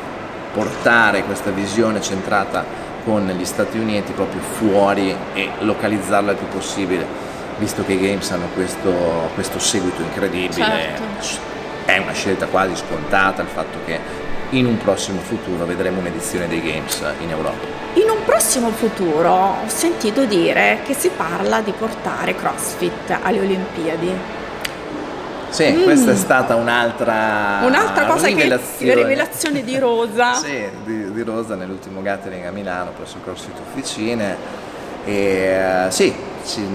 portare 0.53 1.23
questa 1.25 1.51
visione 1.51 2.01
centrata 2.01 2.65
con 3.05 3.27
gli 3.27 3.45
Stati 3.45 3.79
Uniti 3.79 4.13
proprio 4.13 4.41
fuori 4.41 5.15
e 5.35 5.51
localizzarla 5.61 6.33
il 6.33 6.39
più 6.39 6.49
possibile, 6.49 7.07
visto 7.59 7.85
che 7.85 7.93
i 7.93 8.01
games 8.01 8.31
hanno 8.31 8.49
questo, 8.55 9.31
questo 9.35 9.59
seguito 9.59 10.03
incredibile. 10.03 10.65
Certo. 10.65 11.55
È 11.85 11.99
una 11.99 12.13
scelta 12.13 12.47
quasi 12.47 12.75
scontata 12.75 13.43
il 13.43 13.49
fatto 13.49 13.79
che 13.85 14.01
in 14.51 14.67
un 14.67 14.79
prossimo 14.79 15.21
futuro 15.21 15.65
vedremo 15.67 16.01
un'edizione 16.01 16.49
dei 16.49 16.63
games 16.63 17.03
in 17.21 17.31
Europa. 17.31 17.76
In 17.97 18.11
un 18.11 18.25
prossimo 18.27 18.71
futuro 18.73 19.31
ho 19.31 19.69
sentito 19.69 20.27
dire 20.27 20.81
che 20.85 20.93
si 20.93 21.09
parla 21.09 21.63
di 21.63 21.73
portare 21.73 22.35
CrossFit 22.35 23.17
alle 23.23 23.41
Olimpiadi. 23.41 24.13
Sì, 25.49 25.73
mm. 25.73 25.83
questa 25.85 26.11
è 26.11 26.15
stata 26.15 26.57
un'altra, 26.57 27.61
un'altra 27.63 28.05
cosa 28.05 28.27
rivelazione. 28.27 28.93
che 28.93 28.99
rivelazione 28.99 29.63
di 29.63 29.79
Rosa. 29.79 30.35
sì, 30.45 30.69
di, 30.85 31.11
di, 31.11 31.23
Rosa 31.23 31.55
nell'ultimo 31.55 32.03
gathering 32.03 32.45
a 32.45 32.51
Milano 32.51 32.91
presso 32.91 33.17
CrossFit 33.25 33.59
Officine. 33.67 34.37
E, 35.03 35.87
uh, 35.87 35.91
sì, 35.91 36.15
sì, 36.43 36.69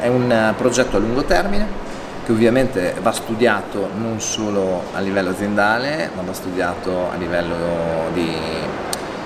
è 0.00 0.08
un 0.08 0.52
progetto 0.54 0.98
a 0.98 1.00
lungo 1.00 1.24
termine 1.24 1.66
che 2.26 2.32
ovviamente 2.32 2.94
va 3.00 3.12
studiato 3.12 3.88
non 3.96 4.20
solo 4.20 4.82
a 4.92 5.00
livello 5.00 5.30
aziendale, 5.30 6.10
ma 6.14 6.20
va 6.20 6.34
studiato 6.34 7.10
a 7.10 7.16
livello 7.16 8.10
di 8.12 8.36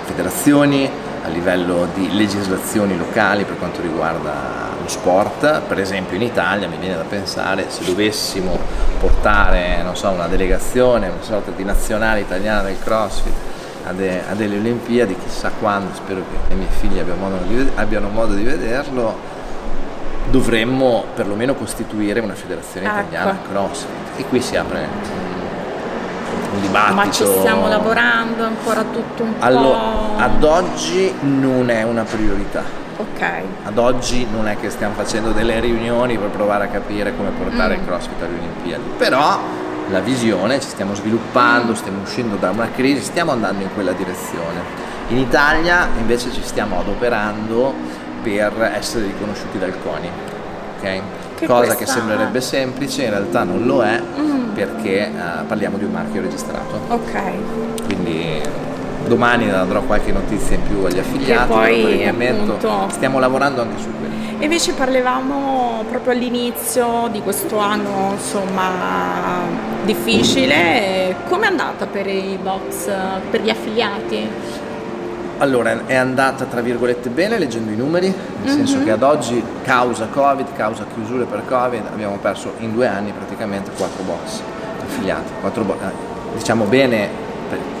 federazioni, 0.05 0.89
a 1.23 1.27
livello 1.27 1.87
di 1.93 2.15
legislazioni 2.15 2.95
locali 2.95 3.43
per 3.43 3.57
quanto 3.57 3.81
riguarda 3.81 4.73
lo 4.81 4.87
sport, 4.87 5.61
per 5.61 5.79
esempio 5.79 6.15
in 6.15 6.21
Italia 6.21 6.67
mi 6.67 6.77
viene 6.77 6.95
da 6.95 7.03
pensare 7.03 7.65
se 7.69 7.83
dovessimo 7.83 8.57
portare 8.99 9.83
so, 9.93 10.09
una 10.09 10.27
delegazione, 10.27 11.07
una 11.07 11.21
sorta 11.21 11.51
di 11.51 11.63
nazionale 11.63 12.19
italiana 12.19 12.61
del 12.61 12.77
CrossFit 12.79 13.33
a, 13.87 13.91
de, 13.91 14.21
a 14.29 14.33
delle 14.33 14.57
Olimpiadi, 14.57 15.15
chissà 15.17 15.51
quando, 15.59 15.93
spero 15.93 16.21
che 16.47 16.53
i 16.53 16.57
miei 16.57 16.69
figli 16.69 16.99
abbiano 16.99 17.19
modo 17.19 17.37
di, 17.43 17.69
abbiano 17.75 18.09
modo 18.09 18.33
di 18.33 18.43
vederlo, 18.43 19.33
dovremmo 20.29 21.05
perlomeno 21.13 21.55
costituire 21.55 22.19
una 22.19 22.33
federazione 22.33 22.87
ecco. 22.87 22.99
italiana 22.99 23.37
CrossFit 23.49 24.17
e 24.17 24.25
qui 24.25 24.41
si 24.41 24.55
apre 24.55 25.34
un 26.55 26.61
dibattito. 26.61 26.95
Ma 26.95 27.11
ci 27.11 27.25
stiamo 27.25 27.67
lavorando 27.67 28.43
ancora 28.43 28.83
tutto 28.83 29.23
un 29.23 29.33
allora, 29.39 29.77
po'. 29.77 30.17
Ad 30.17 30.43
oggi 30.43 31.13
non 31.21 31.69
è 31.69 31.83
una 31.83 32.03
priorità. 32.03 32.63
Ok. 32.97 33.41
Ad 33.63 33.77
oggi 33.77 34.25
non 34.31 34.47
è 34.47 34.57
che 34.57 34.69
stiamo 34.69 34.93
facendo 34.95 35.31
delle 35.31 35.59
riunioni 35.59 36.17
per 36.17 36.29
provare 36.29 36.65
a 36.65 36.67
capire 36.67 37.15
come 37.15 37.29
portare 37.29 37.75
mm. 37.75 37.79
il 37.79 37.85
CrossFit 37.85 38.21
alle 38.21 38.37
Olimpiadi. 38.37 38.83
Però 38.97 39.39
la 39.89 39.99
visione, 39.99 40.59
ci 40.59 40.69
stiamo 40.69 40.95
sviluppando, 40.95 41.73
mm. 41.73 41.75
stiamo 41.75 42.01
uscendo 42.01 42.35
da 42.37 42.49
una 42.49 42.69
crisi, 42.71 43.01
stiamo 43.01 43.31
andando 43.31 43.63
in 43.63 43.73
quella 43.73 43.91
direzione. 43.91 44.83
In 45.09 45.17
Italia 45.17 45.87
invece 45.97 46.31
ci 46.31 46.41
stiamo 46.41 46.79
adoperando 46.79 47.73
per 48.23 48.71
essere 48.75 49.05
riconosciuti 49.05 49.59
dal 49.59 49.73
CONI. 49.83 50.09
Okay? 50.77 51.01
Che 51.35 51.45
Cosa 51.45 51.75
questa... 51.75 51.75
che 51.75 51.85
sembrerebbe 51.85 52.41
semplice, 52.41 53.03
in 53.03 53.09
realtà 53.09 53.43
non 53.43 53.65
lo 53.65 53.83
è. 53.83 54.01
Mm 54.19 54.35
perché 54.55 55.11
uh, 55.13 55.45
parliamo 55.45 55.77
di 55.77 55.83
un 55.83 55.91
marchio 55.91 56.21
registrato. 56.21 56.79
Ok. 56.87 57.83
Quindi 57.85 58.41
domani 59.05 59.47
darò 59.47 59.81
qualche 59.81 60.11
notizia 60.11 60.55
in 60.55 60.63
più 60.63 60.83
agli 60.85 60.97
affiliati. 60.97 61.47
Che 61.47 61.53
poi 61.53 62.07
appunto... 62.07 62.87
stiamo 62.89 63.19
lavorando 63.19 63.61
anche 63.61 63.79
su 63.79 63.89
quello. 63.99 64.13
E 64.39 64.43
invece 64.45 64.73
parlavamo 64.73 65.83
proprio 65.89 66.13
all'inizio 66.13 67.07
di 67.11 67.21
questo 67.21 67.57
anno, 67.57 68.13
insomma, 68.13 69.43
difficile. 69.83 71.15
Come 71.27 71.45
è 71.45 71.49
andata 71.49 71.85
per 71.85 72.07
i 72.07 72.37
box, 72.41 72.89
per 73.29 73.41
gli 73.41 73.49
affiliati? 73.49 74.27
Allora, 75.37 75.85
è 75.85 75.95
andata 75.95 76.45
tra 76.45 76.61
virgolette 76.61 77.09
bene 77.09 77.37
leggendo 77.37 77.71
i 77.71 77.75
numeri, 77.75 78.07
nel 78.07 78.15
mm-hmm. 78.43 78.55
senso 78.55 78.83
che 78.83 78.91
ad 78.91 79.03
oggi, 79.03 79.43
causa 79.63 80.07
Covid, 80.07 80.47
causa 80.55 80.85
chiusure 80.93 81.25
per 81.25 81.43
Covid, 81.45 81.85
abbiamo 81.91 82.17
perso 82.17 82.53
in 82.59 82.71
due 82.73 82.87
anni 82.87 83.11
praticamente 83.11 83.71
quattro 83.75 84.03
box 84.03 84.41
affiliati. 84.81 85.31
Quattro 85.41 85.63
bo- 85.63 85.73
eh, 85.73 86.37
diciamo 86.37 86.65
bene 86.65 87.23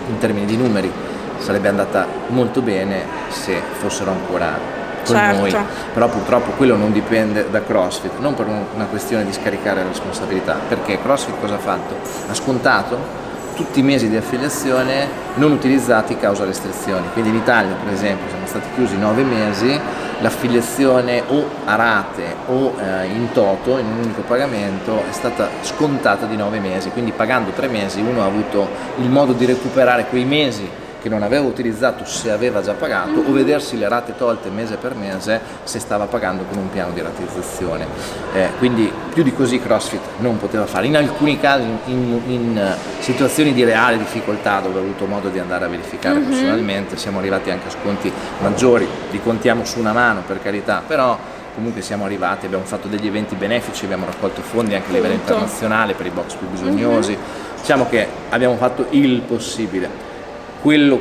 in 0.07 0.17
termini 0.19 0.45
di 0.45 0.57
numeri, 0.57 0.91
sarebbe 1.37 1.67
andata 1.69 2.05
molto 2.27 2.61
bene 2.61 3.03
se 3.29 3.61
fossero 3.79 4.11
ancora 4.11 4.83
con 5.05 5.15
certo. 5.15 5.39
noi, 5.39 5.55
però 5.93 6.09
purtroppo 6.09 6.51
quello 6.51 6.75
non 6.75 6.91
dipende 6.91 7.49
da 7.49 7.61
CrossFit, 7.61 8.17
non 8.19 8.33
per 8.33 8.47
una 8.47 8.85
questione 8.85 9.23
di 9.23 9.31
scaricare 9.31 9.81
la 9.81 9.87
responsabilità, 9.89 10.57
perché 10.67 10.99
CrossFit 10.99 11.39
cosa 11.39 11.55
ha 11.55 11.59
fatto? 11.59 11.95
Ha 12.27 12.33
scontato 12.33 13.23
tutti 13.55 13.79
i 13.79 13.83
mesi 13.83 14.09
di 14.09 14.17
affiliazione 14.17 15.07
non 15.35 15.51
utilizzati 15.51 16.17
causa 16.17 16.45
restrizioni. 16.45 17.07
Quindi 17.13 17.29
in 17.31 17.35
Italia, 17.37 17.73
per 17.83 17.93
esempio, 17.93 18.27
siamo 18.29 18.45
stati 18.45 18.67
chiusi 18.75 18.97
nove 18.97 19.23
mesi, 19.23 19.79
l'affiliazione 20.19 21.23
o 21.27 21.49
a 21.65 21.75
rate 21.75 22.35
o 22.47 22.73
eh, 22.79 23.05
in 23.07 23.31
toto, 23.31 23.77
in 23.77 23.85
un 23.85 24.03
unico 24.03 24.21
pagamento, 24.21 25.03
è 25.09 25.11
stata 25.11 25.49
scontata 25.61 26.25
di 26.25 26.35
nove 26.35 26.59
mesi. 26.59 26.89
Quindi 26.89 27.11
pagando 27.11 27.51
tre 27.51 27.67
mesi 27.67 28.01
uno 28.01 28.21
ha 28.21 28.25
avuto 28.25 28.67
il 28.97 29.09
modo 29.09 29.33
di 29.33 29.45
recuperare 29.45 30.05
quei 30.05 30.25
mesi 30.25 30.83
che 31.05 31.11
non 31.11 31.21
aveva 31.21 31.45
utilizzato 31.45 32.03
se 32.03 32.31
aveva 32.31 32.63
già 32.63 32.73
pagato 32.73 33.19
o 33.19 33.31
vedersi 33.31 33.77
le 33.77 33.87
rate 33.87 34.15
tolte 34.17 34.49
mese 34.49 34.77
per 34.77 34.95
mese 34.95 35.39
se 35.63 35.77
stava 35.77 36.05
pagando 36.05 36.45
con 36.49 36.57
un 36.57 36.71
piano 36.71 36.93
di 36.93 37.01
ratizzazione. 37.01 37.85
Eh, 38.33 38.49
quindi 38.57 38.91
più 39.13 39.21
di 39.21 39.31
così 39.31 39.59
CrossFit 39.59 40.01
non 40.17 40.39
poteva 40.39 40.65
fare. 40.65 40.87
In 40.87 40.97
alcuni 40.97 41.39
casi, 41.39 41.67
in, 41.85 42.21
in 42.25 42.57
uh, 42.59 43.01
situazioni 43.03 43.53
di 43.53 43.63
reale 43.63 43.99
difficoltà 43.99 44.61
dove 44.61 44.79
ho 44.79 44.81
avuto 44.81 45.05
modo 45.05 45.29
di 45.29 45.37
andare 45.37 45.65
a 45.65 45.67
verificare 45.67 46.17
mm-hmm. 46.17 46.27
personalmente, 46.27 46.97
siamo 46.97 47.19
arrivati 47.19 47.51
anche 47.51 47.67
a 47.67 47.69
sconti 47.69 48.11
maggiori, 48.41 48.87
li 49.11 49.21
contiamo 49.21 49.63
su 49.63 49.77
una 49.77 49.93
mano 49.93 50.23
per 50.25 50.41
carità, 50.41 50.81
però 50.87 51.15
comunque 51.53 51.83
siamo 51.83 52.05
arrivati, 52.05 52.47
abbiamo 52.47 52.65
fatto 52.65 52.87
degli 52.87 53.05
eventi 53.05 53.35
benefici, 53.35 53.85
abbiamo 53.85 54.07
raccolto 54.07 54.41
fondi 54.41 54.73
anche 54.73 54.89
a 54.89 54.93
livello 54.93 55.13
internazionale 55.13 55.93
per 55.93 56.07
i 56.07 56.09
box 56.09 56.33
più 56.33 56.47
bisognosi. 56.47 57.11
Mm-hmm. 57.11 57.59
Diciamo 57.59 57.87
che 57.89 58.07
abbiamo 58.29 58.55
fatto 58.55 58.87
il 58.89 59.21
possibile 59.21 60.04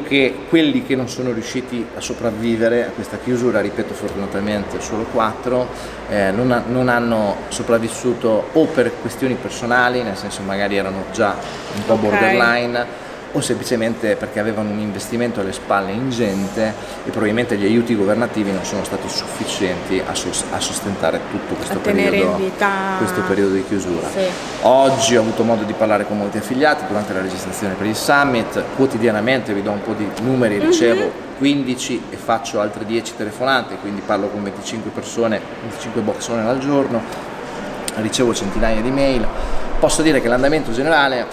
che, 0.02 0.34
quelli 0.50 0.84
che 0.84 0.94
non 0.94 1.08
sono 1.08 1.32
riusciti 1.32 1.86
a 1.96 2.00
sopravvivere 2.00 2.84
a 2.84 2.90
questa 2.90 3.16
chiusura, 3.16 3.62
ripeto 3.62 3.94
fortunatamente 3.94 4.78
solo 4.82 5.04
quattro, 5.04 5.68
eh, 6.10 6.30
non, 6.32 6.50
ha, 6.50 6.62
non, 6.66 6.90
hanno 6.90 7.36
sopravvissuto 7.48 8.50
o 8.52 8.66
per 8.66 8.92
questioni 9.00 9.36
personali, 9.40 10.02
nel 10.02 10.16
senso 10.16 10.42
magari 10.42 10.76
erano 10.76 11.04
già 11.12 11.34
un 11.76 11.84
po' 11.86 11.94
okay. 11.94 12.08
borderline, 12.10 12.86
o 13.34 13.40
semplicemente 13.40 14.14
perché 14.14 14.38
avevano 14.38 14.70
un 14.70 14.78
investimento 14.78 15.40
alle 15.40 15.52
spalle 15.52 15.90
ingente 15.90 16.72
e 17.04 17.10
probabilmente 17.10 17.56
gli 17.56 17.64
aiuti 17.64 17.96
governativi 17.96 18.52
non 18.52 18.64
sono 18.64 18.84
stati 18.84 19.08
sufficienti 19.08 20.00
a, 20.04 20.14
sos- 20.14 20.44
a 20.52 20.60
sostentare 20.60 21.20
tutto 21.30 21.54
questo 21.54 21.78
periodo, 21.78 22.36
questo 22.98 23.22
periodo, 23.26 23.54
di 23.54 23.64
chiusura. 23.66 24.08
Sì. 24.08 24.26
Oggi 24.62 25.16
ho 25.16 25.20
avuto 25.20 25.42
modo 25.42 25.64
di 25.64 25.72
parlare 25.72 26.06
con 26.06 26.16
molti 26.16 26.38
affiliati 26.38 26.84
durante 26.86 27.12
la 27.12 27.20
registrazione 27.20 27.74
per 27.74 27.86
il 27.86 27.96
summit, 27.96 28.62
quotidianamente 28.76 29.52
vi 29.52 29.62
do 29.62 29.72
un 29.72 29.82
po' 29.82 29.94
di 29.94 30.08
numeri, 30.22 30.56
mhm. 30.56 30.66
ricevo 30.66 31.00
mm-hmm. 31.00 31.36
15 31.38 32.02
e 32.10 32.16
faccio 32.16 32.60
altre 32.60 32.84
10 32.84 33.16
telefonate, 33.16 33.76
quindi 33.80 34.00
parlo 34.00 34.28
con 34.28 34.44
25 34.44 34.92
persone, 34.92 35.40
25 35.62 36.02
boxone 36.02 36.48
al 36.48 36.58
giorno, 36.60 37.02
ricevo 37.96 38.32
centinaia 38.32 38.80
di 38.80 38.90
mail. 38.90 39.26
Posso 39.80 40.02
dire 40.02 40.20
che 40.20 40.28
l'andamento 40.28 40.70
generale 40.70 41.26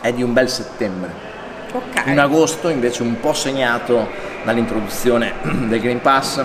è 0.00 0.12
di 0.12 0.22
un 0.22 0.32
bel 0.32 0.48
settembre 0.48 1.27
Okay. 1.70 2.12
Un 2.12 2.18
agosto 2.18 2.68
invece 2.68 3.02
un 3.02 3.20
po' 3.20 3.34
segnato 3.34 4.08
dall'introduzione 4.44 5.34
del 5.68 5.80
Green 5.80 6.00
Pass, 6.00 6.42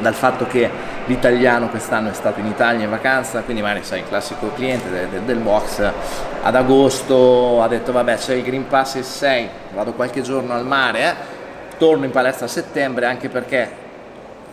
dal 0.00 0.14
fatto 0.14 0.46
che 0.46 0.68
l'italiano 1.06 1.68
quest'anno 1.68 2.10
è 2.10 2.12
stato 2.12 2.40
in 2.40 2.46
Italia 2.46 2.84
in 2.84 2.90
vacanza, 2.90 3.40
quindi 3.40 3.62
magari 3.62 3.82
sai 3.82 4.00
il 4.00 4.08
classico 4.08 4.52
cliente 4.54 4.90
del, 4.90 5.08
del, 5.08 5.20
del 5.22 5.38
box 5.38 5.92
ad 6.42 6.56
agosto 6.56 7.62
ha 7.62 7.68
detto 7.68 7.92
vabbè 7.92 8.16
c'è 8.16 8.34
il 8.34 8.42
Green 8.42 8.66
Pass 8.66 8.96
il 8.96 9.04
6, 9.04 9.48
vado 9.74 9.92
qualche 9.92 10.22
giorno 10.22 10.54
al 10.54 10.66
mare, 10.66 11.00
eh? 11.02 11.14
torno 11.78 12.04
in 12.04 12.10
palestra 12.10 12.46
a 12.46 12.48
settembre 12.48 13.06
anche 13.06 13.28
perché 13.28 13.70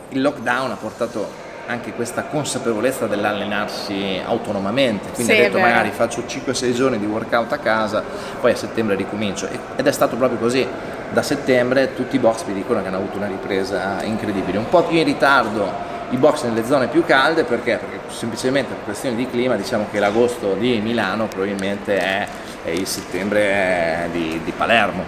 il 0.09 0.21
lockdown 0.21 0.71
ha 0.71 0.75
portato 0.75 1.47
anche 1.69 1.93
questa 1.93 2.23
consapevolezza 2.23 3.05
dell'allenarsi 3.05 4.19
autonomamente, 4.25 5.11
quindi 5.11 5.33
sì, 5.33 5.39
ha 5.39 5.43
detto 5.43 5.59
magari 5.59 5.91
faccio 5.91 6.23
5-6 6.27 6.73
giorni 6.73 6.97
di 6.97 7.05
workout 7.05 7.51
a 7.51 7.59
casa, 7.59 8.03
poi 8.41 8.53
a 8.53 8.55
settembre 8.55 8.95
ricomincio. 8.95 9.47
Ed 9.75 9.85
è 9.85 9.91
stato 9.91 10.15
proprio 10.15 10.39
così. 10.39 10.67
Da 11.11 11.21
settembre 11.21 11.93
tutti 11.93 12.15
i 12.15 12.19
box 12.19 12.43
mi 12.45 12.53
dicono 12.53 12.81
che 12.81 12.87
hanno 12.87 12.97
avuto 12.97 13.17
una 13.17 13.27
ripresa 13.27 14.01
incredibile, 14.01 14.57
un 14.57 14.67
po' 14.67 14.81
più 14.83 14.97
in 14.97 15.03
ritardo 15.03 15.87
i 16.09 16.17
box 16.17 16.43
nelle 16.43 16.65
zone 16.65 16.87
più 16.87 17.05
calde 17.05 17.43
perché? 17.43 17.77
Perché 17.77 17.99
semplicemente 18.09 18.73
per 18.73 18.83
questioni 18.85 19.15
di 19.15 19.29
clima 19.29 19.55
diciamo 19.55 19.85
che 19.91 19.99
l'agosto 19.99 20.53
di 20.53 20.79
Milano 20.81 21.27
probabilmente 21.27 21.97
è, 21.97 22.27
è 22.63 22.69
il 22.69 22.87
settembre 22.87 24.09
di, 24.11 24.41
di 24.43 24.51
Palermo, 24.51 25.03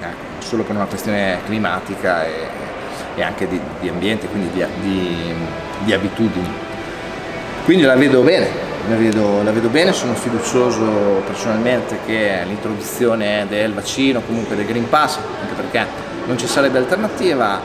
ecco, 0.00 0.40
solo 0.40 0.62
per 0.62 0.74
una 0.74 0.86
questione 0.86 1.38
climatica 1.44 2.24
e, 2.24 2.46
e 3.14 3.22
anche 3.22 3.46
di, 3.46 3.60
di 3.80 3.88
ambiente, 3.88 4.26
quindi 4.26 4.50
di, 4.52 4.64
di 4.80 5.66
di 5.84 5.92
abitudini. 5.92 6.48
Quindi 7.64 7.84
la 7.84 7.96
vedo 7.96 8.22
bene, 8.22 8.48
la 8.88 8.96
vedo, 8.96 9.42
la 9.42 9.50
vedo, 9.50 9.68
bene, 9.68 9.92
sono 9.92 10.14
fiducioso 10.14 11.22
personalmente 11.26 11.98
che 12.06 12.42
l'introduzione 12.46 13.46
del 13.48 13.74
vaccino, 13.74 14.20
comunque 14.20 14.56
del 14.56 14.64
Green 14.64 14.88
Pass, 14.88 15.18
anche 15.40 15.54
perché 15.54 15.86
non 16.26 16.38
ci 16.38 16.46
sarebbe 16.46 16.78
alternativa, 16.78 17.60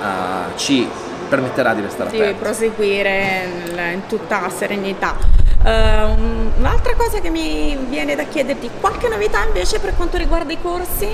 uh, 0.53 0.57
ci 0.57 0.87
permetterà 1.29 1.73
di 1.73 1.81
restare 1.81 2.09
sì, 2.09 2.15
aperti. 2.15 2.33
Di 2.33 2.39
proseguire 2.39 3.47
in 3.93 4.01
tutta 4.07 4.49
serenità. 4.49 5.42
Uh, 5.63 5.69
un'altra 6.57 6.93
cosa 6.97 7.21
che 7.21 7.29
mi 7.29 7.77
viene 7.89 8.15
da 8.15 8.23
chiederti, 8.23 8.69
qualche 8.81 9.07
novità 9.07 9.45
invece 9.45 9.79
per 9.79 9.95
quanto 9.95 10.17
riguarda 10.17 10.51
i 10.51 10.57
corsi? 10.61 11.07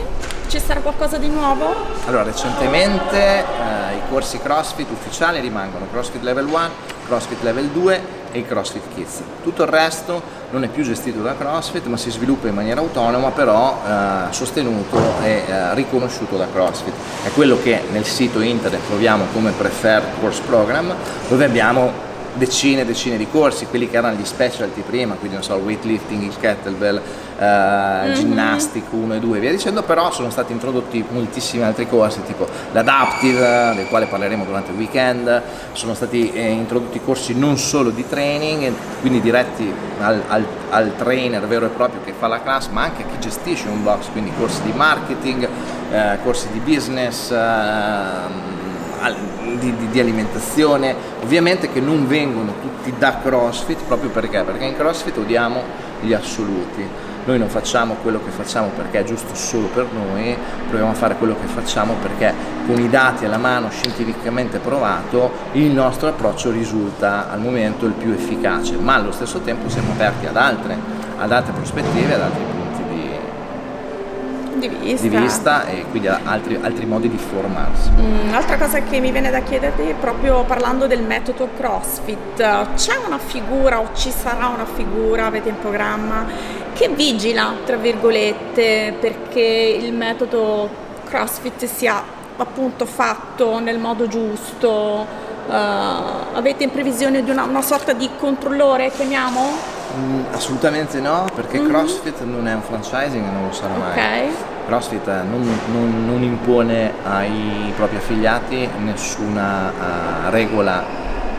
Ci 0.47 0.60
sarà 0.60 0.80
qualcosa 0.80 1.18
di 1.18 1.28
nuovo? 1.28 1.76
Allora, 2.08 2.24
recentemente 2.24 3.45
uh, 3.45 3.95
i 3.95 4.02
corsi 4.10 4.39
CrossFit 4.39 4.89
ufficiali 4.89 5.39
rimangono 5.39 5.86
CrossFit 5.91 6.24
Level 6.24 6.47
1, 6.47 6.70
CrossFit 7.06 7.43
Level 7.43 7.68
2 7.68 8.02
e 8.32 8.39
il 8.39 8.47
CrossFit 8.47 8.82
Kids. 8.95 9.22
Tutto 9.43 9.62
il 9.62 9.70
resto 9.70 10.20
non 10.50 10.64
è 10.64 10.68
più 10.68 10.82
gestito 10.82 11.22
da 11.22 11.36
CrossFit 11.36 11.86
ma 11.86 11.97
si 11.97 12.10
sviluppa 12.10 12.47
in 12.47 12.56
maniera 12.56 12.82
autonoma 12.82 13.30
però 13.30 13.80
uh, 13.84 14.32
sostenuto 14.32 14.97
e 15.22 15.43
riconosciuto 15.76 16.38
da 16.38 16.47
CrossFit. 16.52 16.93
È 17.22 17.30
quello 17.36 17.62
che 17.62 17.84
nel 17.91 18.06
sito 18.06 18.41
internet 18.41 18.82
troviamo 18.88 19.26
come 19.32 19.52
Preferred 19.52 20.20
Course 20.20 20.41
Program 20.41 20.91
dove 21.28 21.45
abbiamo 21.45 22.08
decine 22.40 22.82
e 22.82 22.86
decine 22.86 23.18
di 23.18 23.28
corsi, 23.30 23.68
quelli 23.68 23.88
che 23.88 23.98
erano 23.98 24.18
gli 24.18 24.26
specialty 24.26 24.82
prima, 24.82 25.14
quindi 25.16 25.36
non 25.36 25.44
so, 25.44 25.56
il 25.56 25.64
weightlifting, 25.64 26.24
il 26.24 26.34
kettlebell, 26.40 27.00
uh, 27.38 27.44
mm-hmm. 27.44 28.14
ginnastic 28.14 28.86
1 28.90 29.14
e 29.14 29.20
2 29.20 29.38
e 29.38 29.40
via 29.40 29.52
dicendo, 29.52 29.84
però 29.84 30.12
sono 30.12 30.32
stati 30.32 30.52
introdotti 30.52 31.06
moltissimi 31.08 31.62
altri 31.64 31.88
corsi, 31.88 32.24
tipo 32.26 32.48
l'adaptive, 32.72 33.74
del 33.76 33.88
quale 33.88 34.08
parleremo 34.08 34.46
durante 34.46 34.72
il 34.72 34.78
weekend, 34.78 35.42
sono 35.74 35.94
stati 35.94 36.32
eh, 36.32 36.50
introdotti 36.50 37.00
corsi 37.04 37.38
non 37.38 37.58
solo 37.58 37.92
di 37.92 38.08
training, 38.08 38.74
quindi 39.02 39.22
diretti 39.22 39.72
al, 40.00 40.24
al, 40.28 40.46
al, 40.70 40.94
trainer 40.98 41.46
vero 41.46 41.66
e 41.66 41.70
proprio 41.70 42.02
che 42.04 42.14
fa 42.18 42.28
la 42.28 42.42
class, 42.42 42.70
ma 42.70 42.84
anche 42.84 43.04
a 43.04 43.06
chi 43.06 43.20
gestisce 43.20 43.68
un 43.68 43.84
box, 43.84 44.08
quindi 44.12 44.32
corsi 44.40 44.62
di 44.64 44.72
marketing, 44.72 45.48
eh, 45.92 46.18
corsi 46.24 46.48
di 46.52 46.60
business. 46.60 47.32
Di, 49.00 49.76
di, 49.76 49.88
di, 49.91 50.00
alimentazione, 50.00 50.93
ovviamente 51.24 51.72
che 51.72 51.80
non 51.80 52.06
vengono 52.06 52.54
tutti 52.62 52.93
da 52.97 53.20
CrossFit 53.22 53.84
proprio 53.88 54.10
perché? 54.10 54.43
Perché 54.43 54.66
in 54.66 54.76
CrossFit 54.76 55.18
odiamo 55.18 55.64
gli 56.02 56.12
assoluti. 56.12 56.86
Noi 57.26 57.38
non 57.38 57.47
facciamo 57.47 57.95
quello 58.02 58.20
che 58.24 58.30
facciamo 58.32 58.70
perché 58.76 59.00
è 59.00 59.04
giusto 59.04 59.36
solo 59.36 59.68
per 59.68 59.88
noi, 59.93 60.36
proviamo 60.68 60.91
a 60.91 60.95
fare 60.95 61.16
quello 61.16 61.36
che 61.39 61.47
facciamo 61.47 61.93
perché 62.02 62.34
con 62.66 62.80
i 62.80 62.89
dati 62.89 63.24
alla 63.26 63.38
mano 63.38 63.70
scientificamente 63.70 64.60
provato 64.60 65.32
il 65.54 65.72
nostro 65.72 66.10
approccio 66.10 66.52
risulta 66.52 67.30
al 67.30 67.39
momento 67.39 67.86
il 67.86 67.93
più 67.93 68.12
efficace, 68.12 68.76
ma 68.76 68.95
allo 68.95 69.12
stesso 69.12 69.39
tempo 69.39 69.70
siamo 69.70 69.91
aperti 69.91 70.26
ad 70.26 70.36
altre, 70.36 70.78
ad 71.18 71.32
altre 71.32 71.54
prospettive, 71.54 72.16
ad 72.16 72.22
altri 72.22 72.43
punti 72.43 72.59
di 74.60 74.68
vista, 74.68 75.07
di 75.07 75.18
vista 75.18 75.66
e 75.66 75.86
quindi 75.89 76.07
altri, 76.07 76.60
altri, 76.62 76.86
modi 76.86 77.10
di 77.10 77.18
formarsi. 77.18 77.89
Un'altra 77.97 78.57
mm, 78.57 78.60
cosa 78.60 78.82
che 78.82 78.99
mi 78.99 79.12
viene 79.12 79.32
da 79.32 79.39
chiederti, 79.41 79.95
proprio 79.99 80.43
parlando 80.43 80.88
del 80.88 81.01
metodo 81.01 81.49
CrossFit, 81.55 82.76
c'è 82.76 82.95
una 83.05 83.18
figura 83.18 83.80
o 83.80 83.89
ci 83.93 84.12
sarà 84.12 84.47
una 84.47 84.66
figura, 84.66 85.26
avete 85.26 85.49
in 85.49 85.60
programma, 85.60 86.26
che 86.74 86.89
vigila, 86.89 87.53
tra 87.66 87.78
virgolette, 87.78 88.95
perché 88.99 89.78
il 89.82 89.93
metodo 89.93 90.70
CrossFit 91.05 91.66
sia 91.66 92.01
appunto 92.38 92.86
fatto 92.86 93.60
nel 93.60 93.80
modo 93.80 94.07
giusto? 94.07 95.28
Uh, 95.47 96.36
avete 96.36 96.64
in 96.64 96.70
previsione 96.70 97.24
di 97.24 97.32
una, 97.32 97.43
una 97.43 97.64
sorta 97.64 97.93
di 97.93 98.07
controllore, 98.20 98.91
chiamiamo? 98.91 99.78
Mm, 99.98 100.34
assolutamente 100.34 101.00
no, 101.00 101.26
perché 101.34 101.60
mm-hmm. 101.60 101.70
CrossFit 101.70 102.24
non 102.24 102.48
è 102.48 102.54
un 102.54 102.62
franchising 102.62 103.26
e 103.26 103.32
non 103.32 103.48
lo 103.48 103.52
sarà 103.52 103.74
okay. 103.74 104.26
mai. 104.26 104.36
CrossFit 104.68 105.08
non, 105.08 105.60
non, 105.72 106.06
non, 106.06 106.22
impone 106.22 106.94
ai 107.04 107.74
propri 107.76 107.98
affiliati 107.98 108.70
nessuna 108.84 109.72
uh, 109.72 110.30
regola 110.30 110.86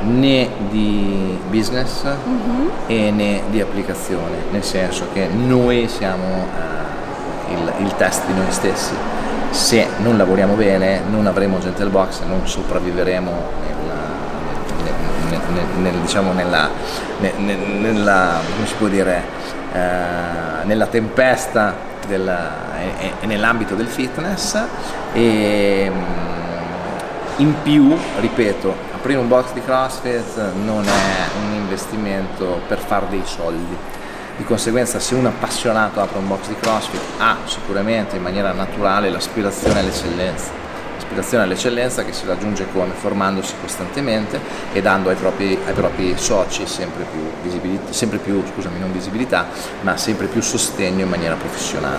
né 0.02 0.48
di 0.68 1.38
business 1.48 2.04
mm-hmm. 2.04 2.68
e 2.86 3.10
né 3.12 3.42
di 3.50 3.60
applicazione, 3.60 4.36
nel 4.50 4.64
senso 4.64 5.06
che 5.12 5.28
noi 5.28 5.86
siamo 5.86 6.24
uh, 6.24 7.52
il, 7.52 7.72
il 7.86 7.96
test 7.96 8.26
di 8.26 8.34
noi 8.34 8.50
stessi. 8.50 8.94
Se 9.50 9.86
non 9.98 10.16
lavoriamo 10.16 10.54
bene 10.54 11.02
non 11.08 11.26
avremo 11.26 11.58
gentle 11.60 11.88
box, 11.88 12.22
non 12.22 12.46
sopravviveremo 12.46 13.69
nel, 15.30 15.64
nel, 15.78 15.94
diciamo 16.00 16.32
nella, 16.32 16.68
nella, 17.36 18.40
come 18.54 18.66
si 18.66 18.74
può 18.74 18.88
dire, 18.88 19.22
uh, 19.72 20.66
nella 20.66 20.86
tempesta 20.86 21.74
del, 22.06 22.28
e, 22.98 23.12
e 23.20 23.26
nell'ambito 23.26 23.74
del 23.74 23.86
fitness 23.86 24.62
e 25.12 25.90
in 27.36 27.54
più, 27.62 27.96
ripeto, 28.18 28.88
aprire 28.94 29.18
un 29.18 29.28
box 29.28 29.52
di 29.52 29.62
CrossFit 29.62 30.52
non 30.62 30.84
è 30.84 31.46
un 31.46 31.54
investimento 31.54 32.60
per 32.68 32.78
fare 32.78 33.06
dei 33.08 33.22
soldi. 33.24 33.76
Di 34.36 34.44
conseguenza 34.44 34.98
se 35.00 35.14
un 35.14 35.26
appassionato 35.26 36.00
apre 36.00 36.18
un 36.18 36.28
box 36.28 36.48
di 36.48 36.56
CrossFit 36.60 37.00
ha 37.18 37.36
sicuramente 37.44 38.16
in 38.16 38.22
maniera 38.22 38.52
naturale 38.52 39.10
l'aspirazione 39.10 39.80
all'eccellenza. 39.80 40.59
L'aspirazione 41.10 41.42
all'eccellenza 41.42 42.04
che 42.04 42.12
si 42.12 42.24
raggiunge 42.24 42.68
come? 42.72 42.92
Formandosi 42.94 43.54
costantemente 43.60 44.38
e 44.72 44.80
dando 44.80 45.08
ai 45.08 45.16
propri, 45.16 45.58
ai 45.66 45.72
propri 45.72 46.14
soci 46.16 46.68
sempre 46.68 47.04
più, 47.10 47.20
visibilità, 47.42 47.92
sempre 47.92 48.18
più 48.18 48.40
scusami, 48.46 48.78
non 48.78 48.92
visibilità, 48.92 49.48
ma 49.80 49.96
sempre 49.96 50.28
più 50.28 50.40
sostegno 50.40 51.02
in 51.02 51.08
maniera 51.08 51.34
professionale. 51.34 51.98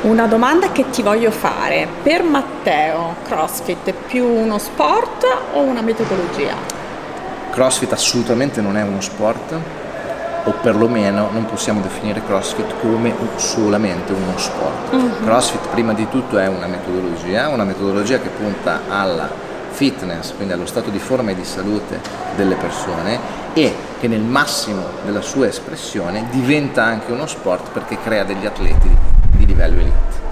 Una 0.00 0.26
domanda 0.26 0.72
che 0.72 0.90
ti 0.90 1.02
voglio 1.02 1.30
fare, 1.30 1.86
per 2.02 2.24
Matteo, 2.24 3.14
CrossFit 3.24 3.90
è 3.90 3.92
più 3.92 4.26
uno 4.26 4.58
sport 4.58 5.24
o 5.52 5.60
una 5.60 5.80
metodologia? 5.80 6.54
CrossFit 7.52 7.92
assolutamente 7.92 8.60
non 8.60 8.76
è 8.76 8.82
uno 8.82 9.00
sport, 9.00 9.54
o 10.44 10.52
perlomeno 10.60 11.28
non 11.30 11.46
possiamo 11.46 11.80
definire 11.80 12.22
CrossFit 12.24 12.74
come 12.80 13.14
solamente 13.36 14.12
uno 14.12 14.36
sport. 14.36 14.92
Uh-huh. 14.92 15.24
CrossFit 15.24 15.68
prima 15.68 15.92
di 15.92 16.08
tutto 16.08 16.38
è 16.38 16.46
una 16.46 16.66
metodologia, 16.66 17.48
una 17.48 17.64
metodologia 17.64 18.18
che 18.18 18.28
punta 18.28 18.80
alla 18.88 19.28
fitness, 19.70 20.34
quindi 20.34 20.52
allo 20.52 20.66
stato 20.66 20.90
di 20.90 20.98
forma 20.98 21.30
e 21.30 21.34
di 21.34 21.44
salute 21.44 22.00
delle 22.36 22.56
persone 22.56 23.18
e 23.54 23.74
che 24.00 24.08
nel 24.08 24.20
massimo 24.20 24.82
della 25.04 25.20
sua 25.20 25.46
espressione 25.46 26.26
diventa 26.30 26.84
anche 26.84 27.12
uno 27.12 27.26
sport 27.26 27.70
perché 27.70 27.98
crea 28.02 28.24
degli 28.24 28.46
atleti 28.46 28.90
di 29.36 29.46
livello 29.46 29.80
elite. 29.80 30.31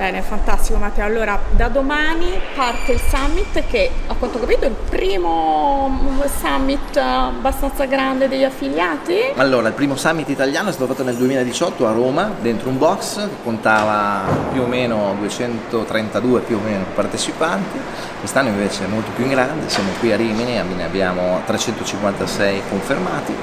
Bene, 0.00 0.22
fantastico 0.22 0.78
Matteo. 0.78 1.04
Allora, 1.04 1.38
da 1.50 1.68
domani 1.68 2.32
parte 2.54 2.92
il 2.92 3.00
summit 3.00 3.66
che 3.66 3.90
a 4.06 4.14
quanto 4.14 4.38
ho 4.38 4.40
capito 4.40 4.64
è 4.64 4.68
il 4.68 4.74
primo 4.88 6.16
summit 6.40 6.96
abbastanza 6.96 7.84
grande 7.84 8.26
degli 8.26 8.42
affiliati. 8.42 9.16
Allora, 9.36 9.68
il 9.68 9.74
primo 9.74 9.96
summit 9.96 10.26
italiano 10.30 10.70
è 10.70 10.72
stato 10.72 10.90
fatto 10.90 11.04
nel 11.04 11.16
2018 11.16 11.86
a 11.86 11.92
Roma, 11.92 12.32
dentro 12.40 12.70
un 12.70 12.78
box 12.78 13.16
che 13.16 13.42
contava 13.44 14.22
più 14.50 14.62
o 14.62 14.66
meno 14.66 15.14
232 15.18 16.40
più 16.40 16.56
o 16.56 16.60
meno 16.60 16.86
partecipanti. 16.94 17.78
Quest'anno 18.20 18.48
invece 18.48 18.84
è 18.84 18.86
molto 18.86 19.10
più 19.14 19.24
in 19.24 19.30
grande, 19.32 19.68
siamo 19.68 19.90
qui 19.98 20.12
a 20.12 20.16
Rimini, 20.16 20.62
ne 20.76 20.84
abbiamo 20.84 21.42
356 21.44 22.62
confermati 22.70 23.34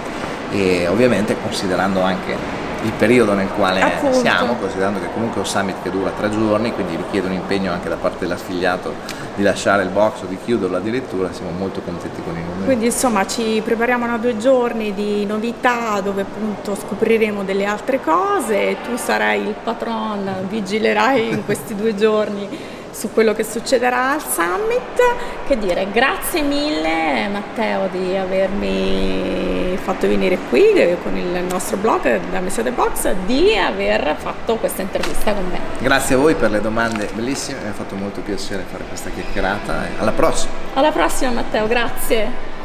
e 0.50 0.88
ovviamente 0.88 1.36
considerando 1.40 2.02
anche 2.02 2.57
il 2.84 2.92
periodo 2.92 3.34
nel 3.34 3.48
quale 3.56 3.82
Appunto. 3.82 4.20
siamo, 4.20 4.56
considerando 4.56 5.00
che 5.00 5.08
comunque 5.12 5.38
è 5.38 5.40
un 5.40 5.46
summit 5.46 5.76
che 5.82 5.90
dura 5.90 6.12
tre 6.12 6.30
giorni, 6.30 6.72
quindi 6.74 6.96
richiede 6.96 7.28
un 7.28 7.34
impegno 7.34 7.72
anche 7.72 7.90
da 7.90 7.96
parte 7.96 8.20
dell'affiliato 8.20 8.94
di 9.36 9.44
lasciare 9.44 9.84
il 9.84 9.90
box 9.90 10.22
o 10.22 10.26
di 10.26 10.38
chiuderlo 10.44 10.78
addirittura, 10.78 11.32
siamo 11.32 11.52
molto 11.52 11.82
contenti 11.82 12.22
con 12.24 12.36
i 12.36 12.42
numeri. 12.42 12.66
Quindi 12.66 12.86
insomma 12.86 13.26
ci 13.26 13.62
prepariamo 13.64 14.06
a 14.12 14.18
due 14.18 14.38
giorni 14.38 14.94
di 14.94 15.26
novità 15.26 16.02
dove 16.02 16.22
appunto 16.22 16.76
scopriremo 16.76 17.44
delle 17.44 17.66
altre 17.66 18.02
cose, 18.02 18.78
tu 18.84 18.96
sarai 18.96 19.42
il 19.42 19.56
patron, 19.64 20.48
vigilerai 20.48 21.30
in 21.30 21.46
questi 21.46 21.76
due 21.76 21.96
giorni 21.96 22.76
su 22.98 23.14
quello 23.14 23.34
che 23.34 23.44
succederà 23.44 24.14
al 24.14 24.22
summit. 24.22 25.02
Che 25.46 25.58
dire, 25.58 25.88
grazie 25.92 26.42
mille 26.42 27.28
Matteo 27.32 27.88
di 27.92 28.18
avermi 28.18 29.78
fatto 29.78 30.08
venire 30.08 30.38
qui 30.50 30.98
con 31.04 31.16
il 31.16 31.44
nostro 31.50 31.78
blog 31.78 32.20
da 32.32 32.40
Messa 32.40 32.64
the 32.64 32.72
Box, 32.72 33.14
di 33.26 33.56
aver 33.56 34.16
fatto 34.18 34.56
questa 34.56 34.82
intervista 34.82 35.34
con 35.34 35.48
me. 35.50 35.60
Grazie 35.80 36.16
a 36.16 36.18
voi 36.18 36.34
per 36.34 36.50
le 36.50 36.60
domande 36.60 37.08
bellissime, 37.14 37.60
mi 37.62 37.70
ha 37.70 37.74
fatto 37.74 37.96
molto 37.96 38.22
piacere 38.22 38.66
fare 38.70 38.84
questa 38.86 39.12
chiacchierata. 39.12 39.86
Alla 40.00 40.12
prossima! 40.12 40.52
Alla 40.74 40.92
prossima 40.92 41.32
Matteo, 41.32 41.68
grazie! 41.68 42.56